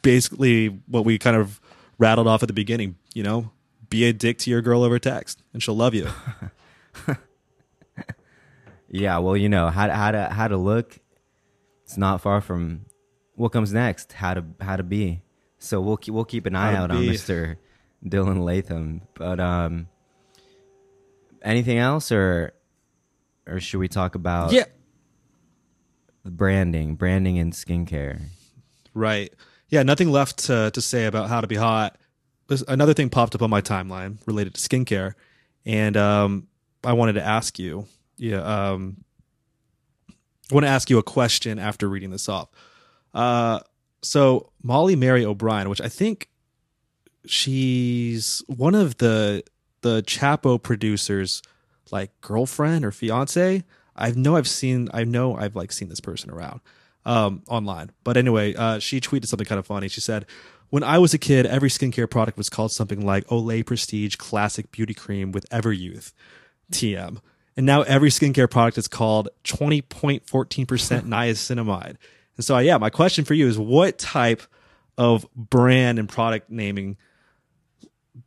basically 0.05 0.67
what 0.87 1.03
we 1.03 1.17
kind 1.17 1.35
of 1.35 1.59
rattled 1.97 2.27
off 2.27 2.43
at 2.43 2.47
the 2.47 2.53
beginning, 2.53 2.95
you 3.13 3.23
know, 3.23 3.51
be 3.89 4.05
a 4.05 4.13
dick 4.13 4.37
to 4.39 4.49
your 4.49 4.61
girl 4.61 4.83
over 4.83 4.99
text 4.99 5.43
and 5.53 5.61
she'll 5.61 5.75
love 5.75 5.93
you. 5.93 6.07
Yeah, 8.95 9.17
well, 9.17 9.35
you 9.35 9.49
know 9.49 9.69
how 9.69 9.87
to, 9.87 9.93
how 9.93 10.11
to 10.11 10.29
how 10.29 10.47
to 10.47 10.55
look. 10.55 10.97
It's 11.83 11.97
not 11.97 12.21
far 12.21 12.39
from 12.39 12.85
what 13.33 13.49
comes 13.49 13.73
next. 13.73 14.13
How 14.13 14.33
to 14.35 14.45
how 14.61 14.77
to 14.77 14.83
be. 14.83 15.21
So 15.59 15.81
we'll 15.81 15.97
keep, 15.97 16.13
we'll 16.13 16.23
keep 16.23 16.45
an 16.45 16.55
eye 16.55 16.75
out 16.75 16.91
on. 16.91 17.05
Mister 17.05 17.57
Dylan 18.05 18.45
Latham. 18.45 19.01
But 19.13 19.41
um, 19.41 19.87
anything 21.41 21.77
else, 21.77 22.09
or 22.09 22.53
or 23.45 23.59
should 23.59 23.79
we 23.79 23.89
talk 23.89 24.15
about 24.15 24.53
yeah. 24.53 24.65
branding, 26.23 26.95
branding 26.95 27.37
and 27.37 27.51
skincare? 27.51 28.21
Right. 28.93 29.33
Yeah, 29.69 29.83
nothing 29.83 30.09
left 30.11 30.39
to, 30.45 30.71
to 30.71 30.81
say 30.81 31.05
about 31.05 31.29
how 31.29 31.41
to 31.41 31.47
be 31.47 31.55
hot. 31.55 31.97
There's 32.47 32.63
another 32.67 32.93
thing 32.93 33.09
popped 33.09 33.33
up 33.35 33.41
on 33.41 33.49
my 33.49 33.61
timeline 33.61 34.17
related 34.27 34.53
to 34.53 34.61
skincare, 34.61 35.15
and 35.65 35.97
um, 35.97 36.47
I 36.83 36.93
wanted 36.93 37.13
to 37.13 37.23
ask 37.23 37.57
you. 37.57 37.87
Yeah, 38.17 38.37
um, 38.37 39.03
I 40.09 40.53
want 40.53 40.65
to 40.65 40.69
ask 40.69 40.89
you 40.89 40.99
a 40.99 41.03
question 41.03 41.57
after 41.57 41.89
reading 41.89 42.11
this 42.11 42.29
off. 42.29 42.49
Uh, 43.13 43.59
so 44.03 44.51
Molly 44.61 44.95
Mary 44.95 45.25
O'Brien, 45.25 45.69
which 45.69 45.81
I 45.81 45.89
think 45.89 46.29
she's 47.25 48.43
one 48.47 48.75
of 48.75 48.97
the 48.97 49.43
the 49.81 50.01
Chapo 50.03 50.61
producers, 50.61 51.41
like 51.91 52.11
girlfriend 52.21 52.85
or 52.85 52.91
fiance. 52.91 53.63
I 53.95 54.11
know 54.11 54.35
I've 54.35 54.47
seen. 54.47 54.89
I 54.93 55.03
know 55.03 55.35
I've 55.35 55.55
like 55.55 55.71
seen 55.71 55.89
this 55.89 55.99
person 55.99 56.29
around 56.29 56.61
um, 57.05 57.43
online. 57.47 57.91
But 58.03 58.17
anyway, 58.17 58.53
uh, 58.55 58.79
she 58.79 58.99
tweeted 58.99 59.27
something 59.27 59.45
kind 59.45 59.59
of 59.59 59.65
funny. 59.65 59.87
She 59.87 60.01
said, 60.01 60.25
"When 60.69 60.83
I 60.83 60.97
was 60.97 61.13
a 61.13 61.17
kid, 61.17 61.45
every 61.45 61.69
skincare 61.69 62.09
product 62.09 62.37
was 62.37 62.49
called 62.49 62.71
something 62.71 63.05
like 63.05 63.25
Olay 63.27 63.65
Prestige 63.65 64.15
Classic 64.15 64.71
Beauty 64.71 64.93
Cream 64.93 65.31
with 65.31 65.45
Ever 65.51 65.71
Youth 65.71 66.13
TM." 66.71 67.19
And 67.57 67.65
now 67.65 67.83
every 67.83 68.09
skincare 68.09 68.49
product 68.49 68.77
is 68.77 68.87
called 68.87 69.29
20.14% 69.45 70.21
niacinamide. 70.25 71.95
And 72.35 72.43
so, 72.43 72.57
yeah, 72.57 72.77
my 72.77 72.89
question 72.89 73.23
for 73.23 73.33
you 73.33 73.47
is 73.47 73.57
what 73.57 73.97
type 73.97 74.41
of 74.97 75.25
brand 75.35 75.99
and 75.99 76.09
product 76.09 76.49
naming 76.49 76.97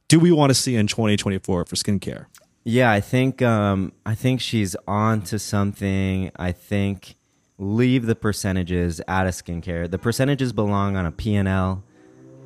do 0.09 0.19
we 0.19 0.33
want 0.33 0.51
to 0.51 0.55
see 0.55 0.75
in 0.75 0.87
2024 0.87 1.67
for 1.67 1.77
skincare? 1.77 2.27
Yeah, 2.65 2.91
I 2.91 3.01
think 3.01 3.41
um, 3.43 3.93
I 4.05 4.15
think 4.15 4.41
she's 4.41 4.77
on 4.87 5.23
to 5.23 5.39
something. 5.39 6.31
I 6.37 6.53
think 6.53 7.15
leave 7.59 8.07
the 8.07 8.15
percentages 8.15 9.01
out 9.09 9.27
of 9.27 9.35
skincare. 9.35 9.91
The 9.91 9.99
percentages 9.99 10.53
belong 10.53 10.97
on 10.97 11.05
a 11.07 11.11
P&L 11.13 11.83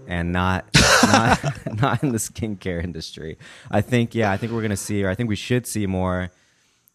and 0.08 0.32
not 0.32 0.66
not 1.04 1.40
not 1.80 2.02
in 2.02 2.10
the 2.10 2.18
skincare 2.18 2.82
industry. 2.82 3.38
I 3.70 3.80
think 3.80 4.14
yeah, 4.14 4.32
I 4.32 4.36
think 4.36 4.52
we're 4.52 4.62
gonna 4.62 4.76
see, 4.76 5.04
or 5.04 5.10
I 5.10 5.14
think 5.14 5.28
we 5.28 5.36
should 5.36 5.66
see 5.66 5.86
more 5.86 6.30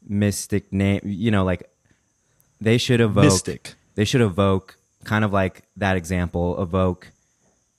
mystic 0.07 0.72
name. 0.74 1.01
You 1.03 1.32
know, 1.32 1.43
like 1.45 1.70
they 2.59 2.78
should 2.78 3.01
evoke. 3.01 3.24
Mystic. 3.24 3.76
They 3.95 4.05
should 4.05 4.22
evoke 4.22 4.78
kind 5.03 5.24
of 5.24 5.32
like 5.34 5.63
that 5.78 5.95
example. 5.97 6.61
Evoke 6.61 7.11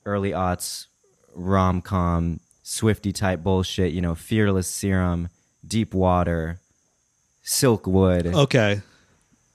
early 0.07 0.31
aughts 0.31 0.87
rom 1.35 1.83
com 1.83 2.41
Swifty 2.63 3.13
type 3.13 3.43
bullshit. 3.43 3.93
You 3.93 4.01
know, 4.01 4.15
fearless 4.15 4.69
serum, 4.69 5.29
deep 5.67 5.95
water, 5.95 6.61
Silkwood, 7.45 8.35
Okay. 8.35 8.83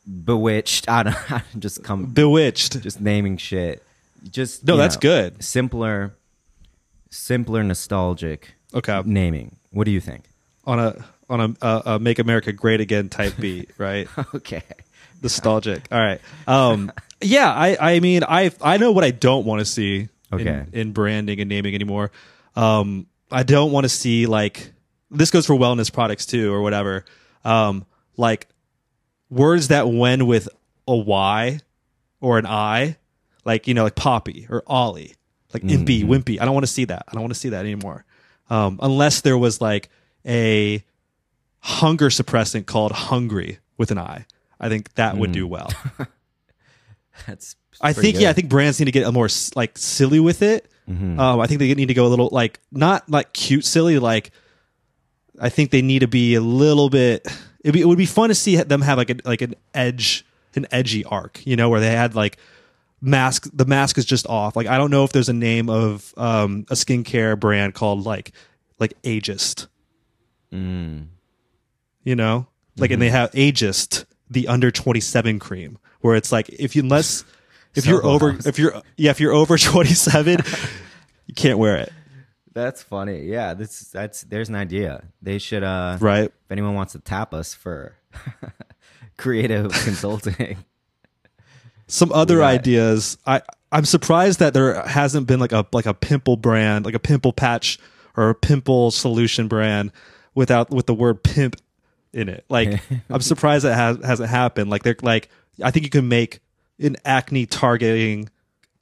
Bewitched. 0.06 0.90
I 0.90 1.04
don't 1.04 1.16
I 1.32 1.44
just 1.60 1.84
come 1.84 2.06
Bewitched. 2.06 2.82
just 2.82 3.00
naming 3.02 3.38
shit. 3.38 3.84
Just 4.30 4.66
No, 4.66 4.74
you 4.74 4.80
that's 4.80 4.96
know, 4.96 5.02
good. 5.02 5.44
Simpler, 5.44 6.14
simpler, 7.10 7.64
nostalgic 7.64 8.56
Okay. 8.74 9.02
naming. 9.06 9.58
What 9.72 9.86
do 9.86 9.92
you 9.92 10.00
think? 10.00 10.26
On 10.66 10.80
a 10.80 10.96
on 11.30 11.40
a, 11.42 11.66
uh, 11.66 11.82
a 11.86 12.00
Make 12.00 12.20
America 12.20 12.52
Great 12.52 12.82
Again 12.82 13.10
type 13.10 13.34
beat, 13.40 13.70
right? 13.78 14.08
Okay. 14.36 14.62
nostalgic. 15.22 15.88
All 15.92 16.00
right. 16.00 16.20
Um, 16.48 16.92
yeah, 17.22 17.52
I, 17.52 17.78
I 17.96 18.00
mean, 18.02 18.24
I, 18.28 18.52
I 18.62 18.78
know 18.78 18.92
what 18.92 19.04
I 19.04 19.12
don't 19.12 19.46
want 19.46 19.60
to 19.60 19.66
see 19.66 20.10
Okay. 20.32 20.48
in, 20.48 20.70
in 20.74 20.92
branding 20.92 21.40
and 21.40 21.48
naming 21.50 21.76
anymore. 21.76 22.12
Um, 22.56 23.08
I 23.32 23.44
don't 23.44 23.72
want 23.72 23.86
to 23.86 23.90
see 23.90 24.26
like 24.26 24.74
this 25.12 25.32
goes 25.32 25.46
for 25.46 25.54
wellness 25.56 25.92
products 25.92 26.26
too, 26.26 26.52
or 26.54 26.62
whatever. 26.62 27.06
Um, 27.46 27.86
like 28.18 28.48
words 29.34 29.70
that 29.70 29.90
wend 29.90 30.28
with 30.28 30.48
a 30.88 30.96
Y 30.96 31.60
or 32.22 32.38
an 32.38 32.46
I, 32.46 32.98
like 33.46 33.68
you 33.68 33.74
know, 33.74 33.84
like 33.84 33.96
Poppy 33.96 34.48
or 34.50 34.64
Ollie, 34.68 35.16
like 35.54 35.64
Impy, 35.64 36.04
Wimpy. 36.04 36.40
I 36.40 36.46
don't 36.46 36.54
want 36.54 36.66
to 36.66 36.72
see 36.72 36.86
that. 36.86 37.06
I 37.08 37.14
don't 37.14 37.22
want 37.22 37.34
to 37.34 37.40
see 37.40 37.50
that 37.50 37.66
anymore. 37.66 38.06
Um, 38.50 38.80
unless 38.82 39.22
there 39.22 39.38
was 39.38 39.62
like 39.62 39.90
a 40.26 40.84
hunger 41.60 42.10
suppressant 42.10 42.66
called 42.66 42.92
Hungry 42.92 43.60
with 43.78 43.92
an 43.92 43.98
I. 43.98 44.26
I 44.60 44.70
think 44.70 44.94
that 44.94 45.18
would 45.18 45.32
do 45.32 45.48
well. 45.48 45.70
That's. 47.28 47.56
I 47.82 47.92
think 47.92 48.20
yeah, 48.20 48.30
I 48.30 48.34
think 48.34 48.50
brands 48.50 48.80
need 48.80 48.86
to 48.86 48.92
get 48.92 49.06
a 49.06 49.12
more 49.12 49.28
like 49.56 49.78
silly 49.78 50.20
with 50.20 50.42
it. 50.42 50.70
Mm-hmm. 50.90 51.20
Um, 51.20 51.40
I 51.40 51.48
think 51.48 51.60
they 51.60 51.74
need 51.74 51.88
to 51.88 51.94
go 51.94 52.06
a 52.06 52.08
little 52.08 52.30
like 52.32 52.60
not 52.72 53.10
like 53.10 53.34
cute 53.34 53.66
silly. 53.66 54.00
Like 54.00 54.32
I 55.40 55.50
think 55.50 55.72
they 55.72 55.82
need 55.82 56.00
to 56.00 56.08
be 56.08 56.36
a 56.36 56.42
little 56.42 56.90
bit. 56.90 57.28
It'd 57.64 57.74
be, 57.74 57.82
it 57.82 57.86
would 57.86 57.98
be 57.98 58.06
fun 58.06 58.30
to 58.30 58.36
see 58.36 58.56
them 58.58 58.82
have 58.82 58.98
like 58.98 59.10
a 59.10 59.16
like 59.26 59.42
an 59.42 59.56
edge, 59.74 60.26
an 60.56 60.68
edgy 60.72 61.06
arc. 61.06 61.46
You 61.46 61.56
know, 61.56 61.70
where 61.70 61.80
they 61.80 61.92
had 61.92 62.14
like 62.16 62.38
mask. 63.02 63.48
The 63.54 63.66
mask 63.66 63.98
is 63.98 64.06
just 64.06 64.28
off. 64.28 64.56
Like 64.56 64.68
I 64.68 64.78
don't 64.78 64.92
know 64.92 65.04
if 65.04 65.12
there's 65.12 65.30
a 65.30 65.34
name 65.34 65.70
of 65.70 66.14
um, 66.18 66.66
a 66.70 66.74
skincare 66.76 67.40
brand 67.40 67.74
called 67.74 68.06
like 68.06 68.32
like 68.80 69.02
Ageist. 69.04 69.68
Mm. 70.54 71.08
You 72.04 72.16
know, 72.16 72.48
like 72.78 72.92
and 72.92 73.02
they 73.02 73.08
Mm-hmm. 73.08 73.16
have 73.16 73.32
Ageist, 73.32 74.06
the 74.30 74.48
under 74.48 74.72
twenty 74.72 75.00
seven 75.00 75.40
cream, 75.40 75.78
where 76.02 76.16
it's 76.16 76.32
like 76.32 76.50
if 76.50 76.76
you 76.76 76.82
unless 76.84 77.24
if 77.76 77.86
So 77.86 77.90
you're 77.92 78.06
over 78.06 78.38
if 78.46 78.60
you're 78.60 78.82
yeah 78.98 79.12
if 79.12 79.20
you're 79.22 79.32
over 79.34 79.58
twenty 79.58 79.94
seven, 79.94 80.40
you 81.28 81.34
can't 81.34 81.58
wear 81.58 81.78
it. 81.78 81.94
That's 82.54 82.84
funny. 82.84 83.24
Yeah, 83.26 83.54
this 83.56 83.80
that's 83.90 84.22
there's 84.24 84.50
an 84.50 84.56
idea. 84.56 85.04
They 85.22 85.40
should 85.40 85.64
uh 85.64 85.98
Right. 86.00 86.26
if 86.26 86.52
anyone 86.52 86.76
wants 86.76 86.94
to 86.94 87.00
tap 87.00 87.34
us 87.34 87.54
for 87.54 87.96
creative 89.18 89.72
consulting. 89.84 90.58
Some 91.88 92.12
other 92.12 92.38
got- 92.38 92.54
ideas. 92.54 93.18
I 93.26 93.42
I'm 93.72 93.86
surprised 93.86 94.40
that 94.40 94.54
there 94.54 94.82
hasn't 94.84 95.28
been 95.28 95.40
like 95.40 95.52
a 95.52 95.66
like 95.72 95.86
a 95.86 95.94
pimple 95.94 96.38
brand, 96.38 96.86
like 96.86 96.94
a 96.94 97.00
pimple 97.00 97.34
patch 97.34 97.80
or 98.16 98.30
a 98.30 98.36
pimple 98.36 98.92
solution 98.92 99.48
brand 99.48 99.92
without 100.36 100.70
with 100.70 100.86
the 100.86 100.94
word 100.94 101.24
pimp 101.24 101.56
in 102.14 102.30
it. 102.30 102.46
Like 102.50 102.82
I'm 103.10 103.22
surprised 103.22 103.66
that 103.66 103.76
has, 103.76 103.98
hasn't 104.06 104.30
happened. 104.30 104.70
Like 104.70 104.84
they're 104.84 104.96
like 105.02 105.30
I 105.62 105.72
think 105.72 105.84
you 105.86 105.90
can 105.90 106.08
make 106.08 106.40
an 106.80 106.98
acne 107.06 107.46
targeting 107.46 108.30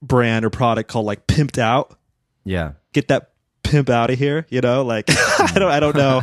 brand 0.01 0.43
or 0.45 0.49
product 0.49 0.89
called 0.89 1.05
like 1.05 1.27
pimped 1.27 1.57
out. 1.57 1.97
Yeah. 2.43 2.73
Get 2.93 3.07
that 3.09 3.30
pimp 3.71 3.89
out 3.89 4.09
of 4.09 4.19
here, 4.19 4.45
you 4.49 4.61
know? 4.61 4.83
Like 4.83 5.05
I 5.09 5.53
don't 5.55 5.71
I 5.71 5.79
don't 5.79 5.95
know. 5.95 6.21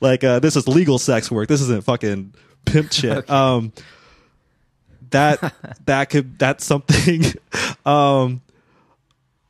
like 0.00 0.24
uh 0.24 0.40
this 0.40 0.56
is 0.56 0.66
legal 0.66 0.98
sex 0.98 1.30
work. 1.30 1.48
This 1.48 1.60
isn't 1.62 1.84
fucking 1.84 2.34
pimp 2.64 2.92
shit. 2.92 3.28
Um 3.30 3.72
that 5.10 5.54
that 5.86 6.10
could 6.10 6.38
that's 6.38 6.64
something 6.64 7.22
um 7.86 8.42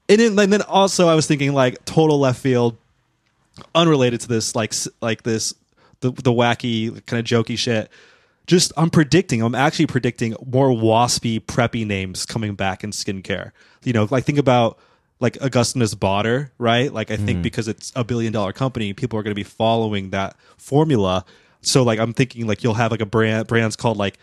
and 0.08 0.20
then, 0.20 0.38
and 0.38 0.52
then 0.52 0.62
also 0.62 1.08
I 1.08 1.14
was 1.14 1.26
thinking 1.26 1.52
like 1.52 1.84
total 1.84 2.20
left 2.20 2.40
field 2.40 2.76
unrelated 3.74 4.20
to 4.20 4.28
this 4.28 4.54
like 4.54 4.74
like 5.00 5.22
this 5.22 5.54
the 6.00 6.12
the 6.12 6.32
wacky 6.32 7.04
kind 7.06 7.20
of 7.20 7.26
jokey 7.26 7.58
shit 7.58 7.90
just 8.46 8.72
I'm 8.76 8.90
predicting, 8.90 9.42
I'm 9.42 9.54
actually 9.54 9.86
predicting 9.86 10.34
more 10.44 10.70
waspy, 10.70 11.38
preppy 11.40 11.86
names 11.86 12.26
coming 12.26 12.56
back 12.56 12.82
in 12.82 12.90
skincare. 12.90 13.52
You 13.84 13.92
know, 13.92 14.08
like 14.10 14.24
think 14.24 14.38
about 14.38 14.76
like 15.20 15.36
Augustinus 15.40 15.94
Bader, 15.94 16.52
right? 16.58 16.92
Like 16.92 17.10
I 17.10 17.16
think 17.16 17.42
because 17.42 17.68
it's 17.68 17.92
a 17.94 18.02
billion 18.04 18.32
dollar 18.32 18.52
company, 18.52 18.92
people 18.94 19.18
are 19.18 19.22
going 19.22 19.32
to 19.32 19.38
be 19.38 19.42
following 19.44 20.10
that 20.10 20.36
formula. 20.56 21.24
So 21.60 21.82
like 21.82 21.98
I'm 21.98 22.14
thinking 22.14 22.46
like 22.46 22.64
you'll 22.64 22.74
have 22.74 22.90
like 22.90 23.02
a 23.02 23.06
brand 23.06 23.46
brands 23.46 23.76
called 23.76 23.98
like 23.98 24.18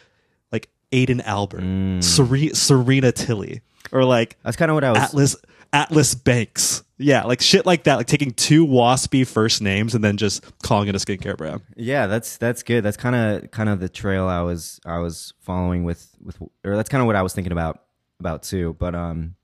like 0.51 0.69
Aiden 0.91 1.21
Albert, 1.23 2.01
Sere- 2.03 2.55
Serena 2.55 3.11
Tilly, 3.11 3.61
or 3.91 4.03
like 4.03 4.37
That's 4.43 4.57
kind 4.57 4.71
of 4.71 4.75
what 4.75 4.83
I 4.83 4.91
was. 4.91 4.99
Atlas 4.99 5.35
Atlas 5.71 6.15
Banks. 6.15 6.83
Yeah, 6.97 7.23
like 7.25 7.41
shit 7.41 7.65
like 7.67 7.83
that. 7.83 7.95
Like 7.97 8.07
taking 8.07 8.31
two 8.31 8.65
waspy 8.65 9.25
first 9.27 9.61
names 9.61 9.93
and 9.93 10.03
then 10.03 10.17
just 10.17 10.43
calling 10.63 10.87
it 10.87 10.95
a 10.95 10.97
skincare 10.97 11.37
brand. 11.37 11.61
Yeah, 11.75 12.07
that's 12.07 12.37
that's 12.37 12.63
good. 12.63 12.83
That's 12.83 12.97
kind 12.97 13.15
of 13.15 13.51
kind 13.51 13.69
of 13.69 13.79
the 13.79 13.87
trail 13.89 14.27
I 14.27 14.41
was 14.41 14.79
I 14.83 14.97
was 14.97 15.33
following 15.41 15.83
with 15.83 16.09
with 16.23 16.41
or 16.65 16.75
that's 16.75 16.89
kind 16.89 17.01
of 17.01 17.05
what 17.05 17.15
I 17.15 17.21
was 17.21 17.33
thinking 17.35 17.51
about 17.51 17.83
about 18.19 18.41
too. 18.41 18.75
But 18.79 18.95
um, 18.95 19.35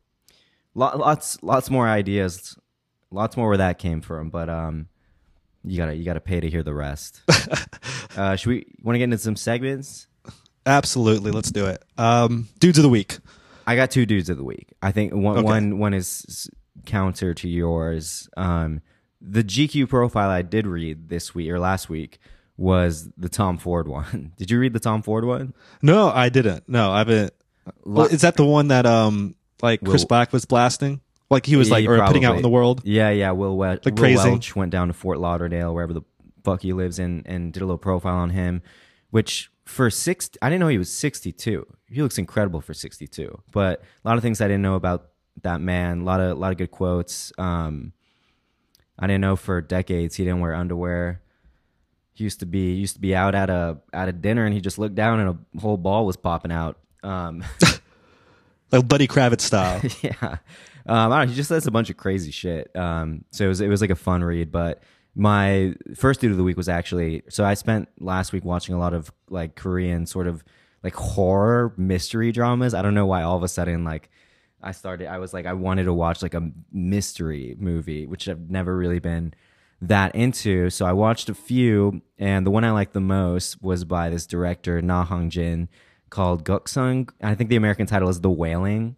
lots 0.76 1.42
lots 1.42 1.70
more 1.70 1.88
ideas, 1.88 2.58
lots 3.12 3.38
more 3.38 3.48
where 3.48 3.58
that 3.58 3.80
came 3.80 4.02
from. 4.02 4.30
But 4.30 4.50
um, 4.50 4.88
you 5.64 5.78
gotta 5.78 5.96
you 5.96 6.04
gotta 6.06 6.22
pay 6.22 6.40
to 6.40 6.50
hear 6.50 6.64
the 6.64 6.74
rest. 6.74 7.22
uh, 8.18 8.36
should 8.36 8.50
we 8.50 8.66
want 8.82 8.96
to 8.96 9.00
get 9.00 9.06
into 9.06 9.18
some 9.18 9.36
segments? 9.36 10.08
Absolutely, 10.66 11.32
let's 11.32 11.52
do 11.52 11.66
it. 11.66 11.84
Um, 11.98 12.48
dudes 12.60 12.78
of 12.78 12.84
the 12.84 12.90
week. 12.90 13.18
I 13.66 13.76
got 13.76 13.92
two 13.92 14.06
dudes 14.06 14.30
of 14.30 14.38
the 14.38 14.44
week. 14.44 14.74
I 14.82 14.92
think 14.92 15.14
one 15.14 15.38
Okay. 15.38 15.46
one 15.46 15.80
one 15.80 15.94
is 15.94 16.50
counter 16.86 17.34
to 17.34 17.48
yours. 17.48 18.30
Um, 18.36 18.82
the 19.22 19.44
GQ 19.44 19.88
profile 19.88 20.30
I 20.30 20.42
did 20.42 20.68
read 20.68 21.08
this 21.10 21.34
week 21.34 21.50
or 21.50 21.60
last 21.60 21.90
week 21.90 22.20
was 22.58 23.10
the 23.18 23.30
Tom 23.30 23.58
Ford 23.58 23.88
one. 23.88 24.34
Did 24.38 24.52
you 24.52 24.60
read 24.60 24.74
the 24.74 24.80
Tom 24.80 25.02
Ford 25.02 25.26
one? 25.26 25.54
No, 25.82 26.10
I 26.10 26.30
didn't. 26.30 26.68
No, 26.68 26.92
I 26.92 27.00
haven't. 27.00 27.34
Well, 27.86 28.06
is 28.08 28.22
that 28.22 28.36
the 28.36 28.46
one 28.46 28.68
that 28.68 28.86
um 28.86 29.36
like 29.64 29.84
Chris 29.84 30.06
Black 30.06 30.32
was 30.32 30.46
blasting? 30.46 31.02
Like 31.32 31.46
he 31.48 31.56
was 31.56 31.72
like 31.72 31.86
Yeah, 31.86 31.92
or 31.92 32.06
putting 32.06 32.26
out 32.26 32.36
in 32.36 32.44
the 32.44 32.50
world. 32.50 32.82
Yeah, 32.84 33.10
yeah. 33.10 33.32
Will, 33.32 33.58
Wel- 33.58 33.72
Like 33.72 33.86
Will 33.86 33.94
praising. 33.94 34.34
Welch 34.34 34.56
went 34.56 34.72
down 34.72 34.90
to 34.90 34.94
Fort 34.94 35.18
Lauderdale, 35.18 35.74
wherever 35.74 35.94
the 35.94 36.04
fuck 36.44 36.62
he 36.62 36.74
lives 36.74 37.00
in, 37.00 37.24
and 37.26 37.52
did 37.52 37.64
a 37.64 37.66
little 37.66 37.78
profile 37.80 38.18
on 38.18 38.30
him. 38.30 38.62
Which 39.10 39.50
for 39.66 39.90
six, 39.90 40.30
I 40.42 40.50
didn't 40.50 40.60
know 40.60 40.68
he 40.68 40.78
was 40.78 40.92
sixty-two. 40.94 41.66
He 41.88 42.02
looks 42.02 42.18
incredible 42.18 42.62
for 42.62 42.74
sixty-two. 42.74 43.42
But 43.52 43.82
a 44.04 44.08
lot 44.08 44.18
of 44.18 44.24
things 44.24 44.42
I 44.42 44.48
didn't 44.48 44.62
know 44.62 44.76
about 44.76 45.08
that 45.42 45.62
man. 45.62 46.02
A 46.02 46.04
lot 46.04 46.20
of, 46.20 46.32
a 46.32 46.40
lot 46.40 46.52
of 46.52 46.58
good 46.58 46.72
quotes. 46.72 47.32
Um, 47.38 47.94
I 49.00 49.08
didn't 49.08 49.22
know 49.22 49.36
for 49.36 49.62
decades 49.62 50.16
he 50.16 50.24
didn't 50.24 50.42
wear 50.42 50.54
underwear. 50.54 51.22
He 52.14 52.26
used 52.26 52.42
to 52.42 52.46
be 52.46 52.74
used 52.76 52.96
to 52.96 53.02
be 53.02 53.16
out 53.16 53.34
at 53.34 53.50
a 53.50 53.78
at 53.92 54.08
a 54.08 54.12
dinner 54.12 54.46
and 54.46 54.54
he 54.54 54.62
just 54.62 54.78
looked 54.78 54.94
down 54.96 55.20
and 55.20 55.30
a 55.56 55.60
whole 55.60 55.78
ball 55.78 56.06
was 56.06 56.16
popping 56.16 56.52
out. 56.52 56.78
Um, 57.02 57.44
Like 58.74 58.88
Buddy 58.88 59.08
Kravitz 59.08 59.42
style. 59.42 59.82
yeah. 60.02 60.38
Um, 60.86 61.12
I 61.12 61.20
don't 61.20 61.28
know. 61.28 61.32
He 61.32 61.36
just 61.36 61.50
says 61.50 61.68
a 61.68 61.72
bunch 61.72 61.90
of 61.90 61.98
crazy 61.98 62.32
shit. 62.32 62.76
Um, 62.76 63.24
so 63.32 63.46
it 63.46 63.48
was, 63.48 63.62
it 63.62 63.68
was 63.68 63.82
like 63.82 63.90
a 63.90 63.96
fun 63.96 64.24
read. 64.24 64.52
But 64.52 64.84
my 65.16 65.76
first 65.96 66.20
dude 66.20 66.32
of 66.32 66.38
the 66.38 66.44
week 66.44 66.58
was 66.58 66.68
actually 66.68 67.22
so 67.30 67.46
I 67.46 67.54
spent 67.54 67.88
last 68.00 68.34
week 68.34 68.44
watching 68.44 68.74
a 68.76 68.80
lot 68.80 68.94
of 68.94 69.12
like 69.30 69.56
Korean 69.56 70.06
sort 70.06 70.28
of 70.28 70.44
like 70.84 70.96
horror 70.96 71.74
mystery 71.78 72.32
dramas. 72.32 72.74
I 72.74 72.82
don't 72.82 72.96
know 72.96 73.06
why 73.06 73.24
all 73.24 73.38
of 73.38 73.44
a 73.44 73.48
sudden 73.48 73.84
like 73.84 74.10
I 74.62 74.72
started. 74.72 75.08
I 75.08 75.20
was 75.20 75.34
like 75.34 75.46
I 75.46 75.54
wanted 75.54 75.84
to 75.84 75.94
watch 75.94 76.22
like 76.22 76.34
a 76.34 76.50
mystery 76.72 77.56
movie, 77.60 78.08
which 78.08 78.28
I've 78.28 78.50
never 78.50 78.76
really 78.76 79.00
been 79.00 79.34
that 79.82 80.16
into. 80.16 80.70
So 80.70 80.86
I 80.86 80.94
watched 80.94 81.30
a 81.30 81.34
few, 81.36 82.02
and 82.18 82.46
the 82.46 82.52
one 82.52 82.64
I 82.64 82.72
liked 82.72 82.94
the 82.94 83.02
most 83.02 83.62
was 83.62 83.84
by 83.84 84.10
this 84.10 84.26
director 84.26 84.82
Na 84.82 85.04
Hong 85.04 85.30
Jin 85.30 85.70
called 86.14 86.46
Goksung. 86.46 87.10
I 87.22 87.36
think 87.36 87.50
the 87.50 87.56
American 87.58 87.86
title 87.88 88.08
is 88.10 88.22
The 88.22 88.30
Wailing. 88.30 88.96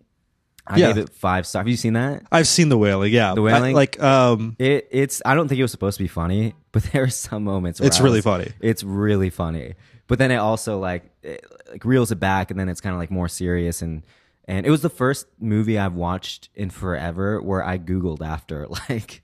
I 0.68 0.78
Yeah. 0.78 0.88
gave 0.88 0.97
it 0.97 1.09
five 1.09 1.45
stars. 1.47 1.61
Have 1.61 1.68
you 1.68 1.78
seen 1.78 1.93
that? 1.93 2.24
I've 2.32 2.47
seen 2.47 2.70
the 2.70 2.78
Wailing. 2.78 3.13
Yeah, 3.13 3.34
The 3.36 3.41
Wailing? 3.41 3.76
I- 3.76 3.80
like 3.80 4.01
um, 4.01 4.55
It 4.59 4.88
it's 4.91 5.22
I 5.26 5.36
don't 5.36 5.47
think 5.47 5.59
it 5.59 5.63
was 5.63 5.72
supposed 5.72 5.97
to 5.97 6.03
be 6.03 6.07
funny, 6.07 6.53
but 6.72 6.84
there 6.91 7.03
are 7.03 7.09
some 7.09 7.43
moments. 7.43 7.80
Where 7.80 7.88
It's 7.88 7.99
really 7.99 8.18
was- 8.18 8.24
funny. 8.26 8.51
It's 8.61 8.84
really 8.84 9.30
funny, 9.30 9.76
but 10.07 10.20
then 10.20 10.32
it 10.32 10.38
also 10.38 10.80
like 10.80 11.03
it, 11.24 11.45
like 11.72 11.86
reels 11.86 12.11
it 12.11 12.20
back, 12.20 12.51
and 12.51 12.59
then 12.59 12.68
it's 12.70 12.82
kind 12.82 12.93
of 12.93 12.99
like 12.99 13.11
more 13.11 13.28
serious 13.30 13.82
and 13.82 14.03
and 14.47 14.66
it 14.66 14.70
was 14.70 14.82
the 14.82 14.89
first 14.91 15.26
movie 15.39 15.78
I've 15.80 15.95
watched 15.95 16.49
in 16.53 16.70
forever 16.70 17.41
where 17.41 17.63
I 17.66 17.78
googled 17.80 18.22
after 18.24 18.68
like 18.89 19.24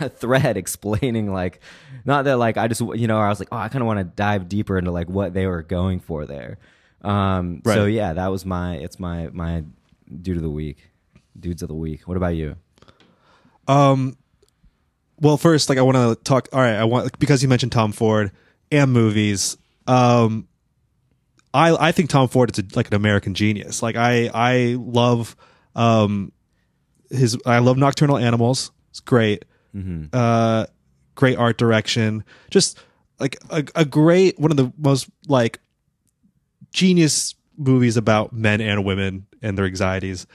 a 0.00 0.08
thread 0.08 0.56
explaining 0.56 1.32
like 1.32 1.60
not 2.04 2.24
that 2.24 2.36
like 2.38 2.56
I 2.56 2.66
just 2.68 2.80
you 2.80 3.06
know 3.06 3.18
I 3.20 3.28
was 3.28 3.38
like 3.40 3.48
oh 3.52 3.56
I 3.58 3.68
kind 3.68 3.80
of 3.82 3.86
want 3.86 4.00
to 4.00 4.04
dive 4.04 4.48
deeper 4.48 4.76
into 4.78 4.90
like 4.90 5.08
what 5.08 5.32
they 5.34 5.46
were 5.46 5.62
going 5.62 6.00
for 6.00 6.26
there. 6.26 6.58
Um, 7.02 7.62
so 7.64 7.86
yeah, 7.86 8.12
that 8.14 8.28
was 8.28 8.44
my 8.44 8.76
it's 8.76 8.98
my 8.98 9.28
my 9.32 9.64
dude 10.20 10.36
of 10.36 10.42
the 10.42 10.50
week, 10.50 10.90
dudes 11.38 11.62
of 11.62 11.68
the 11.68 11.74
week. 11.74 12.08
What 12.08 12.16
about 12.16 12.34
you? 12.34 12.56
Um, 13.66 14.16
well, 15.20 15.36
first, 15.36 15.68
like 15.68 15.78
I 15.78 15.82
want 15.82 15.96
to 15.96 16.22
talk. 16.24 16.48
All 16.52 16.60
right, 16.60 16.74
I 16.74 16.84
want 16.84 17.18
because 17.18 17.42
you 17.42 17.48
mentioned 17.48 17.72
Tom 17.72 17.92
Ford 17.92 18.32
and 18.72 18.92
movies. 18.92 19.56
Um, 19.86 20.48
I 21.54 21.88
I 21.88 21.92
think 21.92 22.10
Tom 22.10 22.28
Ford 22.28 22.50
is 22.50 22.58
a, 22.58 22.76
like 22.76 22.88
an 22.88 22.94
American 22.94 23.34
genius. 23.34 23.82
Like 23.82 23.96
I 23.96 24.30
I 24.32 24.76
love 24.78 25.36
um 25.74 26.32
his 27.10 27.36
I 27.46 27.58
love 27.58 27.76
Nocturnal 27.78 28.16
Animals. 28.18 28.70
It's 28.90 29.00
great. 29.00 29.44
Uh, 30.12 30.66
great 31.14 31.38
art 31.38 31.56
direction. 31.58 32.24
Just 32.50 32.78
like 33.20 33.36
a, 33.50 33.64
a 33.74 33.84
great 33.84 34.38
one 34.38 34.50
of 34.50 34.56
the 34.56 34.72
most 34.76 35.08
like 35.26 35.60
genius 36.72 37.34
movies 37.56 37.96
about 37.96 38.32
men 38.32 38.60
and 38.60 38.84
women 38.84 39.26
and 39.42 39.56
their 39.58 39.64
anxieties. 39.64 40.26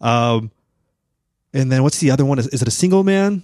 Um, 0.00 0.50
and 1.52 1.72
then 1.72 1.82
what's 1.82 1.98
the 1.98 2.10
other 2.10 2.24
one? 2.24 2.38
Is, 2.38 2.46
is 2.48 2.62
it 2.62 2.68
a 2.68 2.72
single 2.72 3.02
man? 3.04 3.42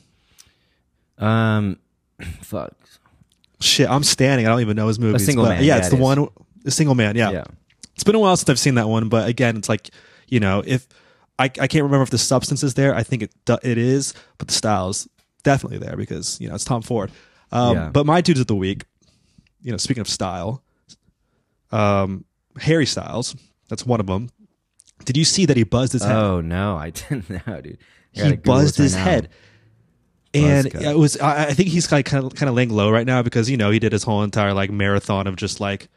Um, 1.18 1.78
fuck. 2.42 2.74
Shit, 3.60 3.88
I'm 3.88 4.04
standing. 4.04 4.46
I 4.46 4.50
don't 4.50 4.60
even 4.60 4.76
know 4.76 4.88
his 4.88 4.98
movies. 4.98 5.24
Single 5.24 5.44
but 5.44 5.50
Man, 5.56 5.64
Yeah, 5.64 5.74
yeah, 5.74 5.78
it's 5.78 5.86
it 5.88 5.90
the 5.90 5.96
is. 5.96 6.02
one. 6.02 6.28
A 6.66 6.70
single 6.70 6.94
man. 6.94 7.16
Yeah. 7.16 7.30
Yeah. 7.30 7.44
It's 7.94 8.04
been 8.04 8.14
a 8.14 8.18
while 8.18 8.36
since 8.36 8.48
I've 8.48 8.58
seen 8.58 8.74
that 8.74 8.88
one, 8.88 9.08
but 9.08 9.28
again, 9.28 9.56
it's 9.56 9.68
like 9.68 9.90
you 10.28 10.40
know, 10.40 10.62
if 10.66 10.86
I, 11.38 11.44
I 11.44 11.48
can't 11.48 11.82
remember 11.84 12.02
if 12.02 12.10
the 12.10 12.18
substance 12.18 12.62
is 12.62 12.74
there. 12.74 12.94
I 12.94 13.02
think 13.02 13.22
it 13.22 13.32
it 13.62 13.78
is, 13.78 14.14
but 14.38 14.48
the 14.48 14.54
style's 14.54 15.08
definitely 15.42 15.78
there 15.78 15.96
because 15.96 16.40
you 16.40 16.48
know 16.48 16.54
it's 16.54 16.64
Tom 16.64 16.82
Ford. 16.82 17.10
Um, 17.52 17.76
Yeah. 17.76 17.88
But 17.90 18.06
my 18.06 18.20
dudes 18.20 18.40
of 18.40 18.46
the 18.46 18.56
week, 18.56 18.84
you 19.62 19.70
know, 19.70 19.76
speaking 19.76 20.00
of 20.00 20.08
style, 20.08 20.62
um, 21.70 22.24
Harry 22.60 22.86
Styles. 22.86 23.36
That's 23.68 23.84
one 23.86 24.00
of 24.00 24.06
them. 24.06 24.30
Did 25.04 25.16
you 25.16 25.24
see 25.24 25.46
that 25.46 25.56
he 25.56 25.64
buzzed 25.64 25.92
his 25.92 26.02
head? 26.04 26.14
Oh 26.16 26.40
no, 26.40 26.76
I 26.76 26.90
didn't 26.90 27.28
know, 27.46 27.60
dude. 27.60 27.78
I 28.16 28.20
he 28.28 28.36
buzzed 28.36 28.78
this 28.78 28.94
right 28.94 29.00
his 29.00 29.04
head. 29.04 29.28
And 30.34 30.66
it 30.66 30.98
was 30.98 31.16
I, 31.18 31.46
I 31.46 31.52
think 31.52 31.68
he's 31.68 31.90
like 31.92 32.06
kind 32.06 32.24
of 32.24 32.34
kind 32.34 32.48
of 32.48 32.54
laying 32.56 32.70
low 32.70 32.90
right 32.90 33.06
now 33.06 33.22
because 33.22 33.48
you 33.48 33.56
know 33.56 33.70
he 33.70 33.78
did 33.78 33.92
his 33.92 34.02
whole 34.02 34.22
entire 34.22 34.52
like 34.52 34.70
marathon 34.70 35.26
of 35.26 35.36
just 35.36 35.60
like 35.60 35.88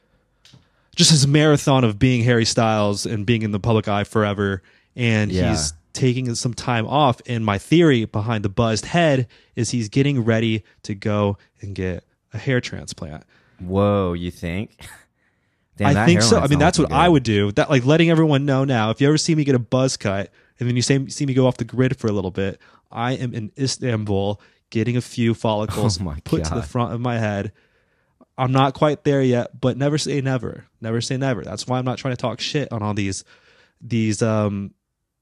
just 0.95 1.12
his 1.12 1.26
marathon 1.28 1.84
of 1.84 1.97
being 1.99 2.24
Harry 2.24 2.45
Styles 2.45 3.05
and 3.05 3.26
being 3.26 3.41
in 3.43 3.51
the 3.51 3.60
public 3.60 3.88
eye 3.88 4.03
forever 4.03 4.62
and 4.95 5.32
Yeah. 5.32 5.51
he's 5.51 5.74
taking 5.93 6.34
some 6.36 6.53
time 6.53 6.86
off 6.86 7.20
and 7.26 7.43
my 7.43 7.58
theory 7.58 8.05
behind 8.05 8.43
the 8.45 8.49
buzzed 8.49 8.86
head 8.86 9.28
is 9.55 9.72
he's 9.72 9.89
getting 9.89 10.24
ready 10.24 10.64
to 10.84 10.93
go 10.93 11.38
and 11.62 11.74
get 11.74 12.03
a 12.34 12.38
hair 12.38 12.62
transplant. 12.62 13.24
Whoa, 13.60 14.14
you 14.14 14.30
think? 14.30 14.78
Damn, 15.78 15.95
I 15.95 16.05
think 16.05 16.21
so. 16.21 16.39
I 16.39 16.47
mean, 16.47 16.59
that's 16.59 16.78
what 16.78 16.86
looking 16.86 16.97
I 16.97 17.07
would 17.07 17.23
do. 17.23 17.51
That 17.53 17.69
like 17.69 17.86
letting 17.86 18.09
everyone 18.09 18.45
know 18.45 18.65
now. 18.65 18.89
If 18.89 18.99
you 18.99 19.07
ever 19.07 19.17
see 19.17 19.36
me 19.36 19.43
get 19.43 19.55
a 19.55 19.59
buzz 19.59 19.95
cut, 19.97 20.32
and 20.59 20.67
then 20.67 20.75
you 20.75 20.82
say, 20.82 21.07
see 21.07 21.25
me 21.25 21.34
go 21.34 21.47
off 21.47 21.57
the 21.57 21.65
grid 21.65 21.97
for 21.97 22.07
a 22.07 22.11
little 22.11 22.32
bit, 22.32 22.59
I 22.91 23.13
am 23.13 23.34
in 23.34 23.51
Istanbul 23.57 24.41
getting 24.69 24.97
a 24.97 25.01
few 25.01 25.34
follicles 25.34 25.99
Oh 26.05 26.15
put 26.23 26.43
to 26.45 26.55
the 26.55 26.63
front 26.63 26.93
of 26.93 26.99
my 26.99 27.17
head. 27.17 27.51
I'm 28.38 28.51
not 28.51 28.73
quite 28.73 29.03
there 29.03 29.21
yet, 29.21 29.59
but 29.59 29.78
never 29.78 29.97
say 29.97 30.21
never. 30.21 30.65
Never 30.82 31.01
say 31.01 31.17
never. 31.17 31.43
That's 31.43 31.65
why 31.67 31.80
I'm 31.80 31.86
not 31.86 31.97
trying 31.97 32.15
to 32.15 32.21
talk 32.21 32.39
shit 32.39 32.71
on 32.71 32.84
all 32.84 32.93
these 32.93 33.23
these 33.82 34.21
um 34.21 34.73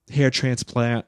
hair 0.09 0.29
transplant 0.29 1.05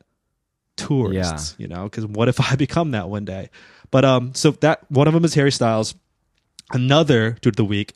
tourists. 0.78 1.56
You 1.58 1.68
know, 1.68 1.84
because 1.84 2.06
what 2.06 2.30
if 2.30 2.40
I 2.40 2.56
become 2.58 2.92
that 2.92 3.10
one 3.10 3.26
day? 3.26 3.50
But 3.92 4.06
um, 4.06 4.34
so 4.34 4.52
that 4.52 4.90
one 4.92 5.08
of 5.08 5.14
them 5.14 5.26
is 5.26 5.34
Harry 5.34 5.52
Styles. 5.52 5.96
Another 6.72 7.32
dude 7.42 7.54
of 7.54 7.56
the 7.56 7.66
week, 7.66 7.94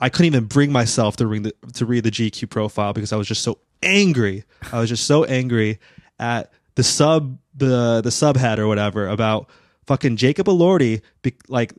I 0.00 0.08
couldn't 0.08 0.26
even 0.26 0.44
bring 0.44 0.72
myself 0.72 1.16
to 1.16 1.26
read 1.26 1.44
the 1.44 1.54
to 1.74 1.86
read 1.86 2.04
the 2.04 2.10
GQ 2.10 2.50
profile 2.50 2.92
because 2.92 3.12
I 3.12 3.16
was 3.16 3.28
just 3.28 3.42
so 3.42 3.58
angry. 3.82 4.44
I 4.72 4.80
was 4.80 4.88
just 4.88 5.06
so 5.06 5.24
angry, 5.24 5.78
at 6.18 6.52
the 6.74 6.82
sub 6.82 7.38
the 7.54 8.00
the 8.02 8.10
subhead 8.10 8.58
or 8.58 8.66
whatever 8.66 9.08
about 9.08 9.48
fucking 9.86 10.16
Jacob 10.16 10.46
Elordi. 10.46 11.00
Like, 11.48 11.72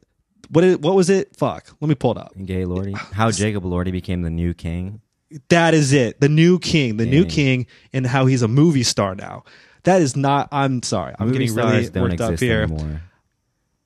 what 0.49 0.63
is, 0.63 0.77
what 0.77 0.95
was 0.95 1.09
it? 1.09 1.35
Fuck. 1.35 1.75
Let 1.81 1.89
me 1.89 1.95
pull 1.95 2.11
it 2.11 2.17
up. 2.17 2.33
Gay 2.43 2.65
Lordy. 2.65 2.93
How 2.93 3.31
Jacob 3.31 3.63
Elordi 3.63 3.91
became 3.91 4.21
the 4.21 4.29
new 4.29 4.53
king. 4.53 5.01
That 5.49 5.73
is 5.73 5.91
it. 5.91 6.21
The 6.21 6.29
new 6.29 6.59
king. 6.59 6.97
The 6.97 7.05
new 7.05 7.25
king, 7.25 7.67
and 7.91 8.07
how 8.07 8.25
he's 8.25 8.41
a 8.41 8.47
movie 8.47 8.83
star 8.83 9.15
now. 9.15 9.43
That 9.83 10.01
is 10.01 10.15
not. 10.15 10.49
I'm 10.51 10.81
sorry. 10.81 11.13
I'm 11.19 11.27
Movie 11.27 11.47
getting 11.47 11.55
really 11.55 11.89
worked 11.89 12.21
up 12.21 12.39
here. 12.39 12.63
anymore. 12.63 13.01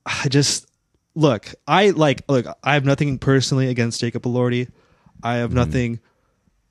I 0.05 0.27
just 0.29 0.68
look. 1.15 1.53
I 1.67 1.91
like 1.91 2.23
look. 2.27 2.45
I 2.63 2.73
have 2.73 2.85
nothing 2.85 3.17
personally 3.19 3.67
against 3.69 3.99
Jacob 3.99 4.23
Elordi. 4.23 4.69
I 5.23 5.35
have 5.35 5.53
nothing 5.53 5.99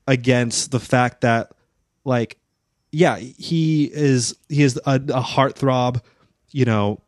against 0.07 0.71
the 0.71 0.79
fact 0.79 1.21
that, 1.21 1.51
like, 2.03 2.37
yeah, 2.91 3.17
he 3.17 3.85
is 3.85 4.35
he 4.49 4.63
is 4.63 4.77
a, 4.85 4.95
a 4.95 5.21
heartthrob. 5.21 6.01
You 6.51 6.65
know, 6.65 7.01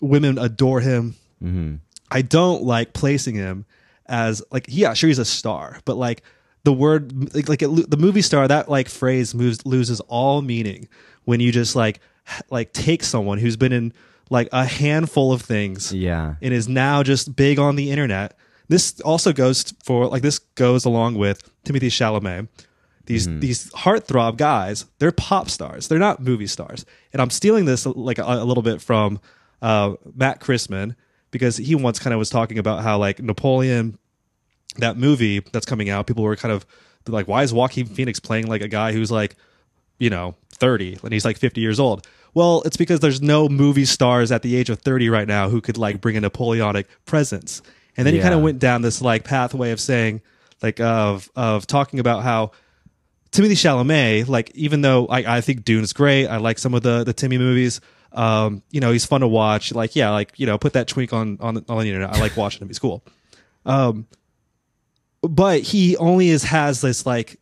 women 0.00 0.38
adore 0.38 0.80
him. 0.80 1.16
hmm 1.40 1.76
I 2.12 2.22
don't 2.22 2.64
like 2.64 2.92
placing 2.92 3.36
him 3.36 3.66
as 4.06 4.42
like 4.50 4.64
yeah, 4.68 4.94
sure 4.94 5.08
he's 5.08 5.18
a 5.18 5.24
star, 5.24 5.78
but 5.84 5.96
like 5.96 6.22
the 6.64 6.72
word 6.72 7.34
like, 7.34 7.48
like 7.48 7.62
it, 7.62 7.90
the 7.90 7.96
movie 7.96 8.22
star 8.22 8.48
that 8.48 8.68
like 8.68 8.88
phrase 8.88 9.34
moves, 9.34 9.64
loses 9.64 10.00
all 10.00 10.42
meaning 10.42 10.88
when 11.24 11.40
you 11.40 11.52
just 11.52 11.76
like 11.76 12.00
like 12.50 12.72
take 12.72 13.02
someone 13.04 13.38
who's 13.38 13.56
been 13.56 13.72
in 13.72 13.92
like 14.30 14.48
a 14.52 14.64
handful 14.64 15.32
of 15.32 15.42
things 15.42 15.92
Yeah. 15.92 16.36
and 16.40 16.54
is 16.54 16.68
now 16.68 17.02
just 17.02 17.34
big 17.36 17.58
on 17.58 17.76
the 17.76 17.90
internet. 17.90 18.36
This 18.68 19.00
also 19.00 19.32
goes 19.32 19.74
for 19.84 20.06
like 20.06 20.22
this 20.22 20.38
goes 20.54 20.84
along 20.84 21.16
with 21.16 21.42
Timothée 21.64 21.90
Chalamet. 21.90 22.48
These 23.06 23.26
these 23.40 23.70
heartthrob 23.72 24.36
guys, 24.36 24.86
they're 25.00 25.10
pop 25.10 25.50
stars. 25.50 25.88
They're 25.88 25.98
not 25.98 26.22
movie 26.22 26.46
stars. 26.46 26.86
And 27.12 27.20
I'm 27.20 27.30
stealing 27.30 27.64
this 27.64 27.84
like 27.86 28.18
a, 28.18 28.22
a 28.24 28.44
little 28.44 28.62
bit 28.62 28.80
from 28.80 29.18
uh, 29.60 29.94
Matt 30.14 30.40
Christman 30.40 30.94
because 31.32 31.56
he 31.56 31.74
once 31.74 31.98
kind 31.98 32.14
of 32.14 32.18
was 32.20 32.30
talking 32.30 32.58
about 32.58 32.82
how 32.84 32.98
like 32.98 33.20
Napoleon, 33.20 33.98
that 34.76 34.96
movie 34.96 35.40
that's 35.52 35.66
coming 35.66 35.90
out, 35.90 36.06
people 36.06 36.22
were 36.22 36.36
kind 36.36 36.52
of 36.52 36.64
like, 37.08 37.26
why 37.26 37.42
is 37.42 37.52
Joaquin 37.52 37.86
Phoenix 37.86 38.20
playing 38.20 38.46
like 38.46 38.62
a 38.62 38.68
guy 38.68 38.92
who's 38.92 39.10
like 39.10 39.34
you 39.98 40.08
know, 40.08 40.34
30 40.54 40.98
and 41.02 41.12
he's 41.12 41.24
like 41.26 41.36
50 41.36 41.60
years 41.60 41.78
old. 41.80 42.06
Well, 42.34 42.62
it's 42.64 42.76
because 42.76 43.00
there's 43.00 43.20
no 43.20 43.48
movie 43.48 43.84
stars 43.84 44.30
at 44.30 44.42
the 44.42 44.56
age 44.56 44.70
of 44.70 44.80
30 44.80 45.08
right 45.08 45.26
now 45.26 45.48
who 45.48 45.60
could 45.60 45.76
like 45.76 46.00
bring 46.00 46.16
a 46.16 46.20
Napoleonic 46.20 46.86
presence. 47.04 47.62
And 47.96 48.06
then 48.06 48.14
he 48.14 48.20
kind 48.20 48.34
of 48.34 48.40
went 48.40 48.58
down 48.58 48.82
this 48.82 49.02
like 49.02 49.24
pathway 49.24 49.72
of 49.72 49.80
saying 49.80 50.22
like 50.62 50.80
of 50.80 51.30
of 51.34 51.66
talking 51.66 51.98
about 51.98 52.22
how 52.22 52.52
Timothée 53.32 53.52
Chalamet, 53.52 54.28
like 54.28 54.50
even 54.54 54.80
though 54.80 55.06
I, 55.06 55.36
I 55.36 55.40
think 55.40 55.64
Dune's 55.64 55.92
great, 55.92 56.26
I 56.26 56.38
like 56.38 56.58
some 56.58 56.74
of 56.74 56.82
the 56.82 57.04
the 57.04 57.12
Timmy 57.12 57.38
movies. 57.38 57.80
Um, 58.12 58.62
you 58.70 58.80
know, 58.80 58.90
he's 58.90 59.06
fun 59.06 59.20
to 59.20 59.28
watch. 59.28 59.72
Like, 59.72 59.94
yeah, 59.94 60.10
like 60.10 60.32
you 60.38 60.46
know, 60.46 60.58
put 60.58 60.72
that 60.72 60.88
twink 60.88 61.12
on 61.12 61.38
on 61.40 61.54
the, 61.54 61.64
on 61.68 61.80
the 61.80 61.88
internet. 61.88 62.14
I 62.14 62.20
like 62.20 62.36
watching 62.36 62.62
him. 62.62 62.68
He's 62.68 62.78
cool. 62.78 63.04
Um, 63.64 64.06
but 65.22 65.60
he 65.60 65.96
only 65.96 66.30
is 66.30 66.44
has 66.44 66.80
this 66.80 67.06
like 67.06 67.38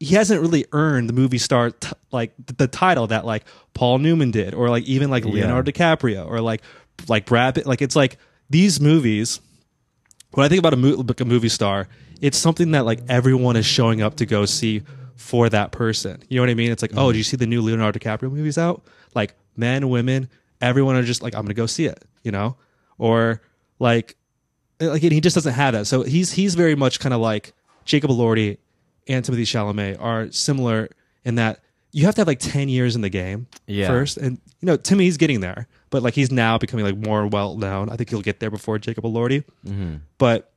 he 0.00 0.14
hasn't 0.14 0.40
really 0.40 0.64
earned 0.72 1.08
the 1.10 1.12
movie 1.12 1.38
star 1.38 1.70
t- 1.70 1.92
like 2.10 2.34
th- 2.46 2.56
the 2.56 2.66
title 2.66 3.06
that 3.08 3.26
like 3.26 3.44
Paul 3.74 3.98
Newman 3.98 4.30
did, 4.30 4.54
or 4.54 4.70
like 4.70 4.84
even 4.84 5.10
like 5.10 5.24
Leonardo 5.26 5.70
DiCaprio, 5.70 6.26
or 6.26 6.40
like 6.40 6.62
like 7.06 7.26
Brad 7.26 7.54
Pitt. 7.54 7.66
Like 7.66 7.82
it's 7.82 7.94
like 7.94 8.16
these 8.48 8.80
movies. 8.80 9.40
When 10.32 10.46
I 10.46 10.48
think 10.48 10.60
about 10.60 10.72
a, 10.72 10.76
mo- 10.76 11.04
like 11.06 11.20
a 11.20 11.24
movie 11.24 11.48
star, 11.48 11.88
it's 12.20 12.38
something 12.38 12.70
that 12.70 12.86
like 12.86 13.00
everyone 13.08 13.56
is 13.56 13.66
showing 13.66 14.00
up 14.00 14.16
to 14.16 14.26
go 14.26 14.46
see 14.46 14.82
for 15.16 15.48
that 15.50 15.70
person. 15.70 16.22
You 16.28 16.36
know 16.36 16.42
what 16.42 16.50
I 16.50 16.54
mean? 16.54 16.70
It's 16.70 16.82
like, 16.82 16.92
oh, 16.94 16.96
mm-hmm. 16.96 17.08
did 17.08 17.18
you 17.18 17.24
see 17.24 17.36
the 17.36 17.46
new 17.46 17.60
Leonardo 17.60 17.98
DiCaprio 17.98 18.32
movies 18.32 18.56
out? 18.56 18.82
Like 19.14 19.34
men, 19.56 19.88
women, 19.90 20.30
everyone 20.60 20.96
are 20.96 21.02
just 21.02 21.22
like, 21.22 21.34
I'm 21.34 21.42
gonna 21.42 21.54
go 21.54 21.66
see 21.66 21.84
it. 21.84 22.02
You 22.22 22.32
know, 22.32 22.56
or 22.96 23.42
like 23.78 24.16
like 24.80 25.02
and 25.02 25.12
he 25.12 25.20
just 25.20 25.34
doesn't 25.34 25.52
have 25.52 25.74
that. 25.74 25.86
So 25.86 26.04
he's 26.04 26.32
he's 26.32 26.54
very 26.54 26.74
much 26.74 27.00
kind 27.00 27.12
of 27.12 27.20
like 27.20 27.52
Jacob 27.84 28.10
Elordi 28.10 28.56
and 29.08 29.24
Timothée 29.24 29.42
Chalamet 29.42 30.00
are 30.00 30.30
similar 30.32 30.88
in 31.24 31.34
that 31.36 31.60
you 31.92 32.04
have 32.06 32.14
to 32.14 32.20
have 32.20 32.28
like 32.28 32.38
ten 32.38 32.68
years 32.68 32.94
in 32.94 33.02
the 33.02 33.08
game 33.08 33.46
Yeah. 33.66 33.88
first, 33.88 34.16
and 34.16 34.38
you 34.60 34.66
know 34.66 34.76
Timmy's 34.76 35.16
getting 35.16 35.40
there, 35.40 35.66
but 35.90 36.02
like 36.02 36.14
he's 36.14 36.30
now 36.30 36.56
becoming 36.58 36.84
like 36.84 36.96
more 36.96 37.26
well 37.26 37.56
known. 37.56 37.88
I 37.90 37.96
think 37.96 38.10
he'll 38.10 38.22
get 38.22 38.40
there 38.40 38.50
before 38.50 38.78
Jacob 38.78 39.04
Elordi, 39.04 39.44
but 40.18 40.52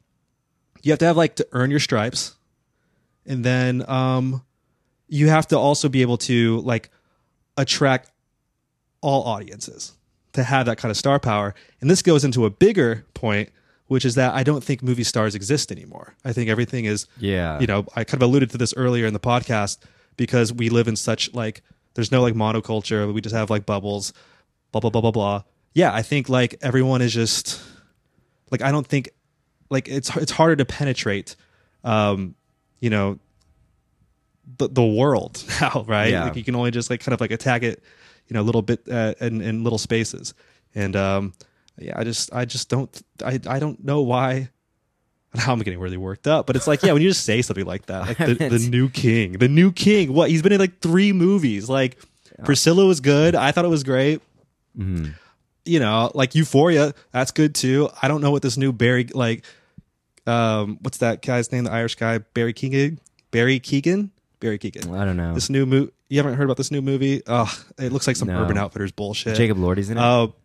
you 0.83 0.91
have 0.91 0.99
to 0.99 1.05
have 1.05 1.17
like 1.17 1.35
to 1.37 1.47
earn 1.53 1.71
your 1.71 1.79
stripes, 1.79 2.35
and 3.25 3.43
then 3.43 3.87
um 3.89 4.43
you 5.07 5.29
have 5.29 5.47
to 5.47 5.57
also 5.57 5.89
be 5.89 6.01
able 6.01 6.17
to 6.17 6.59
like 6.61 6.89
attract 7.57 8.11
all 9.01 9.23
audiences 9.23 9.93
to 10.33 10.43
have 10.43 10.65
that 10.65 10.77
kind 10.77 10.89
of 10.89 10.97
star 10.97 11.19
power. 11.19 11.53
And 11.81 11.89
this 11.89 12.01
goes 12.01 12.23
into 12.23 12.45
a 12.45 12.49
bigger 12.49 13.05
point, 13.13 13.49
which 13.93 14.05
is 14.05 14.15
that 14.15 14.33
I 14.33 14.41
don't 14.43 14.63
think 14.63 14.81
movie 14.81 15.03
stars 15.03 15.35
exist 15.35 15.71
anymore. 15.71 16.15
I 16.25 16.33
think 16.33 16.49
everything 16.49 16.85
is, 16.85 17.05
Yeah. 17.19 17.59
you 17.59 17.67
know, 17.67 17.85
I 17.95 18.03
kind 18.03 18.21
of 18.21 18.27
alluded 18.27 18.49
to 18.49 18.57
this 18.57 18.73
earlier 18.75 19.05
in 19.05 19.13
the 19.13 19.19
podcast 19.19 19.77
because 20.17 20.51
we 20.51 20.69
live 20.69 20.87
in 20.87 20.95
such 20.95 21.31
like, 21.33 21.61
there's 21.93 22.11
no 22.11 22.21
like 22.23 22.33
monoculture. 22.33 23.13
We 23.13 23.21
just 23.21 23.35
have 23.35 23.51
like 23.51 23.65
bubbles, 23.67 24.11
blah, 24.71 24.81
blah, 24.81 24.89
blah, 24.89 25.01
blah, 25.01 25.11
blah. 25.11 25.43
Yeah, 25.73 25.93
I 25.93 26.01
think 26.01 26.27
like 26.27 26.55
everyone 26.61 27.03
is 27.03 27.13
just 27.13 27.61
like, 28.49 28.63
I 28.63 28.71
don't 28.71 28.85
think 28.87 29.09
like 29.69 29.87
it's, 29.87 30.15
it's 30.17 30.31
harder 30.31 30.55
to 30.55 30.65
penetrate, 30.65 31.35
um, 31.83 32.33
you 32.79 32.89
know, 32.89 33.19
the, 34.57 34.67
the 34.69 34.83
world 34.83 35.43
now, 35.61 35.85
right? 35.87 36.11
Yeah. 36.11 36.23
Like 36.25 36.35
you 36.35 36.43
can 36.43 36.55
only 36.55 36.71
just 36.71 36.89
like 36.89 36.99
kind 37.01 37.13
of 37.13 37.21
like 37.21 37.31
attack 37.31 37.61
it, 37.63 37.83
you 38.27 38.33
know, 38.33 38.41
a 38.41 38.47
little 38.49 38.61
bit 38.63 38.81
uh, 38.89 39.13
in, 39.21 39.41
in 39.41 39.63
little 39.63 39.77
spaces. 39.79 40.33
And 40.75 40.95
um, 40.95 41.33
yeah, 41.77 41.93
I 41.97 42.03
just 42.03 42.33
I 42.33 42.45
just 42.45 42.69
don't 42.69 43.01
I 43.23 43.39
I 43.47 43.59
don't 43.59 43.83
know 43.83 44.01
why. 44.01 44.49
Now 45.35 45.51
I'm 45.51 45.59
getting 45.59 45.79
really 45.79 45.97
worked 45.97 46.27
up, 46.27 46.45
but 46.45 46.55
it's 46.55 46.67
like 46.67 46.83
yeah, 46.83 46.93
when 46.93 47.01
you 47.01 47.09
just 47.09 47.25
say 47.25 47.41
something 47.41 47.65
like 47.65 47.87
that, 47.87 48.07
like 48.07 48.17
the, 48.17 48.33
the 48.49 48.67
new 48.69 48.87
king, 48.89 49.33
the 49.33 49.47
new 49.47 49.71
king. 49.71 50.13
What 50.13 50.29
he's 50.29 50.43
been 50.43 50.51
in 50.51 50.59
like 50.59 50.79
three 50.79 51.11
movies. 51.11 51.67
Like 51.69 51.97
Priscilla 52.43 52.85
was 52.85 52.99
good. 52.99 53.33
I 53.35 53.51
thought 53.51 53.65
it 53.65 53.69
was 53.69 53.83
great. 53.83 54.21
Mm-hmm. 54.77 55.11
You 55.65 55.79
know, 55.79 56.11
like 56.13 56.35
Euphoria, 56.35 56.93
that's 57.11 57.31
good 57.31 57.55
too. 57.55 57.89
I 58.01 58.07
don't 58.07 58.21
know 58.21 58.31
what 58.31 58.41
this 58.43 58.57
new 58.57 58.71
Barry 58.71 59.05
like. 59.13 59.43
Um, 60.27 60.77
what's 60.81 60.99
that 60.99 61.21
guy's 61.21 61.51
name? 61.51 61.63
The 61.63 61.71
Irish 61.71 61.95
guy, 61.95 62.19
Barry 62.19 62.53
Keoghan. 62.53 62.99
Barry 63.31 63.59
Keoghan. 63.59 64.09
Barry 64.39 64.59
Keoghan. 64.59 64.95
I 64.95 65.05
don't 65.05 65.17
know. 65.17 65.33
This 65.33 65.49
new 65.49 65.65
movie. 65.65 65.91
You 66.09 66.19
haven't 66.19 66.35
heard 66.35 66.43
about 66.43 66.57
this 66.57 66.69
new 66.69 66.81
movie? 66.81 67.23
Ugh, 67.25 67.49
it 67.79 67.91
looks 67.91 68.05
like 68.05 68.15
some 68.17 68.27
No. 68.27 68.43
Urban 68.43 68.57
Outfitters 68.57 68.91
bullshit. 68.91 69.35
Jacob 69.35 69.57
Elordi's 69.57 69.89
in 69.89 69.97
it. 69.97 70.01
Oh, 70.01 70.35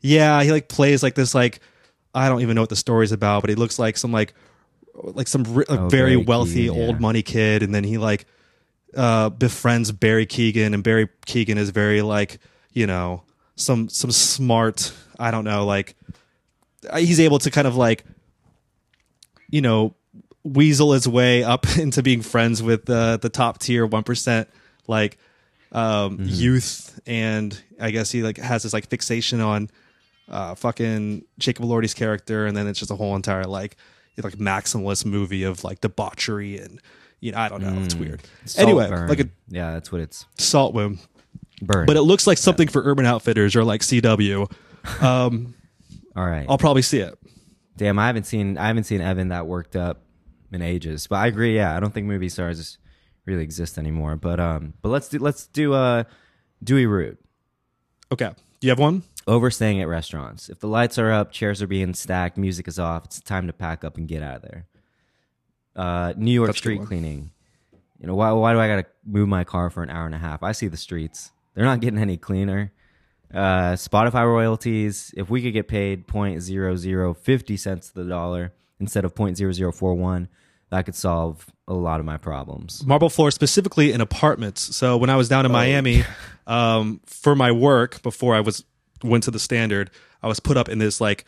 yeah, 0.00 0.42
he 0.42 0.50
like 0.52 0.68
plays 0.68 1.02
like 1.02 1.14
this 1.14 1.34
like 1.34 1.60
I 2.14 2.28
don't 2.28 2.40
even 2.42 2.54
know 2.54 2.62
what 2.62 2.70
the 2.70 2.76
story's 2.76 3.12
about, 3.12 3.42
but 3.42 3.50
he 3.50 3.56
looks 3.56 3.78
like 3.78 3.96
some 3.96 4.12
like 4.12 4.34
like 4.94 5.28
some 5.28 5.44
like 5.44 5.66
Oh, 5.68 5.88
very 5.88 6.14
Barry 6.14 6.16
wealthy 6.16 6.66
Keoghan, 6.66 6.76
old 6.76 6.94
yeah. 6.96 7.00
money 7.00 7.22
kid, 7.22 7.62
and 7.62 7.74
then 7.74 7.84
he 7.84 7.98
like 7.98 8.26
uh 8.96 9.30
befriends 9.30 9.92
Barry 9.92 10.26
Keoghan, 10.26 10.74
and 10.74 10.82
Barry 10.82 11.08
Keoghan 11.26 11.56
is 11.56 11.70
very 11.70 12.02
like 12.02 12.38
you 12.72 12.86
know 12.86 13.22
some 13.56 13.88
some 13.88 14.10
smart 14.10 14.92
I 15.18 15.30
don't 15.30 15.44
know 15.44 15.64
like 15.66 15.94
uh, 16.88 16.98
he's 16.98 17.20
able 17.20 17.38
to 17.40 17.50
kind 17.50 17.66
of 17.66 17.76
like 17.76 18.04
you 19.50 19.60
know 19.60 19.94
weasel 20.42 20.92
his 20.92 21.06
way 21.06 21.44
up 21.44 21.66
into 21.78 22.02
being 22.02 22.22
friends 22.22 22.62
with 22.62 22.88
uh, 22.88 23.18
the 23.18 23.28
top 23.28 23.58
tier 23.58 23.86
one 23.86 24.02
percent 24.02 24.48
like 24.86 25.18
um, 25.72 26.18
Mm-hmm. 26.18 26.24
youth, 26.28 27.00
and 27.06 27.56
I 27.80 27.92
guess 27.92 28.10
he 28.10 28.22
like 28.24 28.38
has 28.38 28.64
this 28.64 28.72
like 28.72 28.88
fixation 28.88 29.40
on 29.40 29.70
uh, 30.30 30.54
fucking 30.54 31.24
Jacob 31.38 31.64
Elordi's 31.64 31.94
character, 31.94 32.46
and 32.46 32.56
then 32.56 32.66
it's 32.66 32.78
just 32.78 32.90
a 32.90 32.96
whole 32.96 33.16
entire 33.16 33.44
like 33.44 33.76
like 34.22 34.34
maximalist 34.34 35.06
movie 35.06 35.44
of 35.44 35.64
like 35.64 35.80
debauchery 35.80 36.58
and 36.58 36.78
you 37.20 37.32
know 37.32 37.38
I 37.38 37.48
don't 37.48 37.62
know 37.62 37.82
it's 37.82 37.94
weird. 37.94 38.22
Salt 38.44 38.68
anyway, 38.68 38.88
burn. 38.88 39.08
like 39.08 39.20
a 39.20 39.28
yeah, 39.48 39.72
that's 39.72 39.90
what 39.90 40.00
it's. 40.00 40.26
salt 40.38 40.74
wound, 40.74 40.98
Burn. 41.62 41.86
but 41.86 41.96
it 41.96 42.02
looks 42.02 42.26
like 42.26 42.38
something 42.38 42.68
for 42.68 42.82
Urban 42.84 43.06
Outfitters 43.06 43.56
or 43.56 43.64
like 43.64 43.80
CW. 43.80 44.50
Um, 45.02 45.54
All 46.16 46.26
right. 46.26 46.46
I'll 46.48 46.58
probably 46.58 46.82
see 46.82 46.98
it. 46.98 47.16
Damn, 47.76 47.98
I 47.98 48.06
haven't 48.06 48.24
seen 48.24 48.58
I 48.58 48.66
haven't 48.66 48.84
seen 48.84 49.00
Evan 49.00 49.28
that 49.28 49.46
worked 49.46 49.76
up 49.76 50.02
in 50.52 50.62
ages. 50.62 51.06
But 51.06 51.16
I 51.16 51.26
agree. 51.28 51.56
Yeah, 51.56 51.76
I 51.76 51.80
don't 51.80 51.94
think 51.94 52.06
movie 52.06 52.28
stars 52.28 52.78
really 53.24 53.42
exist 53.42 53.78
anymore. 53.78 54.16
But 54.16 54.40
um, 54.40 54.74
but 54.82 54.90
let's 54.90 55.08
do 55.08 55.18
let's 55.18 55.46
do 55.46 55.72
uh, 55.72 56.04
Dewy 56.62 56.86
Rude. 56.86 57.18
Okay, 58.12 58.30
do 58.60 58.66
you 58.66 58.70
have 58.70 58.78
one? 58.78 59.02
Overstaying 59.26 59.80
at 59.80 59.88
restaurants. 59.88 60.48
If 60.48 60.60
the 60.60 60.66
lights 60.68 60.98
are 60.98 61.12
up, 61.12 61.30
chairs 61.30 61.62
are 61.62 61.66
being 61.66 61.94
stacked, 61.94 62.36
music 62.36 62.66
is 62.66 62.78
off, 62.78 63.04
it's 63.04 63.20
time 63.20 63.46
to 63.46 63.52
pack 63.52 63.84
up 63.84 63.96
and 63.96 64.08
get 64.08 64.22
out 64.22 64.36
of 64.36 64.42
there. 64.42 64.66
Uh, 65.76 66.14
New 66.16 66.32
York 66.32 66.48
That's 66.48 66.58
street 66.58 66.82
cleaning. 66.82 67.30
You 68.00 68.06
know 68.06 68.14
why? 68.14 68.32
Why 68.32 68.52
do 68.54 68.60
I 68.60 68.66
gotta 68.66 68.86
move 69.04 69.28
my 69.28 69.44
car 69.44 69.70
for 69.70 69.82
an 69.82 69.90
hour 69.90 70.06
and 70.06 70.14
a 70.14 70.18
half? 70.18 70.42
I 70.42 70.52
see 70.52 70.68
the 70.68 70.76
streets; 70.76 71.30
they're 71.54 71.64
not 71.64 71.80
getting 71.80 72.00
any 72.00 72.16
cleaner. 72.16 72.72
Uh, 73.32 73.74
Spotify 73.74 74.24
royalties. 74.24 75.14
If 75.16 75.30
we 75.30 75.42
could 75.42 75.52
get 75.52 75.68
paid 75.68 76.08
0.0050 76.08 77.58
cents 77.58 77.88
to 77.90 78.02
the 78.02 78.08
dollar 78.08 78.52
instead 78.80 79.04
of 79.04 79.14
point 79.14 79.36
zero 79.36 79.52
zero 79.52 79.70
four 79.70 79.94
one, 79.94 80.28
that 80.70 80.86
could 80.86 80.94
solve 80.94 81.46
a 81.68 81.74
lot 81.74 82.00
of 82.00 82.06
my 82.06 82.16
problems. 82.16 82.84
marble 82.84 83.10
floor 83.10 83.30
specifically 83.30 83.92
in 83.92 84.00
apartments. 84.00 84.74
So 84.74 84.96
when 84.96 85.10
I 85.10 85.16
was 85.16 85.28
down 85.28 85.46
in 85.46 85.52
Miami 85.52 86.04
um, 86.46 87.00
for 87.06 87.36
my 87.36 87.52
work 87.52 88.02
before 88.02 88.34
I 88.34 88.40
was 88.40 88.64
went 89.02 89.24
to 89.24 89.30
the 89.30 89.38
standard, 89.38 89.90
I 90.22 90.28
was 90.28 90.40
put 90.40 90.56
up 90.56 90.68
in 90.68 90.78
this 90.78 91.00
like 91.00 91.24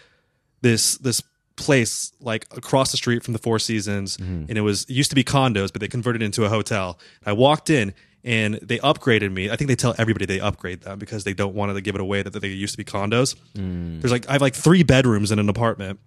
this 0.60 0.96
this 0.98 1.22
place 1.56 2.12
like 2.20 2.46
across 2.56 2.90
the 2.90 2.96
street 2.96 3.22
from 3.22 3.32
the 3.32 3.38
Four 3.38 3.58
Seasons, 3.58 4.16
mm-hmm. 4.16 4.46
and 4.48 4.58
it 4.58 4.62
was 4.62 4.84
it 4.84 4.90
used 4.90 5.10
to 5.10 5.16
be 5.16 5.24
condos, 5.24 5.72
but 5.72 5.80
they 5.80 5.88
converted 5.88 6.22
it 6.22 6.26
into 6.26 6.44
a 6.44 6.48
hotel. 6.48 6.98
I 7.24 7.32
walked 7.32 7.70
in. 7.70 7.94
And 8.24 8.60
they 8.62 8.78
upgraded 8.78 9.32
me. 9.32 9.50
I 9.50 9.56
think 9.56 9.66
they 9.66 9.74
tell 9.74 9.96
everybody 9.98 10.26
they 10.26 10.38
upgrade 10.38 10.82
them 10.82 11.00
because 11.00 11.24
they 11.24 11.34
don't 11.34 11.56
want 11.56 11.74
to 11.74 11.80
give 11.80 11.96
it 11.96 12.00
away 12.00 12.22
that 12.22 12.30
they 12.30 12.46
used 12.46 12.72
to 12.72 12.78
be 12.78 12.84
condos. 12.84 13.34
Mm. 13.56 14.00
There's 14.00 14.12
like 14.12 14.28
I 14.28 14.34
have 14.34 14.40
like 14.40 14.54
three 14.54 14.84
bedrooms 14.84 15.32
in 15.32 15.40
an 15.40 15.48
apartment, 15.48 15.98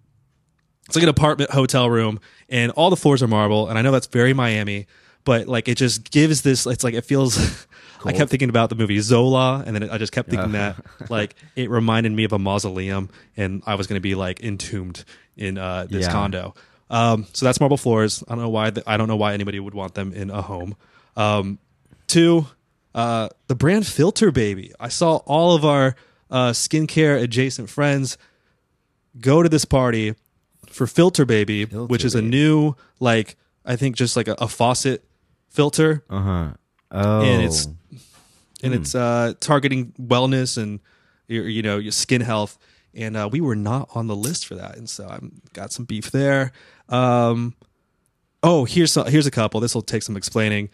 it's 0.88 0.96
like 0.96 1.04
an 1.04 1.10
apartment 1.10 1.52
hotel 1.52 1.90
room 1.90 2.20
and 2.50 2.72
all 2.72 2.90
the 2.90 2.96
floors 2.96 3.24
are 3.24 3.28
marble 3.28 3.68
and 3.68 3.78
i 3.78 3.82
know 3.82 3.92
that's 3.92 4.08
very 4.08 4.34
miami 4.34 4.88
but 5.24 5.48
like 5.48 5.68
it 5.68 5.76
just 5.76 6.12
gives 6.12 6.42
this 6.42 6.66
it's 6.66 6.84
like 6.84 6.94
it 6.94 7.02
feels 7.02 7.68
i 8.06 8.12
kept 8.14 8.30
thinking 8.32 8.50
about 8.50 8.70
the 8.70 8.76
movie 8.76 9.00
zola 9.00 9.64
and 9.66 9.76
then 9.76 9.90
i 9.90 9.98
just 9.98 10.12
kept 10.12 10.30
thinking 10.30 10.52
that 10.54 10.76
like 11.10 11.36
it 11.56 11.70
reminded 11.70 12.12
me 12.12 12.24
of 12.24 12.34
a 12.34 12.40
mausoleum 12.40 13.10
and 13.38 13.62
i 13.66 13.76
was 13.76 13.88
going 13.88 13.98
to 13.98 14.02
be 14.02 14.16
like 14.16 14.42
entombed 14.44 15.04
in 15.38 15.58
uh, 15.58 15.86
this 15.90 16.06
Yeah. 16.06 16.12
condo. 16.12 16.54
Um, 16.90 17.26
so 17.34 17.46
that's 17.46 17.60
marble 17.60 17.78
floors. 17.78 18.24
I 18.28 18.36
don't 18.36 18.44
know 18.44 18.50
why 18.50 18.70
the, 18.70 18.84
i 18.90 18.96
don't 18.96 19.08
know 19.08 19.16
why 19.18 19.34
anybody 19.34 19.60
would 19.60 19.74
want 19.74 19.96
them 19.96 20.14
in 20.14 20.30
a 20.30 20.42
home. 20.42 20.76
Um, 21.18 21.60
two 22.08 22.46
uh, 22.94 23.28
the 23.48 23.56
brand 23.56 23.86
filter 23.86 24.32
baby. 24.32 24.72
I 24.80 24.88
saw 24.90 25.18
all 25.26 25.56
of 25.56 25.66
our 25.66 25.96
uh, 26.32 26.52
skincare 26.52 27.22
adjacent 27.22 27.70
friends 27.70 28.18
go 29.20 29.44
to 29.44 29.50
this 29.50 29.66
party 29.66 30.16
for 30.70 30.88
Filter 30.88 31.26
Baby, 31.26 31.66
which 31.66 32.04
is 32.06 32.16
a 32.16 32.22
new 32.22 32.76
like 33.00 33.36
I 33.66 33.76
think 33.76 33.96
just 33.96 34.16
like 34.16 34.28
a, 34.28 34.36
a 34.40 34.48
faucet 34.48 35.04
filter, 35.50 36.04
Uh 36.10 36.22
huh. 36.22 36.50
Oh, 36.92 37.22
and 37.22 37.42
it's 37.42 37.68
and 38.66 38.74
it's 38.74 38.96
uh, 38.96 39.34
targeting 39.40 39.94
wellness 40.00 40.62
and 40.62 40.80
your, 41.28 41.48
you 41.48 41.62
know 41.62 41.78
your 41.78 41.92
skin 41.92 42.22
health. 42.22 42.58
And 42.94 43.18
uh, 43.18 43.28
we 43.30 43.42
were 43.42 43.58
not 43.58 43.90
on 43.94 44.08
the 44.08 44.16
list 44.16 44.46
for 44.46 44.56
that, 44.56 44.78
and 44.78 44.90
so 44.90 45.08
I've 45.10 45.54
got 45.54 45.74
some 45.74 45.84
beef 45.84 46.12
there. 46.12 46.54
Um, 46.88 47.56
oh, 48.42 48.64
here's 48.64 48.94
some, 48.94 49.08
here's 49.08 49.28
a 49.28 49.32
couple. 49.32 49.60
This 49.60 49.76
will 49.76 49.82
take 49.82 50.02
some 50.02 50.16
explaining. 50.16 50.70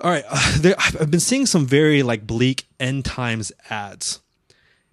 All 0.00 0.10
right, 0.10 0.24
uh, 0.26 0.58
there, 0.60 0.74
I've 0.78 1.10
been 1.10 1.20
seeing 1.20 1.44
some 1.44 1.66
very 1.66 2.02
like 2.02 2.26
bleak 2.26 2.66
end 2.80 3.04
times 3.04 3.52
ads. 3.68 4.20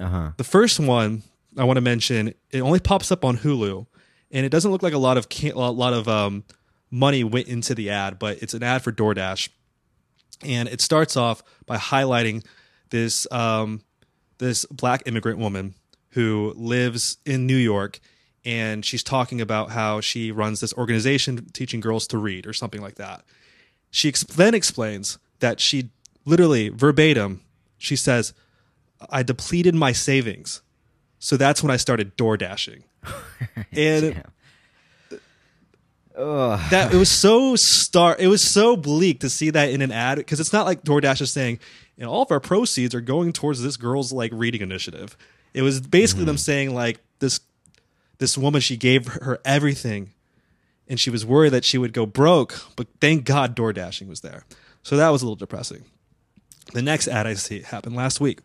uh 0.02 0.08
huh. 0.08 0.32
The 0.36 0.44
first 0.44 0.82
one 0.82 1.24
I 1.58 1.64
want 1.64 1.78
to 1.78 1.82
mention, 1.82 2.34
it 2.52 2.62
only 2.62 2.80
pops 2.80 3.12
up 3.12 3.24
on 3.24 3.38
Hulu, 3.38 3.86
and 4.32 4.46
it 4.46 4.50
doesn't 4.50 4.72
look 4.72 4.84
like 4.84 4.94
a 4.94 4.98
lot 4.98 5.18
of 5.18 5.28
a 5.44 5.54
lot 5.54 5.94
of 5.94 6.08
um, 6.08 6.44
money 6.90 7.24
went 7.24 7.48
into 7.48 7.74
the 7.76 7.90
ad, 7.90 8.20
but 8.20 8.42
it's 8.42 8.54
an 8.54 8.64
ad 8.64 8.84
for 8.84 8.92
DoorDash, 8.92 9.50
and 10.44 10.68
it 10.70 10.82
starts 10.82 11.16
off 11.16 11.44
by 11.66 11.78
highlighting 11.78 12.46
this 12.90 13.28
um, 13.32 13.82
this 14.38 14.66
black 14.66 15.04
immigrant 15.06 15.40
woman 15.40 15.76
who 16.12 16.54
lives 16.56 17.18
in 17.26 17.46
New 17.46 17.56
York, 17.56 18.00
and 18.44 18.86
she's 18.86 19.04
talking 19.04 19.40
about 19.42 19.72
how 19.72 20.02
she 20.02 20.32
runs 20.32 20.60
this 20.60 20.74
organization 20.74 21.46
teaching 21.54 21.80
girls 21.80 22.08
to 22.08 22.18
read 22.18 22.46
or 22.46 22.54
something 22.54 22.82
like 22.82 22.96
that. 22.96 23.24
She 23.92 24.10
ex- 24.10 24.24
then 24.24 24.54
explains 24.54 25.18
that 25.40 25.60
she 25.60 25.90
literally 26.26 26.70
verbatim, 26.70 27.42
she 27.78 27.96
says, 27.96 28.34
I 29.10 29.24
depleted 29.24 29.76
my 29.76 29.92
savings. 29.92 30.62
So 31.20 31.38
that's 31.38 31.62
when 31.62 31.72
I 31.72 31.78
started 31.78 32.16
door 32.16 32.38
dashing. 32.38 32.84
and 33.72 34.24
that 36.16 36.94
it 36.94 36.98
was 36.98 37.10
so 37.10 37.56
star 37.56 38.16
it 38.20 38.28
was 38.28 38.42
so 38.42 38.76
bleak 38.76 39.20
to 39.22 39.30
see 39.30 39.50
that 39.50 39.70
in 39.70 39.82
an 39.82 39.92
ad 39.92 40.18
because 40.18 40.40
it's 40.40 40.54
not 40.54 40.66
like 40.66 40.84
DoorDash 40.84 41.22
is 41.22 41.32
saying, 41.32 41.60
and 41.98 42.08
all 42.08 42.24
of 42.24 42.32
our 42.32 42.40
proceeds 42.40 42.94
are 42.94 43.02
going 43.02 43.34
towards 43.34 43.62
this 43.62 43.78
girl's 43.78 44.12
like 44.12 44.32
reading 44.34 44.62
initiative. 44.62 45.18
It 45.54 45.62
was 45.62 45.82
basically 45.82 46.26
them 46.26 46.36
mm. 46.36 46.40
saying 46.40 46.74
like 46.74 47.00
this 47.20 47.40
this 48.18 48.38
woman 48.38 48.62
she 48.62 48.78
gave 48.78 49.08
her 49.08 49.40
everything 49.46 50.12
and 50.88 51.00
she 51.00 51.10
was 51.10 51.26
worried 51.26 51.52
that 51.54 51.64
she 51.64 51.78
would 51.78 51.94
go 51.94 52.06
broke, 52.06 52.60
but 52.76 52.88
thank 53.00 53.24
God 53.24 53.56
door 53.56 53.72
dashing 53.72 54.10
was 54.10 54.22
there. 54.22 54.46
So 54.84 54.98
that 54.98 55.10
was 55.10 55.22
a 55.22 55.26
little 55.26 55.38
depressing. 55.38 55.86
The 56.74 56.82
next 56.82 57.08
ad 57.08 57.28
I 57.28 57.34
see 57.36 57.62
happened 57.62 57.96
last 57.96 58.20
week. 58.20 58.40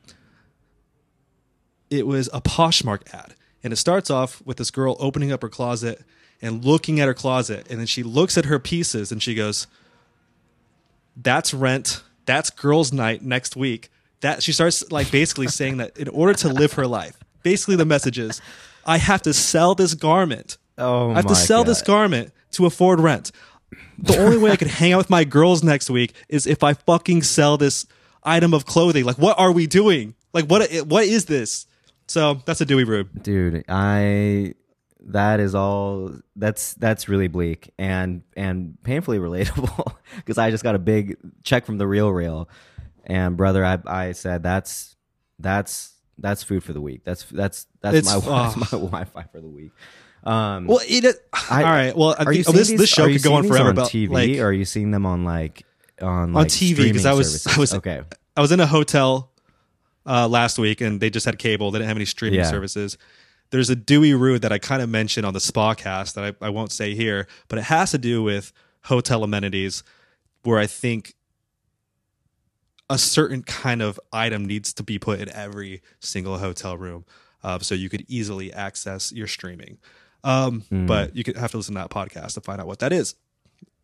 It 1.91 2.07
was 2.07 2.29
a 2.33 2.41
Poshmark 2.41 3.13
ad, 3.13 3.35
and 3.63 3.73
it 3.73 3.77
starts 3.77 4.11
off 4.11 4.43
with 4.45 4.59
this 4.59 4.71
girl 4.71 4.97
opening 5.01 5.33
up 5.33 5.43
her 5.43 5.49
closet 5.49 6.03
and 6.43 6.65
looking 6.65 7.01
at 7.01 7.09
her 7.09 7.15
closet, 7.15 7.67
and 7.71 7.79
then 7.79 7.87
she 7.87 8.03
looks 8.03 8.37
at 8.37 8.47
her 8.47 8.59
pieces 8.59 9.11
and 9.13 9.23
she 9.23 9.35
goes, 9.35 9.67
"That's 11.17 11.55
rent. 11.55 12.03
That's 12.27 12.51
girls' 12.51 12.93
night 12.93 13.23
next 13.23 13.57
week." 13.57 13.91
That 14.21 14.43
she 14.43 14.53
starts 14.53 14.91
like 14.91 15.11
basically 15.11 15.49
saying 15.49 15.77
that 15.79 15.97
in 15.97 16.09
order 16.09 16.35
to 16.35 16.49
live 16.49 16.75
her 16.75 16.87
life, 16.87 17.17
basically 17.43 17.77
the 17.77 17.85
message 17.85 18.19
is, 18.19 18.41
"I 18.85 18.99
have 18.99 19.23
to 19.23 19.33
sell 19.33 19.75
this 19.75 19.95
garment. 19.95 20.59
Oh, 20.79 21.11
I 21.11 21.17
have 21.17 21.27
to 21.27 21.35
sell 21.35 21.65
this 21.65 21.83
garment 21.83 22.33
to 22.53 22.67
afford 22.67 23.01
rent." 23.01 23.33
the 23.99 24.19
only 24.19 24.39
way 24.39 24.51
I 24.51 24.57
could 24.57 24.69
hang 24.69 24.93
out 24.93 24.99
with 24.99 25.11
my 25.11 25.25
girls 25.25 25.63
next 25.63 25.91
week 25.91 26.13
is 26.29 26.47
if 26.47 26.63
I 26.63 26.75
fucking 26.75 27.23
sell 27.23 27.57
this 27.57 27.87
item 28.23 28.53
of 28.53 28.67
clothing. 28.67 29.05
Like, 29.05 29.19
what 29.19 29.39
are 29.39 29.53
we 29.53 29.67
doing? 29.67 30.15
Like, 30.33 30.47
what 30.47 30.71
what 30.87 31.05
is 31.05 31.27
this? 31.27 31.67
So 32.09 32.43
that's 32.45 32.61
a 32.61 32.65
Dewy 32.65 32.85
Rude. 32.85 33.23
dude 33.23 33.65
i 33.69 34.55
that 35.07 35.39
is 35.41 35.55
all 35.55 36.11
that's 36.35 36.75
that's 36.75 37.09
really 37.09 37.29
bleak 37.29 37.73
and 37.79 38.23
and 38.37 38.77
painfully 38.83 39.19
relatable 39.29 39.95
because 40.17 40.37
i 40.39 40.51
just 40.51 40.65
got 40.65 40.75
a 40.75 40.79
big 40.81 41.17
check 41.45 41.65
from 41.65 41.79
the 41.79 41.87
real 41.87 42.11
real 42.11 42.49
and 43.05 43.37
brother 43.37 43.65
i 43.65 43.79
i 43.87 44.13
said 44.13 44.43
that's 44.43 44.97
that's 45.39 45.93
that's 46.19 46.43
food 46.43 46.65
for 46.65 46.73
the 46.73 46.81
week 46.81 47.03
that's 47.05 47.23
that's 47.25 47.67
that's 47.83 47.97
It's- 47.99 48.27
my 48.27 48.43
that's 48.59 48.73
my 48.73 48.79
wi-fi 48.79 49.23
for 49.31 49.41
the 49.41 49.49
week 49.49 49.71
um 50.25 50.67
Well, 50.67 50.81
it. 50.83 51.05
all 51.53 51.63
right. 51.63 51.97
Well, 51.97 52.17
I 52.19 52.25
are 52.25 52.33
you 52.33 52.43
oh, 52.49 52.51
this 52.53 52.69
these- 52.69 52.79
this 52.81 52.89
show 52.91 53.05
are 53.05 53.09
you 53.09 53.21
could 53.21 53.29
go 53.29 53.35
on 53.35 53.47
forever. 53.47 53.69
on 53.69 53.75
But 53.77 53.85
tv 53.91 54.09
like, 54.11 54.39
or 54.41 54.47
are 54.47 54.53
you 54.53 54.65
seeing 54.65 54.91
them 54.91 55.07
on 55.07 55.25
like 55.25 55.63
on 56.03 56.09
on 56.09 56.33
like 56.33 56.49
TV 56.49 56.79
because 56.79 57.07
I 57.07 57.13
was 57.13 57.43
services? 57.43 57.57
I 57.57 57.61
was 57.61 57.75
okay 57.75 58.03
I 58.37 58.41
was 58.41 58.51
in 58.51 58.59
a 58.59 58.67
hotel 58.67 59.31
uh, 60.05 60.27
last 60.27 60.59
week 60.59 60.81
and 60.81 61.01
they 61.01 61.11
just 61.11 61.27
had 61.27 61.39
cable. 61.39 61.71
They 61.71 61.79
didn't 61.79 61.89
have 61.89 61.97
any 61.97 62.07
streaming 62.07 62.41
Yeah. 62.41 62.51
services. 62.51 62.99
There's 63.51 63.71
a 63.71 63.77
Dewy 63.77 64.15
Rude 64.15 64.43
that 64.43 64.53
I 64.53 64.59
kind 64.59 64.83
of 64.83 64.89
mentioned 64.89 65.25
on 65.27 65.35
the 65.35 65.41
spa 65.41 65.75
cast 65.75 66.15
that 66.17 66.37
I, 66.41 66.47
I 66.47 66.49
won't 66.51 66.73
say 66.73 66.95
here, 66.95 67.27
but 67.49 67.59
it 67.59 67.65
has 67.65 67.91
to 67.93 67.99
do 67.99 68.23
with 68.23 68.53
hotel 68.85 69.23
amenities 69.25 69.83
where 70.43 70.59
I 70.59 70.67
think 70.67 71.15
a 72.89 72.99
certain 72.99 73.43
kind 73.43 73.83
of 73.83 73.99
item 74.13 74.45
needs 74.45 74.73
to 74.75 74.83
be 74.83 74.99
put 74.99 75.21
in 75.21 75.29
every 75.31 75.83
single 76.01 76.39
hotel 76.39 76.77
room 76.77 77.05
uh, 77.43 77.59
so 77.59 77.75
you 77.75 77.89
could 77.89 78.05
easily 78.09 78.53
access 78.53 79.13
your 79.13 79.27
streaming. 79.27 79.79
Um, 80.23 80.65
But 80.87 81.15
you 81.17 81.25
could 81.25 81.37
have 81.37 81.51
to 81.53 81.57
listen 81.57 81.75
to 81.75 81.81
that 81.81 81.91
podcast 81.91 82.35
to 82.35 82.41
find 82.41 82.61
out 82.61 82.67
what 82.67 82.79
that 82.81 82.93
is, 82.93 83.15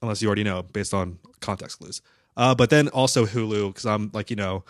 unless 0.00 0.22
you 0.22 0.28
already 0.28 0.44
know 0.44 0.62
based 0.62 0.94
on 0.94 1.18
context 1.40 1.78
clues. 1.78 2.00
Uh, 2.36 2.54
but 2.54 2.70
then 2.70 2.88
also 2.88 3.26
Hulu 3.26 3.68
because 3.68 3.86
I'm 3.86 4.10
like 4.12 4.30
you 4.30 4.36
know 4.36 4.64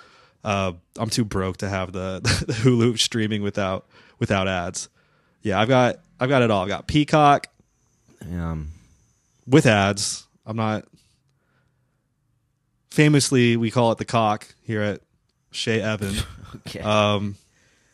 uh, 0.45 0.73
I'm 0.99 1.11
too 1.11 1.25
broke 1.25 1.59
to 1.59 1.69
have 1.69 1.93
the, 1.93 2.21
the 2.47 2.53
Hulu 2.53 2.99
streaming 2.99 3.43
without 3.43 3.87
without 4.19 4.49
ads. 4.49 4.89
Yeah, 5.43 5.61
I've 5.61 5.69
got 5.69 5.97
I've 6.21 6.29
got 6.29 6.43
it 6.43 6.51
all. 6.51 6.63
I've 6.63 6.69
got 6.69 6.87
Peacock 6.87 7.49
um 8.23 8.69
with 9.47 9.67
ads. 9.67 10.27
I'm 10.47 10.57
not. 10.57 10.85
Famously, 12.91 13.57
we 13.57 13.71
call 13.71 13.91
it 13.93 13.99
the 13.99 14.05
cock 14.05 14.47
here 14.65 14.83
at 14.83 15.01
Shea 15.51 15.81
Evan. 15.81 16.15
okay 16.67 16.81
Um, 16.81 17.37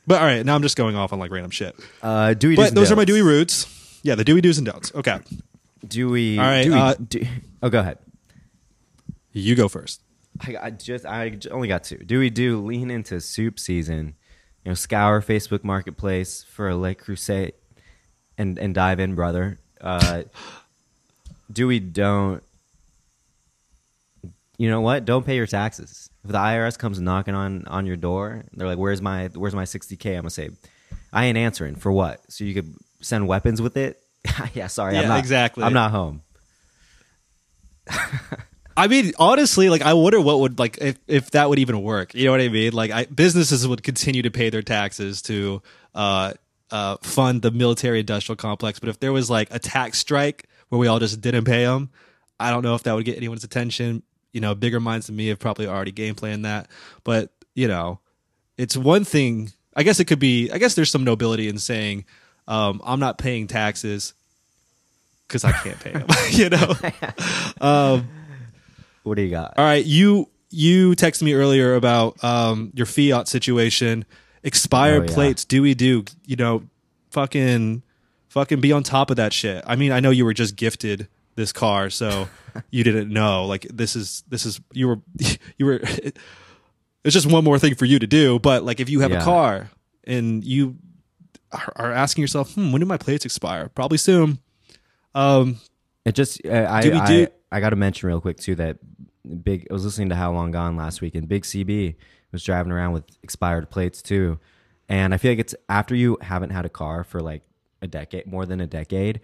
but 0.09 0.21
all 0.21 0.27
right, 0.27 0.45
now 0.45 0.55
I'm 0.55 0.63
just 0.63 0.77
going 0.77 0.97
off 0.97 1.13
on 1.13 1.19
like 1.19 1.31
random 1.31 1.51
shit. 1.51 1.77
uh 2.03 2.35
Dewy 2.35 2.57
But 2.57 2.75
those 2.75 2.91
are 2.91 2.97
my. 2.97 3.05
Dewy 3.05 3.23
roots. 3.23 4.01
Yeah, 4.03 4.15
the 4.17 4.25
Dewy 4.25 4.41
do's 4.41 4.59
and 4.59 4.67
don'ts. 4.67 4.93
Okay, 4.95 5.19
Dewy 5.87 6.39
All 6.39 6.45
right, 6.45 6.65
Dewy, 6.65 6.75
uh, 6.75 6.95
Do- 6.95 7.27
oh 7.63 7.71
go 7.71 7.81
ahead 7.81 7.99
you 9.33 9.55
go 9.55 9.69
first. 9.69 10.03
I, 10.41 10.57
I 10.63 10.71
just 10.71 11.05
I 11.07 11.37
only 11.51 11.69
got 11.69 11.85
two. 11.85 11.99
Do 11.99 12.19
we 12.19 12.31
do 12.31 12.65
lean 12.65 12.91
into 12.91 13.21
soup 13.21 13.59
season? 13.59 14.15
You 14.65 14.71
know, 14.71 14.75
scour 14.75 15.21
Facebook 15.23 15.65
Marketplace 15.65 16.45
for 16.45 16.69
a 16.69 16.77
Le 16.77 16.95
Creuset 16.95 17.53
and 18.37 18.59
and 18.59 18.75
dive 18.75 19.01
in, 19.01 19.15
brother. 19.15 19.59
Uh, 19.81 20.23
do 21.53 21.67
we 21.67 21.81
don't? 21.81 22.43
You 24.59 24.69
know 24.69 24.81
what? 24.81 25.05
Don't 25.05 25.25
pay 25.25 25.37
your 25.37 25.47
taxes. 25.47 26.11
If 26.25 26.33
the 26.33 26.39
IRS 26.39 26.79
comes 26.79 27.01
knocking 27.01 27.35
on 27.35 27.65
on 27.67 27.87
your 27.87 27.97
door, 27.97 28.45
they're 28.53 28.67
like, 28.67 28.79
"Where's 28.79 29.01
my 29.01 29.29
Where's 29.29 29.55
my 29.55 29.65
60k?" 29.65 30.11
I'm 30.11 30.23
gonna 30.23 30.31
say, 30.31 30.51
"I 31.13 31.27
ain't 31.27 31.39
answering 31.39 31.77
for 31.77 31.93
what? 31.93 32.21
So 32.31 32.45
you 32.45 32.55
could 32.55 32.75
send 33.01 33.29
weapons 33.29 33.63
with 33.63 33.77
it." 33.77 34.03
yeah, 34.55 34.67
sorry, 34.67 34.97
I'm 34.97 35.03
Yeah, 35.03 35.09
not 35.09 35.19
exactly. 35.21 35.65
I'm 35.65 35.73
not 35.73 35.91
home. 35.93 36.23
I 38.79 38.87
mean, 38.87 39.13
honestly, 39.19 39.69
like 39.69 39.83
I 39.83 39.95
wonder 39.95 40.21
what 40.21 40.41
would 40.41 40.59
like 40.59 40.79
if 40.81 40.99
if 41.07 41.33
that 41.33 41.49
would 41.49 41.59
even 41.59 41.83
work. 41.83 42.15
You 42.15 42.27
know 42.27 42.31
what 42.31 42.41
I 42.41 42.49
mean? 42.49 42.73
Like, 42.73 42.91
I, 42.91 43.05
businesses 43.07 43.67
would 43.67 43.83
continue 43.83 44.23
to 44.23 44.31
pay 44.31 44.51
their 44.51 44.63
taxes 44.63 45.21
to 45.23 45.63
uh, 45.95 46.35
uh, 46.71 46.97
fund 47.03 47.43
the 47.43 47.51
military 47.51 48.01
industrial 48.01 48.37
complex, 48.37 48.79
but 48.79 48.89
if 48.89 49.01
there 49.01 49.13
was 49.13 49.29
like 49.29 49.49
a 49.51 49.59
tax 49.59 49.99
strike 49.99 50.49
where 50.69 50.79
we 50.79 50.87
all 50.87 50.99
just 50.99 51.21
didn't 51.21 51.45
pay 51.45 51.65
them. 51.65 51.91
I 52.41 52.51
don't 52.51 52.63
know 52.63 52.75
if 52.75 52.85
that 52.85 52.95
would 52.95 53.05
get 53.05 53.17
anyone's 53.17 53.45
attention. 53.45 54.03
You 54.33 54.41
know, 54.41 54.55
bigger 54.55 54.81
minds 54.81 55.07
than 55.07 55.17
me 55.17 55.29
have 55.29 55.39
probably 55.39 55.67
already 55.67 55.93
game 55.93 56.15
planned 56.15 56.45
that. 56.45 56.69
But, 57.05 57.31
you 57.55 57.67
know, 57.69 57.99
it's 58.57 58.77
one 58.77 59.05
thing. 59.05 59.53
I 59.75 59.83
guess 59.83 60.01
it 60.01 60.05
could 60.05 60.19
be, 60.19 60.51
I 60.51 60.59
guess 60.59 60.75
there's 60.75 60.91
some 60.91 61.05
nobility 61.05 61.49
in 61.49 61.59
saying, 61.59 62.05
um, 62.47 62.81
I'm 62.85 63.01
not 63.01 63.19
paying 63.19 63.47
taxes 63.47 64.15
because 65.27 65.45
I 65.45 65.53
can't 65.53 65.81
pay 65.81 65.93
them, 65.93 66.07
you 66.31 66.49
know? 66.51 66.75
Um, 67.61 68.09
What 69.09 69.17
do 69.17 69.23
you 69.23 69.31
got? 69.31 69.55
all 69.57 69.65
right, 69.65 69.85
you 69.85 70.29
you 70.51 70.93
texted 70.93 71.23
me 71.23 71.35
earlier 71.35 71.75
about 71.75 72.23
um, 72.25 72.71
your 72.75 72.87
Fiat 72.87 73.29
situation, 73.29 74.05
expired 74.43 75.03
Oh, 75.03 75.07
yeah. 75.07 75.15
plates. 75.15 75.45
Do 75.45 75.61
we 75.63 75.75
do? 75.75 76.05
You 76.27 76.37
know, 76.37 76.63
fucking, 77.11 77.83
fucking 78.29 78.61
be 78.61 78.73
on 78.73 78.83
top 78.83 79.11
of 79.11 79.17
that 79.17 79.33
shit. 79.33 79.63
I 79.67 79.77
mean, 79.77 79.93
I 79.93 80.01
know 80.01 80.11
you 80.11 80.25
were 80.25 80.33
just 80.35 80.57
gifted 80.57 81.09
this 81.35 81.53
car, 81.53 81.91
so 81.91 82.29
you 82.71 82.83
didn't 82.85 83.11
know. 83.13 83.45
Like 83.47 83.67
this 83.73 83.95
is 83.97 84.23
this 84.29 84.47
is 84.47 84.61
you 84.73 84.89
were 84.89 85.01
you 85.59 85.67
were. 85.67 85.81
It's 87.05 87.15
just 87.15 87.31
one 87.31 87.45
more 87.45 87.59
thing 87.59 87.75
for 87.75 87.85
you 87.85 87.99
to 87.99 88.07
do. 88.07 88.39
But 88.39 88.65
like, 88.65 88.81
if 88.81 88.89
you 88.91 89.01
have 89.01 89.13
a 89.13 89.21
car 89.21 89.71
and 90.05 90.45
you 90.45 90.77
are, 91.77 91.93
asking 91.93 92.23
yourself, 92.23 92.55
hmm, 92.55 92.73
when 92.73 92.81
do 92.81 92.87
my 92.87 92.99
plates 92.99 93.25
expire? 93.25 93.69
Probably 93.69 93.99
soon. 93.99 94.39
Um, 95.15 95.59
It 96.05 96.13
just 96.15 96.45
uh, 96.45 96.67
I 96.69 96.83
Do 96.83 96.91
we 96.91 96.99
I, 96.99 97.29
I 97.53 97.61
got 97.61 97.71
to 97.71 97.77
mention 97.77 98.09
real 98.09 98.21
quick 98.21 98.39
too 98.39 98.57
that 98.57 98.79
big. 99.37 99.67
I 99.71 99.73
was 99.73 99.85
listening 99.85 100.09
to 100.11 100.15
How 100.15 100.33
Long 100.33 100.51
Gone 100.51 100.77
last 100.77 101.01
week, 101.01 101.15
and 101.15 101.29
Big 101.29 101.45
CB 101.45 101.97
was 102.33 102.43
driving 102.43 102.73
around 102.73 102.93
with 102.93 103.05
expired 103.23 103.71
plates 103.71 104.03
too. 104.03 104.39
And 104.89 105.13
I 105.13 105.19
feel 105.19 105.33
like 105.33 105.39
it's 105.39 105.55
after 105.69 105.95
you 105.95 106.19
haven't 106.21 106.51
had 106.51 106.65
a 106.65 106.69
car 106.69 107.05
for 107.05 107.21
like 107.21 107.43
a 107.83 107.87
decade, 107.87 108.27
more 108.27 108.47
than 108.47 108.61
a 108.61 108.67
decade. 108.67 109.21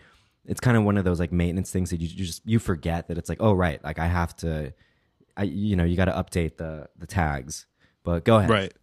It's 0.46 0.60
kind 0.60 0.76
of 0.76 0.84
one 0.84 0.98
of 0.98 1.04
those 1.04 1.18
like 1.18 1.32
maintenance 1.32 1.70
things 1.70 1.90
that 1.90 2.00
you, 2.00 2.08
you 2.08 2.24
just 2.26 2.42
you 2.44 2.58
forget 2.58 3.08
that 3.08 3.16
it's 3.16 3.28
like 3.28 3.38
oh 3.40 3.52
right, 3.52 3.82
like 3.82 3.98
I 3.98 4.06
have 4.06 4.36
to, 4.38 4.72
I 5.36 5.44
you 5.44 5.76
know 5.76 5.84
you 5.84 5.96
got 5.96 6.06
to 6.06 6.12
update 6.12 6.56
the 6.58 6.88
the 6.98 7.06
tags. 7.06 7.66
But 8.02 8.24
go 8.24 8.36
ahead. 8.36 8.50
Right. 8.50 8.74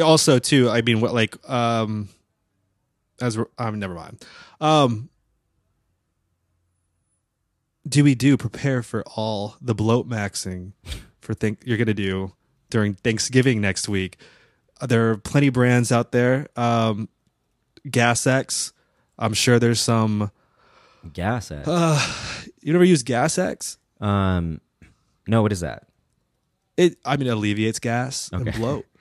Also, 0.00 0.38
too, 0.38 0.70
I 0.70 0.82
mean, 0.82 1.00
what 1.00 1.12
like 1.14 1.36
um, 1.48 2.08
as 3.20 3.38
we're, 3.38 3.46
um, 3.58 3.78
never 3.78 3.94
mind. 3.94 4.24
Um, 4.60 5.10
do 7.86 8.04
we 8.04 8.14
do 8.14 8.36
prepare 8.36 8.82
for 8.82 9.02
all 9.16 9.56
the 9.60 9.74
bloat 9.74 10.08
maxing 10.08 10.72
for 11.20 11.34
think 11.34 11.60
you're 11.64 11.78
gonna 11.78 11.94
do 11.94 12.32
during 12.70 12.94
Thanksgiving 12.94 13.60
next 13.60 13.88
week? 13.88 14.16
There 14.80 15.10
are 15.10 15.16
plenty 15.16 15.48
of 15.48 15.54
brands 15.54 15.92
out 15.92 16.12
there. 16.12 16.48
Um, 16.56 17.08
Gas 17.88 18.26
X. 18.26 18.72
I'm 19.18 19.34
sure 19.34 19.58
there's 19.58 19.80
some. 19.80 20.30
Gas 21.12 21.50
at. 21.50 21.64
Uh, 21.66 22.00
you 22.60 22.72
never 22.72 22.84
use 22.84 23.02
Gas 23.02 23.38
X? 23.38 23.78
um, 24.00 24.60
no, 25.26 25.42
what 25.42 25.52
is 25.52 25.60
that? 25.60 25.86
It. 26.76 26.98
I 27.04 27.16
mean, 27.16 27.28
it 27.28 27.30
alleviates 27.30 27.78
gas 27.78 28.30
and 28.32 28.52
bloat. 28.54 28.86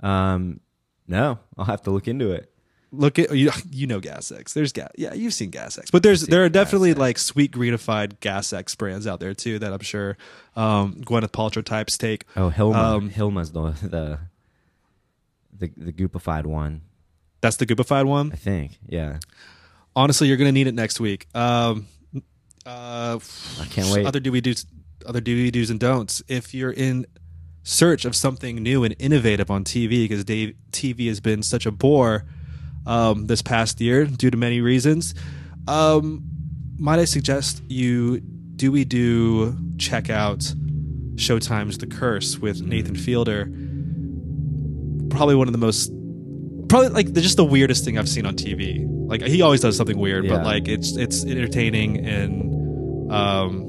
Um, 0.00 0.58
no, 1.06 1.38
I'll 1.56 1.66
have 1.66 1.82
to 1.82 1.92
look 1.92 2.08
into 2.08 2.32
it. 2.32 2.51
Look 2.92 3.18
at 3.18 3.34
you, 3.34 3.50
you 3.70 3.86
know 3.86 3.98
gas 4.00 4.30
x 4.30 4.52
there's 4.52 4.70
gas 4.72 4.90
yeah 4.96 5.14
you've 5.14 5.32
seen 5.34 5.48
gas 5.50 5.78
x 5.78 5.90
but 5.90 6.02
there's 6.02 6.26
there 6.26 6.44
are 6.44 6.48
definitely 6.50 6.92
like 6.94 7.18
sweet 7.18 7.50
greenified 7.50 8.20
gas 8.20 8.52
x 8.52 8.74
brands 8.74 9.06
out 9.06 9.18
there 9.18 9.32
too 9.34 9.58
that 9.58 9.72
i'm 9.72 9.80
sure 9.80 10.16
um 10.56 10.94
gwyneth 10.96 11.30
paltrow 11.30 11.64
types 11.64 11.96
take 11.96 12.26
Oh, 12.36 12.50
Hilma. 12.50 12.78
Um, 12.78 13.08
Hilma's 13.08 13.52
the 13.52 13.70
the 13.82 14.18
the 15.58 15.70
the 15.76 15.92
goopified 15.92 16.44
one. 16.46 16.82
that's 17.40 17.56
the 17.56 17.66
goopified 17.66 18.04
one 18.06 18.30
I 18.32 18.36
think. 18.36 18.78
Yeah. 18.86 19.18
honestly 19.96 20.28
you're 20.28 20.36
gonna 20.36 20.52
need 20.52 20.66
it 20.66 20.74
next 20.74 21.00
week 21.00 21.26
um 21.34 21.86
uh 22.66 23.18
I 23.60 23.64
can't 23.70 23.88
wait. 23.92 24.06
other 24.06 24.20
do 24.20 24.30
we 24.30 24.40
do 24.40 24.54
other 25.06 25.20
do 25.20 25.34
we 25.34 25.50
do's 25.50 25.70
and 25.70 25.80
don'ts 25.80 26.22
if 26.28 26.54
you're 26.54 26.70
in 26.70 27.06
search 27.64 28.04
of 28.04 28.14
something 28.14 28.56
new 28.56 28.84
and 28.84 28.94
innovative 28.98 29.50
on 29.50 29.64
tv 29.64 30.08
because 30.08 30.24
tv 30.24 31.08
has 31.08 31.20
been 31.20 31.42
such 31.42 31.64
a 31.66 31.70
bore 31.72 32.24
um, 32.86 33.26
this 33.26 33.42
past 33.42 33.80
year 33.80 34.04
due 34.06 34.30
to 34.30 34.36
many 34.36 34.60
reasons 34.60 35.14
um, 35.68 36.22
might 36.78 36.98
i 36.98 37.04
suggest 37.04 37.62
you 37.68 38.20
do 38.56 38.72
we 38.72 38.84
do 38.84 39.56
check 39.78 40.10
out 40.10 40.38
showtime's 41.16 41.78
the 41.78 41.86
curse 41.86 42.38
with 42.38 42.62
nathan 42.62 42.96
fielder 42.96 43.46
probably 45.10 45.34
one 45.34 45.46
of 45.48 45.52
the 45.52 45.58
most 45.58 45.92
probably 46.68 46.88
like 46.88 47.12
the, 47.12 47.20
just 47.20 47.36
the 47.36 47.44
weirdest 47.44 47.84
thing 47.84 47.98
i've 47.98 48.08
seen 48.08 48.24
on 48.26 48.34
tv 48.34 48.84
like 49.08 49.22
he 49.22 49.42
always 49.42 49.60
does 49.60 49.76
something 49.76 49.98
weird 49.98 50.26
but 50.28 50.44
like 50.44 50.68
it's 50.68 50.96
it's 50.96 51.24
entertaining 51.24 51.98
and 52.06 53.12
um 53.12 53.68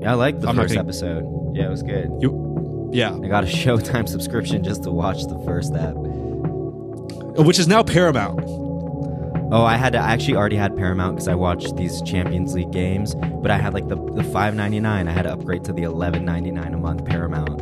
Yeah, 0.00 0.12
I 0.12 0.14
like 0.14 0.40
the 0.40 0.48
I'm 0.48 0.56
first 0.56 0.72
gonna- 0.74 0.88
episode. 0.88 1.24
Yeah, 1.54 1.66
it 1.66 1.70
was 1.70 1.82
good. 1.82 2.08
you 2.20 2.90
yeah 2.94 3.14
I 3.14 3.28
got 3.28 3.44
a 3.44 3.46
Showtime 3.62 4.08
subscription 4.08 4.64
just 4.64 4.82
to 4.84 4.90
watch 4.90 5.22
the 5.26 5.38
first 5.44 5.74
app. 5.74 5.94
Which 7.44 7.58
is 7.58 7.66
now 7.68 7.82
paramount. 7.82 8.40
Oh, 9.52 9.64
I 9.64 9.76
had 9.76 9.94
to 9.94 9.98
I 9.98 10.12
actually 10.12 10.36
already 10.36 10.54
had 10.54 10.76
Paramount 10.76 11.16
because 11.16 11.26
I 11.26 11.34
watched 11.34 11.76
these 11.76 12.00
Champions 12.02 12.54
League 12.54 12.70
games, 12.70 13.16
but 13.16 13.50
I 13.50 13.56
had 13.58 13.74
like 13.74 13.88
the 13.88 13.96
the 14.12 14.22
five 14.22 14.54
ninety 14.54 14.78
nine. 14.78 15.08
I 15.08 15.10
had 15.12 15.22
to 15.22 15.32
upgrade 15.32 15.64
to 15.64 15.72
the 15.72 15.82
eleven 15.82 16.24
ninety 16.24 16.52
nine 16.52 16.72
a 16.72 16.78
month 16.78 17.04
Paramount 17.04 17.58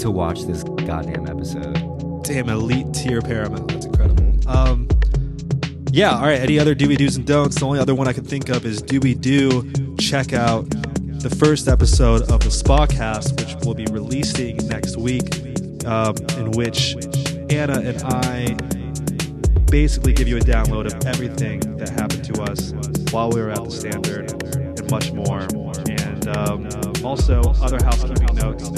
to 0.00 0.10
watch 0.10 0.42
this 0.42 0.62
goddamn 0.62 1.26
episode. 1.26 2.22
damn 2.24 2.48
elite 2.50 2.92
tier 2.92 3.22
paramount. 3.22 3.68
That's 3.68 3.86
incredible. 3.86 4.48
Um 4.48 4.88
yeah 5.92 6.10
all 6.16 6.22
right 6.22 6.40
any 6.40 6.58
other 6.58 6.74
do 6.74 6.88
we 6.88 6.96
do's 6.96 7.16
and 7.16 7.26
don'ts? 7.26 7.58
The 7.60 7.64
only 7.64 7.78
other 7.78 7.94
one 7.94 8.08
i 8.08 8.12
can 8.12 8.24
think 8.24 8.48
of 8.48 8.66
is 8.66 8.82
do 8.82 8.98
we 8.98 9.14
do 9.14 9.70
check 9.98 10.32
out 10.32 10.68
the 10.68 11.30
first 11.30 11.68
episode 11.68 12.22
of 12.22 12.40
the 12.40 12.50
spacast 12.50 13.38
which 13.40 13.64
will 13.64 13.74
be 13.74 13.86
releasing 13.92 14.56
next 14.66 14.96
week 14.96 15.24
um, 15.86 16.16
in 16.36 16.50
which 16.50 16.96
anna 17.48 17.78
and 17.80 18.02
i 18.02 18.56
basically 19.74 20.12
give 20.12 20.28
you 20.28 20.36
a 20.36 20.40
download 20.40 20.86
of 20.86 21.04
everything 21.04 21.58
that 21.76 21.88
happened 21.88 22.24
to 22.24 22.40
us 22.44 22.72
while 23.10 23.28
we 23.30 23.40
were 23.40 23.50
at 23.50 23.64
the 23.64 23.68
standard 23.68 24.30
and 24.54 24.88
much 24.88 25.10
more. 25.10 25.40
And 26.00 26.28
um, 26.28 26.68
also 27.04 27.40
other 27.60 27.82
housekeeping 27.82 28.36
notes. 28.36 28.70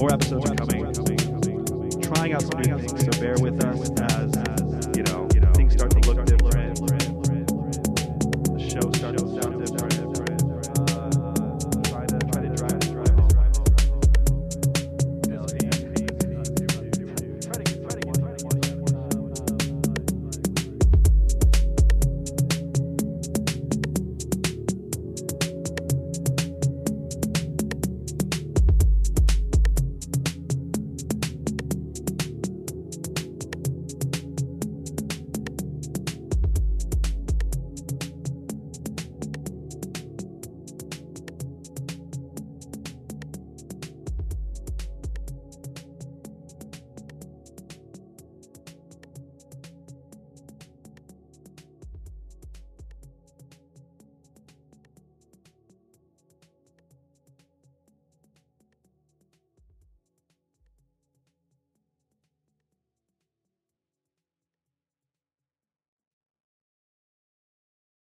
More 0.00 0.12
episodes 0.12 0.50
are 0.50 0.56
coming. 0.56 0.92
Trying 2.02 2.32
out 2.32 2.42
some 2.42 2.60
new 2.60 2.76
things, 2.76 3.04
so 3.04 3.20
bear 3.20 3.36
with 3.38 3.62
us 3.64 3.88
as 4.12 4.39